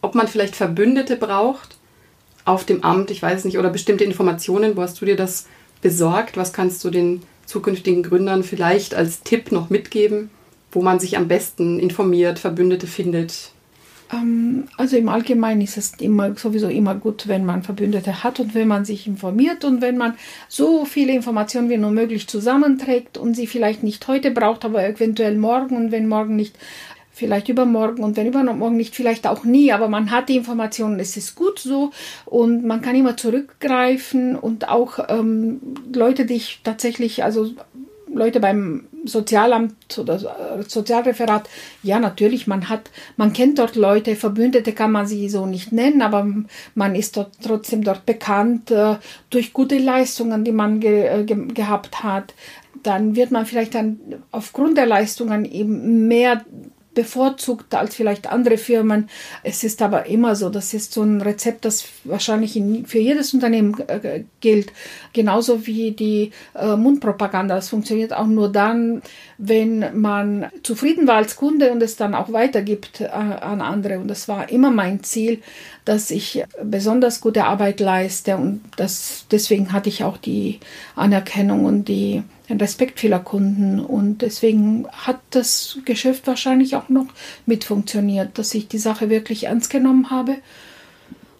ob 0.00 0.14
man 0.14 0.28
vielleicht 0.28 0.56
Verbündete 0.56 1.16
braucht 1.16 1.76
auf 2.44 2.64
dem 2.64 2.84
Amt, 2.84 3.10
ich 3.10 3.20
weiß 3.20 3.44
nicht, 3.44 3.58
oder 3.58 3.70
bestimmte 3.70 4.04
Informationen, 4.04 4.76
wo 4.76 4.82
hast 4.82 5.00
du 5.00 5.04
dir 5.04 5.16
das 5.16 5.46
besorgt? 5.82 6.36
Was 6.36 6.52
kannst 6.52 6.82
du 6.84 6.90
den 6.90 7.22
zukünftigen 7.44 8.02
Gründern 8.02 8.44
vielleicht 8.44 8.94
als 8.94 9.22
Tipp 9.22 9.52
noch 9.52 9.68
mitgeben? 9.68 10.30
Wo 10.76 10.82
man 10.82 11.00
sich 11.00 11.16
am 11.16 11.26
besten 11.26 11.78
informiert, 11.78 12.38
Verbündete 12.38 12.86
findet? 12.86 13.50
Ähm, 14.12 14.64
also 14.76 14.98
im 14.98 15.08
Allgemeinen 15.08 15.62
ist 15.62 15.78
es 15.78 15.94
immer 15.98 16.36
sowieso 16.36 16.68
immer 16.68 16.94
gut, 16.94 17.28
wenn 17.28 17.46
man 17.46 17.62
Verbündete 17.62 18.22
hat 18.22 18.40
und 18.40 18.54
wenn 18.54 18.68
man 18.68 18.84
sich 18.84 19.06
informiert 19.06 19.64
und 19.64 19.80
wenn 19.80 19.96
man 19.96 20.14
so 20.48 20.84
viele 20.84 21.14
Informationen 21.14 21.70
wie 21.70 21.78
nur 21.78 21.92
möglich 21.92 22.28
zusammenträgt 22.28 23.16
und 23.16 23.34
sie 23.34 23.46
vielleicht 23.46 23.82
nicht 23.82 24.06
heute 24.06 24.30
braucht, 24.30 24.66
aber 24.66 24.86
eventuell 24.86 25.38
morgen 25.38 25.76
und 25.76 25.92
wenn 25.92 26.08
morgen 26.08 26.36
nicht, 26.36 26.56
vielleicht 27.10 27.48
übermorgen 27.48 28.04
und 28.04 28.18
wenn 28.18 28.26
übermorgen 28.26 28.76
nicht, 28.76 28.94
vielleicht 28.94 29.26
auch 29.26 29.44
nie, 29.44 29.72
aber 29.72 29.88
man 29.88 30.10
hat 30.10 30.28
die 30.28 30.36
Informationen, 30.36 31.00
es 31.00 31.16
ist 31.16 31.34
gut 31.34 31.58
so 31.58 31.90
und 32.26 32.66
man 32.66 32.82
kann 32.82 32.94
immer 32.94 33.16
zurückgreifen 33.16 34.36
und 34.36 34.68
auch 34.68 34.98
ähm, 35.08 35.58
Leute, 35.90 36.26
die 36.26 36.34
ich 36.34 36.60
tatsächlich, 36.62 37.24
also 37.24 37.54
Leute 38.16 38.40
beim 38.40 38.86
Sozialamt 39.04 39.98
oder 39.98 40.18
Sozialreferat, 40.66 41.48
ja, 41.82 41.98
natürlich, 41.98 42.46
man 42.46 42.68
hat, 42.68 42.90
man 43.16 43.32
kennt 43.32 43.58
dort 43.58 43.76
Leute, 43.76 44.16
Verbündete 44.16 44.72
kann 44.72 44.92
man 44.92 45.06
sie 45.06 45.28
so 45.28 45.46
nicht 45.46 45.72
nennen, 45.72 46.02
aber 46.02 46.26
man 46.74 46.94
ist 46.94 47.16
dort 47.16 47.32
trotzdem 47.42 47.84
dort 47.84 48.06
bekannt 48.06 48.70
äh, 48.70 48.96
durch 49.30 49.52
gute 49.52 49.78
Leistungen, 49.78 50.44
die 50.44 50.52
man 50.52 50.80
ge, 50.80 51.06
äh, 51.06 51.24
ge, 51.24 51.46
gehabt 51.48 52.02
hat. 52.02 52.34
Dann 52.82 53.16
wird 53.16 53.30
man 53.30 53.46
vielleicht 53.46 53.74
dann 53.74 53.98
aufgrund 54.30 54.76
der 54.76 54.86
Leistungen 54.86 55.44
eben 55.44 56.08
mehr 56.08 56.44
bevorzugt 56.96 57.74
als 57.74 57.94
vielleicht 57.94 58.26
andere 58.26 58.56
Firmen. 58.56 59.08
Es 59.44 59.62
ist 59.62 59.82
aber 59.82 60.06
immer 60.06 60.34
so, 60.34 60.48
das 60.48 60.74
ist 60.74 60.92
so 60.92 61.02
ein 61.02 61.20
Rezept, 61.20 61.64
das 61.64 61.84
wahrscheinlich 62.04 62.56
in, 62.56 62.86
für 62.86 62.98
jedes 62.98 63.34
Unternehmen 63.34 63.78
äh, 63.86 64.24
gilt. 64.40 64.72
Genauso 65.12 65.66
wie 65.66 65.92
die 65.92 66.32
äh, 66.54 66.74
Mundpropaganda. 66.74 67.54
Das 67.54 67.68
funktioniert 67.68 68.14
auch 68.14 68.26
nur 68.26 68.50
dann, 68.50 69.02
wenn 69.38 70.00
man 70.00 70.46
zufrieden 70.62 71.06
war 71.06 71.16
als 71.16 71.36
Kunde 71.36 71.70
und 71.70 71.82
es 71.82 71.96
dann 71.96 72.14
auch 72.14 72.32
weitergibt 72.32 73.02
äh, 73.02 73.06
an 73.06 73.60
andere. 73.60 73.98
Und 73.98 74.08
das 74.08 74.26
war 74.26 74.48
immer 74.48 74.70
mein 74.70 75.02
Ziel, 75.02 75.42
dass 75.84 76.10
ich 76.10 76.42
besonders 76.64 77.20
gute 77.20 77.44
Arbeit 77.44 77.78
leiste. 77.78 78.38
Und 78.38 78.62
das, 78.76 79.26
deswegen 79.30 79.72
hatte 79.72 79.90
ich 79.90 80.02
auch 80.02 80.16
die 80.16 80.60
Anerkennung 80.94 81.66
und 81.66 81.88
die 81.88 82.22
den 82.48 82.58
Respekt 82.58 83.00
vieler 83.00 83.18
Kunden 83.18 83.80
und 83.80 84.22
deswegen 84.22 84.86
hat 84.92 85.20
das 85.30 85.78
Geschäft 85.84 86.26
wahrscheinlich 86.26 86.76
auch 86.76 86.88
noch 86.88 87.06
mit 87.44 87.64
funktioniert, 87.64 88.38
dass 88.38 88.54
ich 88.54 88.68
die 88.68 88.78
Sache 88.78 89.10
wirklich 89.10 89.44
ernst 89.44 89.70
genommen 89.70 90.10
habe 90.10 90.36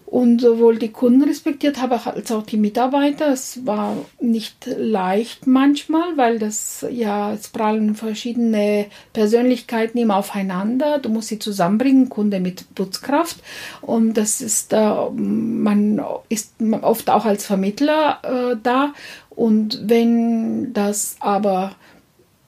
und 0.07 0.39
sowohl 0.39 0.77
die 0.77 0.91
Kunden 0.91 1.21
respektiert 1.23 1.81
habe 1.81 1.99
als 2.05 2.31
auch 2.31 2.43
die 2.43 2.55
Mitarbeiter. 2.55 3.27
Es 3.27 3.65
war 3.65 3.97
nicht 4.21 4.65
leicht 4.65 5.47
manchmal, 5.47 6.15
weil 6.15 6.39
das 6.39 6.85
ja 6.89 7.33
es 7.33 7.49
prallen 7.49 7.93
verschiedene 7.93 8.85
Persönlichkeiten 9.11 9.97
immer 9.97 10.15
aufeinander. 10.15 10.99
Du 10.99 11.09
musst 11.09 11.27
sie 11.27 11.39
zusammenbringen, 11.39 12.07
Kunde 12.07 12.39
mit 12.39 12.73
Putzkraft 12.73 13.37
und 13.81 14.13
das 14.13 14.39
ist 14.39 14.71
äh, 14.71 15.09
man 15.11 16.01
ist 16.29 16.53
oft 16.81 17.09
auch 17.09 17.25
als 17.25 17.45
Vermittler 17.45 18.21
äh, 18.23 18.55
da 18.63 18.93
und 19.37 19.81
wenn 19.83 20.73
das 20.73 21.17
aber, 21.19 21.75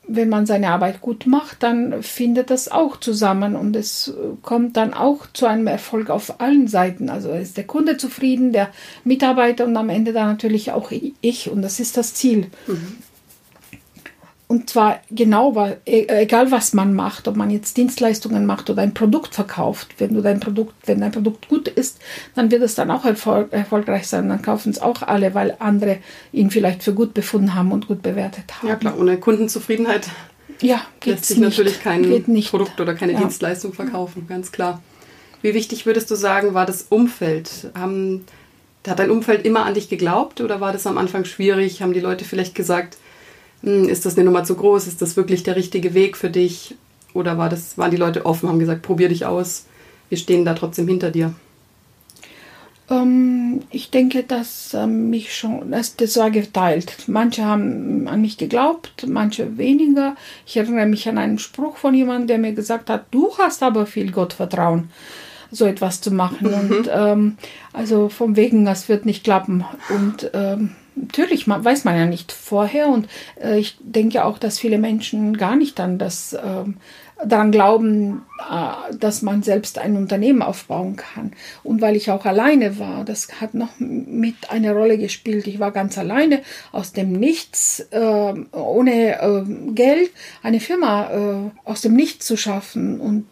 wenn 0.08 0.28
man 0.28 0.47
seine 0.47 0.69
Arbeit 0.69 1.02
gut 1.02 1.28
macht, 1.28 1.62
dann 1.62 2.02
findet 2.02 2.49
das 2.49 2.71
auch 2.71 2.97
zusammen 2.97 3.56
und 3.56 3.75
es 3.75 4.12
kommt 4.41 4.75
dann 4.75 4.95
auch 4.95 5.28
zu 5.32 5.45
einem 5.45 5.67
Erfolg 5.67 6.10
auf 6.10 6.41
allen 6.41 6.67
Seiten. 6.67 7.12
Also 7.12 7.30
ist 7.30 7.58
der 7.58 7.67
Kunde 7.67 7.97
zufrieden, 7.97 8.54
der 8.54 8.69
Mitarbeiter 9.04 9.65
und 9.65 9.78
am 9.78 9.89
Ende 9.89 10.13
dann 10.13 10.30
natürlich 10.30 10.71
auch 10.71 10.91
ich 11.21 11.52
und 11.52 11.62
das 11.62 11.80
ist 11.80 11.95
das 11.95 12.15
Ziel. 12.15 12.47
Mhm. 12.65 12.97
Und 14.52 14.68
zwar 14.68 15.02
genau, 15.12 15.56
e, 15.86 16.08
egal 16.08 16.50
was 16.50 16.74
man 16.74 16.96
macht, 16.96 17.28
ob 17.28 17.36
man 17.36 17.52
jetzt 17.52 17.78
Dienstleistungen 17.78 18.48
macht 18.48 18.72
oder 18.72 18.82
ein 18.82 18.96
Produkt 18.96 19.36
verkauft. 19.36 19.90
Wenn 20.00 20.16
du 20.16 20.22
dein 20.22 20.40
Produkt, 20.40 20.74
wenn 20.88 21.02
dein 21.02 21.12
Produkt 21.12 21.50
gut 21.50 21.68
ist, 21.68 22.00
dann 22.34 22.50
wird 22.50 22.64
es 22.64 22.74
dann 22.74 22.90
auch 22.90 23.06
erfolg, 23.06 23.54
erfolgreich 23.54 24.08
sein. 24.08 24.28
Dann 24.28 24.42
kaufen 24.42 24.72
es 24.72 24.82
auch 24.82 25.04
alle, 25.04 25.36
weil 25.36 25.56
andere 25.60 26.00
ihn 26.32 26.50
vielleicht 26.50 26.82
für 26.82 26.96
gut 26.96 27.14
befunden 27.14 27.54
haben 27.54 27.72
und 27.72 27.88
gut 27.88 28.02
bewertet 28.02 28.46
haben. 28.58 28.70
Ja 28.70 28.76
klar, 28.76 28.98
ohne 29.00 29.18
Kundenzufriedenheit 29.18 30.10
ja, 30.62 30.82
lässt 31.06 31.26
sich 31.26 31.38
nicht. 31.38 31.50
natürlich 31.50 31.84
kein 31.84 32.02
Produkt 32.50 32.82
oder 32.82 32.96
keine 32.96 33.14
ja. 33.14 33.20
Dienstleistung 33.20 33.74
verkaufen, 33.74 34.26
ganz 34.28 34.52
klar. 34.52 34.82
Wie 35.44 35.54
wichtig 35.54 35.86
würdest 35.86 36.10
du 36.10 36.16
sagen, 36.16 36.56
war 36.56 36.66
das 36.66 36.88
Umfeld? 36.90 37.70
Haben, 37.78 38.26
hat 38.88 38.98
dein 38.98 39.12
Umfeld 39.12 39.46
immer 39.46 39.68
an 39.68 39.76
dich 39.76 39.90
geglaubt 39.90 40.42
oder 40.42 40.60
war 40.60 40.74
das 40.74 40.88
am 40.88 40.98
Anfang 40.98 41.24
schwierig? 41.24 41.84
Haben 41.84 41.94
die 41.94 42.00
Leute 42.00 42.26
vielleicht 42.26 42.56
gesagt, 42.56 42.98
ist 43.62 44.06
das 44.06 44.15
eine 44.15 44.26
Nummer 44.26 44.43
zu 44.43 44.56
groß? 44.56 44.88
Ist 44.88 45.02
das 45.02 45.17
wirklich 45.17 45.43
der 45.43 45.56
richtige 45.56 45.93
Weg 45.93 46.17
für 46.17 46.30
dich? 46.30 46.76
Oder 47.13 47.38
war 47.38 47.50
das, 47.50 47.78
waren 47.78 47.91
die 47.91 47.98
Leute 47.98 48.26
offen, 48.26 48.50
haben 48.50 48.60
gesagt, 48.60 48.82
probier 48.82 49.10
dich 49.10 49.26
aus, 49.26 49.65
wir 50.10 50.17
stehen 50.17 50.45
da 50.45 50.54
trotzdem 50.54 50.88
hinter 50.88 51.12
dir? 51.12 51.34
Ähm, 52.89 53.62
ich 53.69 53.91
denke, 53.91 54.24
dass 54.24 54.74
ähm, 54.74 55.10
mich 55.10 55.36
schon, 55.36 55.72
das, 55.72 55.95
das 55.95 56.17
war 56.17 56.32
geteilt. 56.32 56.95
Manche 57.08 57.45
haben 57.45 58.08
an 58.08 58.22
mich 58.22 58.38
geglaubt, 58.38 59.06
manche 59.08 59.58
weniger. 59.58 60.15
Ich 60.45 60.58
erinnere 60.58 60.86
mich 60.86 61.08
an 61.08 61.17
einen 61.17 61.39
Spruch 61.39 61.78
von 61.78 61.93
jemandem, 61.93 62.28
der 62.28 62.38
mir 62.38 62.54
gesagt 62.54 62.89
hat, 62.89 63.06
du 63.12 63.32
hast 63.38 63.63
aber 63.63 63.86
viel 63.86 64.12
Gottvertrauen 64.12 64.89
so 65.52 65.65
etwas 65.65 66.02
zu 66.02 66.12
machen. 66.12 66.48
Mhm. 66.48 66.54
Und 66.54 66.89
ähm, 66.93 67.38
also 67.74 68.10
vom 68.10 68.36
wegen, 68.36 68.65
das 68.65 68.89
wird 68.89 69.06
nicht 69.06 69.24
klappen. 69.24 69.65
Und 69.89 70.30
ähm, 70.34 70.76
natürlich 70.95 71.47
man, 71.47 71.63
weiß 71.63 71.84
man 71.84 71.97
ja 71.97 72.06
nicht 72.06 72.32
vorher 72.32 72.88
und 72.88 73.08
äh, 73.41 73.60
ich 73.60 73.78
denke 73.82 74.25
auch, 74.25 74.38
dass 74.38 74.60
viele 74.60 74.78
Menschen 74.78 75.38
gar 75.38 75.56
nicht 75.56 75.80
an 75.80 75.97
das 75.97 76.34
äh, 76.34 76.65
daran 77.25 77.52
glauben, 77.52 78.25
äh, 78.49 78.95
dass 78.95 79.21
man 79.21 79.43
selbst 79.43 79.78
ein 79.78 79.97
Unternehmen 79.97 80.41
aufbauen 80.41 80.95
kann. 80.95 81.34
Und 81.63 81.82
weil 81.82 81.95
ich 81.95 82.12
auch 82.12 82.25
alleine 82.25 82.80
war, 82.80 83.04
das 83.04 83.41
hat 83.41 83.54
noch 83.54 83.80
mit 83.80 84.49
eine 84.49 84.73
Rolle 84.73 84.97
gespielt. 84.97 85.47
Ich 85.47 85.60
war 85.60 85.71
ganz 85.71 85.97
alleine 85.97 86.41
aus 86.71 86.93
dem 86.93 87.12
Nichts, 87.12 87.80
äh, 87.91 88.34
ohne 88.52 89.21
äh, 89.21 89.71
Geld, 89.73 90.12
eine 90.41 90.60
Firma 90.60 91.12
äh, 91.12 91.69
aus 91.69 91.82
dem 91.82 91.93
Nichts 91.93 92.25
zu 92.25 92.38
schaffen. 92.38 92.99
Und 92.99 93.28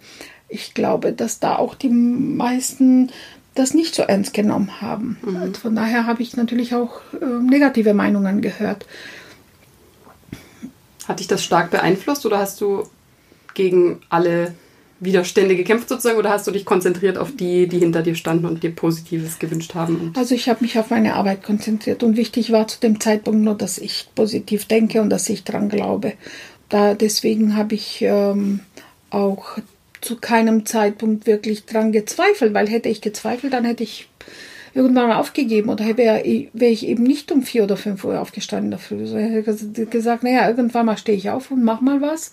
ich 0.49 0.73
glaube, 0.73 1.13
dass 1.13 1.39
da 1.39 1.57
auch 1.57 1.75
die 1.75 1.89
meisten 1.89 3.11
das 3.57 3.73
nicht 3.73 3.95
so 3.95 4.03
ernst 4.03 4.33
genommen 4.33 4.81
haben. 4.81 5.17
Mhm. 5.21 5.41
Und 5.41 5.57
von 5.57 5.75
daher 5.75 6.05
habe 6.05 6.21
ich 6.21 6.35
natürlich 6.37 6.75
auch 6.75 7.01
äh, 7.19 7.25
negative 7.25 7.93
Meinungen 7.93 8.41
gehört. 8.41 8.85
Hat 11.07 11.19
dich 11.19 11.27
das 11.27 11.43
stark 11.43 11.71
beeinflusst 11.71 12.25
oder 12.25 12.39
hast 12.39 12.59
du 12.61 12.83
gegen 13.53 14.01
alle 14.09 14.53
Widerstände 14.99 15.55
gekämpft 15.55 15.89
sozusagen 15.89 16.17
oder 16.17 16.31
hast 16.31 16.47
du 16.47 16.51
dich 16.51 16.65
konzentriert 16.65 17.17
auf 17.17 17.35
die, 17.35 17.67
die 17.67 17.79
hinter 17.79 18.01
dir 18.01 18.15
standen 18.15 18.45
und 18.45 18.63
dir 18.63 18.73
Positives 18.73 19.39
gewünscht 19.39 19.75
haben? 19.75 20.11
Also 20.15 20.33
ich 20.33 20.49
habe 20.49 20.63
mich 20.63 20.77
auf 20.79 20.89
meine 20.89 21.13
Arbeit 21.13 21.43
konzentriert 21.43 22.03
und 22.03 22.17
wichtig 22.17 22.51
war 22.51 22.67
zu 22.67 22.79
dem 22.79 22.99
Zeitpunkt 22.99 23.41
nur, 23.41 23.55
dass 23.55 23.77
ich 23.77 24.09
positiv 24.15 24.65
denke 24.65 25.01
und 25.01 25.09
dass 25.09 25.29
ich 25.29 25.43
daran 25.43 25.69
glaube. 25.69 26.13
Da, 26.69 26.95
deswegen 26.95 27.55
habe 27.55 27.75
ich 27.75 28.01
ähm, 28.01 28.61
auch 29.09 29.59
zu 30.01 30.17
keinem 30.17 30.65
Zeitpunkt 30.65 31.27
wirklich 31.27 31.65
dran 31.65 31.91
gezweifelt, 31.91 32.53
weil 32.53 32.67
hätte 32.67 32.89
ich 32.89 33.01
gezweifelt, 33.01 33.53
dann 33.53 33.65
hätte 33.65 33.83
ich 33.83 34.09
irgendwann 34.73 35.07
mal 35.07 35.17
aufgegeben 35.17 35.69
oder 35.69 35.97
wäre 35.97 36.23
wär 36.53 36.69
ich 36.69 36.85
eben 36.85 37.03
nicht 37.03 37.31
um 37.31 37.41
vier 37.41 37.63
oder 37.63 37.77
fünf 37.77 38.03
Uhr 38.03 38.21
aufgestanden 38.21 38.71
dafür. 38.71 39.07
So 39.07 39.17
hätte 39.17 39.81
ich 39.81 39.89
gesagt, 39.89 40.23
naja, 40.23 40.47
irgendwann 40.47 40.85
mal 40.85 40.97
stehe 40.97 41.17
ich 41.17 41.29
auf 41.29 41.49
und 41.51 41.63
mach 41.63 41.81
mal 41.81 42.01
was 42.01 42.31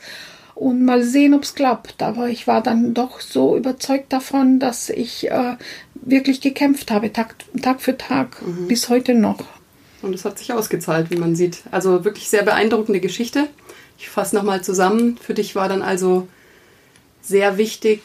und 0.55 0.85
mal 0.85 1.03
sehen, 1.03 1.35
ob 1.35 1.43
es 1.43 1.55
klappt. 1.55 2.03
Aber 2.03 2.29
ich 2.29 2.47
war 2.47 2.63
dann 2.63 2.95
doch 2.95 3.21
so 3.21 3.57
überzeugt 3.57 4.13
davon, 4.13 4.61
dass 4.61 4.91
ich 4.91 5.31
äh, 5.31 5.57
wirklich 5.95 6.41
gekämpft 6.41 6.91
habe, 6.91 7.13
Tag, 7.13 7.35
Tag 7.61 7.81
für 7.81 7.97
Tag, 7.97 8.43
mhm. 8.43 8.69
bis 8.69 8.89
heute 8.89 9.15
noch. 9.15 9.39
Und 10.03 10.15
es 10.15 10.25
hat 10.25 10.39
sich 10.39 10.53
ausgezahlt, 10.53 11.11
wie 11.11 11.17
man 11.17 11.35
sieht. 11.35 11.63
Also 11.71 12.05
wirklich 12.05 12.29
sehr 12.29 12.43
beeindruckende 12.43 13.01
Geschichte. 13.01 13.49
Ich 13.99 14.11
fasse 14.11 14.37
nochmal 14.37 14.63
zusammen. 14.63 15.17
Für 15.17 15.35
dich 15.35 15.55
war 15.57 15.69
dann 15.69 15.81
also 15.83 16.29
sehr 17.25 17.59
wichtig 17.59 18.01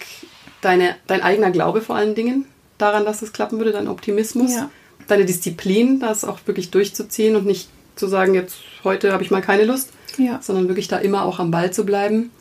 deine, 0.62 0.96
dein 1.08 1.22
eigener 1.22 1.52
Glaube 1.52 1.82
vor 1.82 1.96
allen 1.96 2.16
Dingen 2.16 2.46
daran, 2.78 3.06
dass 3.06 3.22
es 3.22 3.34
klappen 3.34 3.58
würde, 3.58 3.72
dein 3.72 3.88
Optimismus, 3.88 4.54
ja. 4.54 4.70
deine 5.08 5.26
Disziplin, 5.26 6.00
das 6.00 6.24
auch 6.24 6.40
wirklich 6.46 6.72
durchzuziehen 6.72 7.36
und 7.36 7.46
nicht 7.46 7.70
zu 7.96 8.08
sagen, 8.08 8.34
jetzt 8.34 8.58
heute 8.84 9.12
habe 9.12 9.24
ich 9.24 9.32
mal 9.32 9.42
keine 9.42 9.66
Lust, 9.66 9.92
ja. 10.18 10.40
sondern 10.42 10.68
wirklich 10.68 10.88
da 10.88 10.98
immer 10.98 11.24
auch 11.24 11.40
am 11.40 11.52
Ball 11.52 11.72
zu 11.72 11.86
bleiben. 11.86 12.32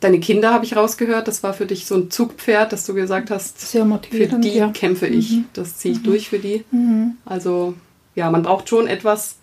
Deine 0.00 0.20
Kinder 0.20 0.52
habe 0.52 0.64
ich 0.64 0.76
rausgehört, 0.76 1.26
das 1.26 1.42
war 1.42 1.54
für 1.54 1.64
dich 1.64 1.86
so 1.86 1.94
ein 1.94 2.10
Zugpferd, 2.10 2.72
dass 2.72 2.84
du 2.84 2.92
gesagt 2.92 3.30
hast, 3.30 3.60
Sehr 3.60 3.86
für 4.10 4.26
die 4.26 4.54
ja. 4.54 4.68
kämpfe 4.70 5.06
ich, 5.06 5.30
mhm. 5.30 5.44
das 5.54 5.78
ziehe 5.78 5.94
ich 5.94 6.00
mhm. 6.00 6.04
durch 6.04 6.28
für 6.28 6.38
die. 6.38 6.64
Mhm. 6.70 7.16
Also 7.24 7.74
ja, 8.14 8.30
man 8.30 8.42
braucht 8.42 8.68
schon 8.68 8.88
etwas, 8.88 9.36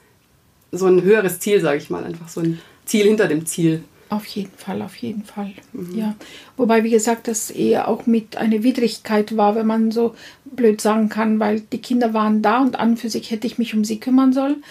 so 0.71 0.87
ein 0.87 1.03
höheres 1.03 1.39
Ziel, 1.39 1.61
sage 1.61 1.77
ich 1.77 1.89
mal, 1.89 2.03
einfach 2.03 2.27
so 2.27 2.41
ein 2.41 2.59
Ziel 2.85 3.05
hinter 3.05 3.27
dem 3.27 3.45
Ziel. 3.45 3.83
Auf 4.13 4.27
jeden 4.27 4.55
Fall, 4.55 4.83
auf 4.83 4.95
jeden 4.97 5.23
Fall. 5.23 5.53
Mhm. 5.71 5.97
Ja. 5.97 6.15
Wobei, 6.55 6.83
wie 6.83 6.91
gesagt, 6.91 7.27
das 7.27 7.49
eher 7.49 7.87
auch 7.87 8.05
mit 8.05 8.37
einer 8.37 8.61
Widrigkeit 8.61 9.35
war, 9.35 9.55
wenn 9.55 9.65
man 9.65 9.89
so 9.89 10.13
blöd 10.45 10.81
sagen 10.81 11.09
kann, 11.09 11.39
weil 11.39 11.61
die 11.61 11.81
Kinder 11.81 12.13
waren 12.13 12.43
da 12.43 12.61
und 12.61 12.79
an 12.79 12.95
für 12.95 13.09
sich 13.09 13.31
hätte 13.31 13.47
ich 13.47 13.57
mich 13.57 13.73
um 13.73 13.83
sie 13.83 13.99
kümmern 13.99 14.31
sollen 14.31 14.63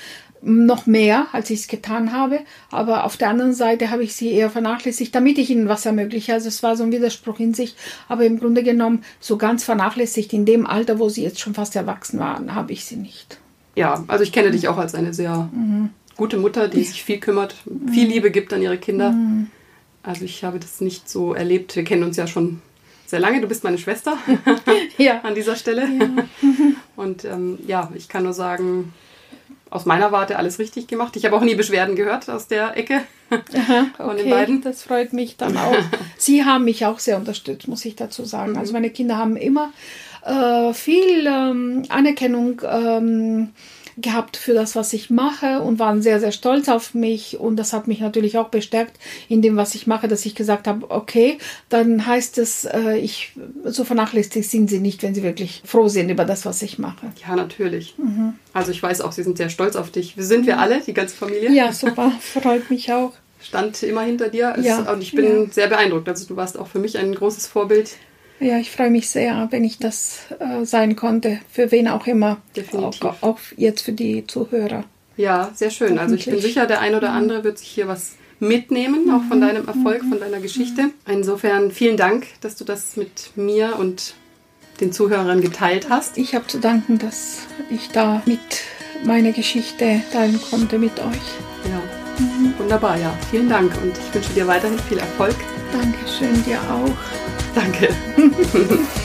noch 0.42 0.86
mehr, 0.86 1.28
als 1.32 1.50
ich 1.50 1.60
es 1.60 1.68
getan 1.68 2.12
habe. 2.12 2.40
Aber 2.70 3.04
auf 3.04 3.16
der 3.16 3.30
anderen 3.30 3.54
Seite 3.54 3.90
habe 3.90 4.02
ich 4.02 4.14
sie 4.14 4.32
eher 4.32 4.50
vernachlässigt, 4.50 5.14
damit 5.14 5.38
ich 5.38 5.50
ihnen 5.50 5.68
was 5.68 5.86
ermögliche. 5.86 6.34
Also 6.34 6.48
es 6.48 6.62
war 6.62 6.76
so 6.76 6.82
ein 6.82 6.92
Widerspruch 6.92 7.38
in 7.38 7.54
sich. 7.54 7.76
Aber 8.08 8.24
im 8.24 8.40
Grunde 8.40 8.62
genommen, 8.64 9.04
so 9.20 9.36
ganz 9.36 9.64
vernachlässigt 9.64 10.32
in 10.32 10.44
dem 10.44 10.66
Alter, 10.66 10.98
wo 10.98 11.08
sie 11.08 11.22
jetzt 11.22 11.40
schon 11.40 11.54
fast 11.54 11.76
erwachsen 11.76 12.18
waren, 12.18 12.54
habe 12.54 12.72
ich 12.72 12.84
sie 12.84 12.96
nicht. 12.96 13.38
Ja, 13.74 14.04
also 14.08 14.22
ich 14.22 14.32
kenne 14.32 14.50
dich 14.50 14.68
auch 14.68 14.76
als 14.76 14.94
eine 14.94 15.14
sehr 15.14 15.48
mhm. 15.52 15.90
Gute 16.22 16.36
Mutter, 16.36 16.68
die 16.68 16.84
sich 16.84 17.02
viel 17.02 17.18
kümmert, 17.18 17.56
viel 17.90 18.06
Liebe 18.06 18.30
gibt 18.30 18.52
an 18.52 18.62
ihre 18.62 18.78
Kinder. 18.78 19.10
Mhm. 19.10 19.48
Also 20.04 20.24
ich 20.24 20.44
habe 20.44 20.60
das 20.60 20.80
nicht 20.80 21.08
so 21.08 21.34
erlebt. 21.34 21.74
Wir 21.74 21.82
kennen 21.82 22.04
uns 22.04 22.16
ja 22.16 22.28
schon 22.28 22.62
sehr 23.06 23.18
lange. 23.18 23.40
Du 23.40 23.48
bist 23.48 23.64
meine 23.64 23.76
Schwester 23.76 24.16
ja. 24.98 25.18
an 25.24 25.34
dieser 25.34 25.56
Stelle. 25.56 25.82
Ja. 25.82 26.08
Und 26.96 27.24
ähm, 27.24 27.58
ja, 27.66 27.90
ich 27.96 28.08
kann 28.08 28.22
nur 28.22 28.34
sagen, 28.34 28.94
aus 29.68 29.84
meiner 29.84 30.12
Warte 30.12 30.36
alles 30.36 30.60
richtig 30.60 30.86
gemacht. 30.86 31.16
Ich 31.16 31.24
habe 31.24 31.34
auch 31.34 31.42
nie 31.42 31.56
Beschwerden 31.56 31.96
gehört 31.96 32.30
aus 32.30 32.46
der 32.46 32.76
Ecke 32.76 33.00
Aha, 33.30 33.40
okay, 33.48 33.90
von 33.96 34.16
den 34.16 34.30
beiden. 34.30 34.62
Das 34.62 34.84
freut 34.84 35.12
mich 35.12 35.36
dann 35.36 35.56
auch. 35.56 35.74
Sie 36.18 36.44
haben 36.44 36.66
mich 36.66 36.86
auch 36.86 37.00
sehr 37.00 37.16
unterstützt, 37.16 37.66
muss 37.66 37.84
ich 37.84 37.96
dazu 37.96 38.24
sagen. 38.24 38.52
Mhm. 38.52 38.58
Also 38.58 38.72
meine 38.74 38.90
Kinder 38.90 39.16
haben 39.16 39.34
immer 39.34 39.72
äh, 40.24 40.72
viel 40.72 41.26
ähm, 41.26 41.82
Anerkennung 41.88 42.62
ähm, 42.64 43.48
gehabt 43.96 44.36
für 44.36 44.54
das, 44.54 44.76
was 44.76 44.92
ich 44.92 45.10
mache 45.10 45.60
und 45.60 45.78
waren 45.78 46.02
sehr, 46.02 46.20
sehr 46.20 46.32
stolz 46.32 46.68
auf 46.68 46.94
mich. 46.94 47.38
Und 47.38 47.56
das 47.56 47.72
hat 47.72 47.88
mich 47.88 48.00
natürlich 48.00 48.38
auch 48.38 48.48
bestärkt 48.48 48.98
in 49.28 49.42
dem, 49.42 49.56
was 49.56 49.74
ich 49.74 49.86
mache, 49.86 50.08
dass 50.08 50.24
ich 50.26 50.34
gesagt 50.34 50.66
habe, 50.66 50.90
okay, 50.90 51.38
dann 51.68 52.06
heißt 52.06 52.38
es, 52.38 52.64
äh, 52.64 52.96
ich 52.98 53.32
so 53.64 53.84
vernachlässigt 53.84 54.48
sind 54.48 54.68
sie 54.68 54.78
nicht, 54.78 55.02
wenn 55.02 55.14
sie 55.14 55.22
wirklich 55.22 55.62
froh 55.64 55.88
sind 55.88 56.10
über 56.10 56.24
das, 56.24 56.46
was 56.46 56.62
ich 56.62 56.78
mache. 56.78 57.12
Ja, 57.26 57.36
natürlich. 57.36 57.94
Mhm. 57.98 58.34
Also 58.52 58.70
ich 58.70 58.82
weiß 58.82 59.00
auch, 59.00 59.12
sie 59.12 59.22
sind 59.22 59.36
sehr 59.36 59.48
stolz 59.48 59.76
auf 59.76 59.90
dich. 59.90 60.14
Sind 60.16 60.46
wir 60.46 60.58
alle, 60.58 60.80
die 60.80 60.94
ganze 60.94 61.16
Familie? 61.16 61.50
Ja, 61.52 61.72
super. 61.72 62.12
Freut 62.20 62.70
mich 62.70 62.92
auch. 62.92 63.12
Stand 63.42 63.82
immer 63.82 64.02
hinter 64.02 64.28
dir. 64.28 64.56
Ja, 64.60 64.92
und 64.92 65.02
ich 65.02 65.12
bin 65.12 65.24
ja. 65.24 65.50
sehr 65.50 65.66
beeindruckt. 65.66 66.08
Also 66.08 66.26
du 66.26 66.36
warst 66.36 66.58
auch 66.58 66.68
für 66.68 66.78
mich 66.78 66.96
ein 66.98 67.14
großes 67.14 67.46
Vorbild. 67.46 67.96
Ja, 68.42 68.58
ich 68.58 68.72
freue 68.72 68.90
mich 68.90 69.08
sehr, 69.08 69.46
wenn 69.50 69.62
ich 69.62 69.78
das 69.78 70.22
äh, 70.40 70.64
sein 70.64 70.96
konnte, 70.96 71.38
für 71.50 71.70
wen 71.70 71.86
auch 71.86 72.08
immer. 72.08 72.38
Definitiv. 72.56 73.02
Auch, 73.04 73.22
auch, 73.22 73.38
jetzt 73.56 73.82
für 73.82 73.92
die 73.92 74.26
Zuhörer. 74.26 74.84
Ja, 75.16 75.52
sehr 75.54 75.70
schön. 75.70 75.98
Also 75.98 76.16
ich 76.16 76.24
bin 76.24 76.40
sicher, 76.40 76.66
der 76.66 76.80
ein 76.80 76.96
oder 76.96 77.10
andere 77.10 77.44
wird 77.44 77.58
sich 77.58 77.68
hier 77.68 77.86
was 77.86 78.16
mitnehmen, 78.40 79.08
auch 79.10 79.22
von 79.28 79.38
mhm. 79.38 79.42
deinem 79.42 79.68
Erfolg, 79.68 80.00
von 80.00 80.18
deiner 80.18 80.40
Geschichte. 80.40 80.90
Insofern 81.06 81.70
vielen 81.70 81.96
Dank, 81.96 82.26
dass 82.40 82.56
du 82.56 82.64
das 82.64 82.96
mit 82.96 83.30
mir 83.36 83.76
und 83.78 84.14
den 84.80 84.90
Zuhörern 84.90 85.40
geteilt 85.40 85.88
hast. 85.88 86.18
Ich 86.18 86.34
habe 86.34 86.48
zu 86.48 86.58
danken, 86.58 86.98
dass 86.98 87.46
ich 87.70 87.90
da 87.90 88.22
mit 88.26 88.40
meiner 89.04 89.30
Geschichte 89.30 90.00
teilen 90.12 90.40
konnte 90.50 90.78
mit 90.80 90.98
euch. 90.98 91.28
Ja, 91.70 91.80
mhm. 92.18 92.54
wunderbar, 92.58 92.98
ja. 92.98 93.16
Vielen 93.30 93.48
Dank 93.48 93.72
und 93.80 93.92
ich 93.96 94.14
wünsche 94.14 94.32
dir 94.32 94.48
weiterhin 94.48 94.78
viel 94.80 94.98
Erfolg. 94.98 95.36
Dankeschön, 95.72 96.42
dir 96.44 96.58
auch. 96.62 97.21
Danke. 97.54 97.88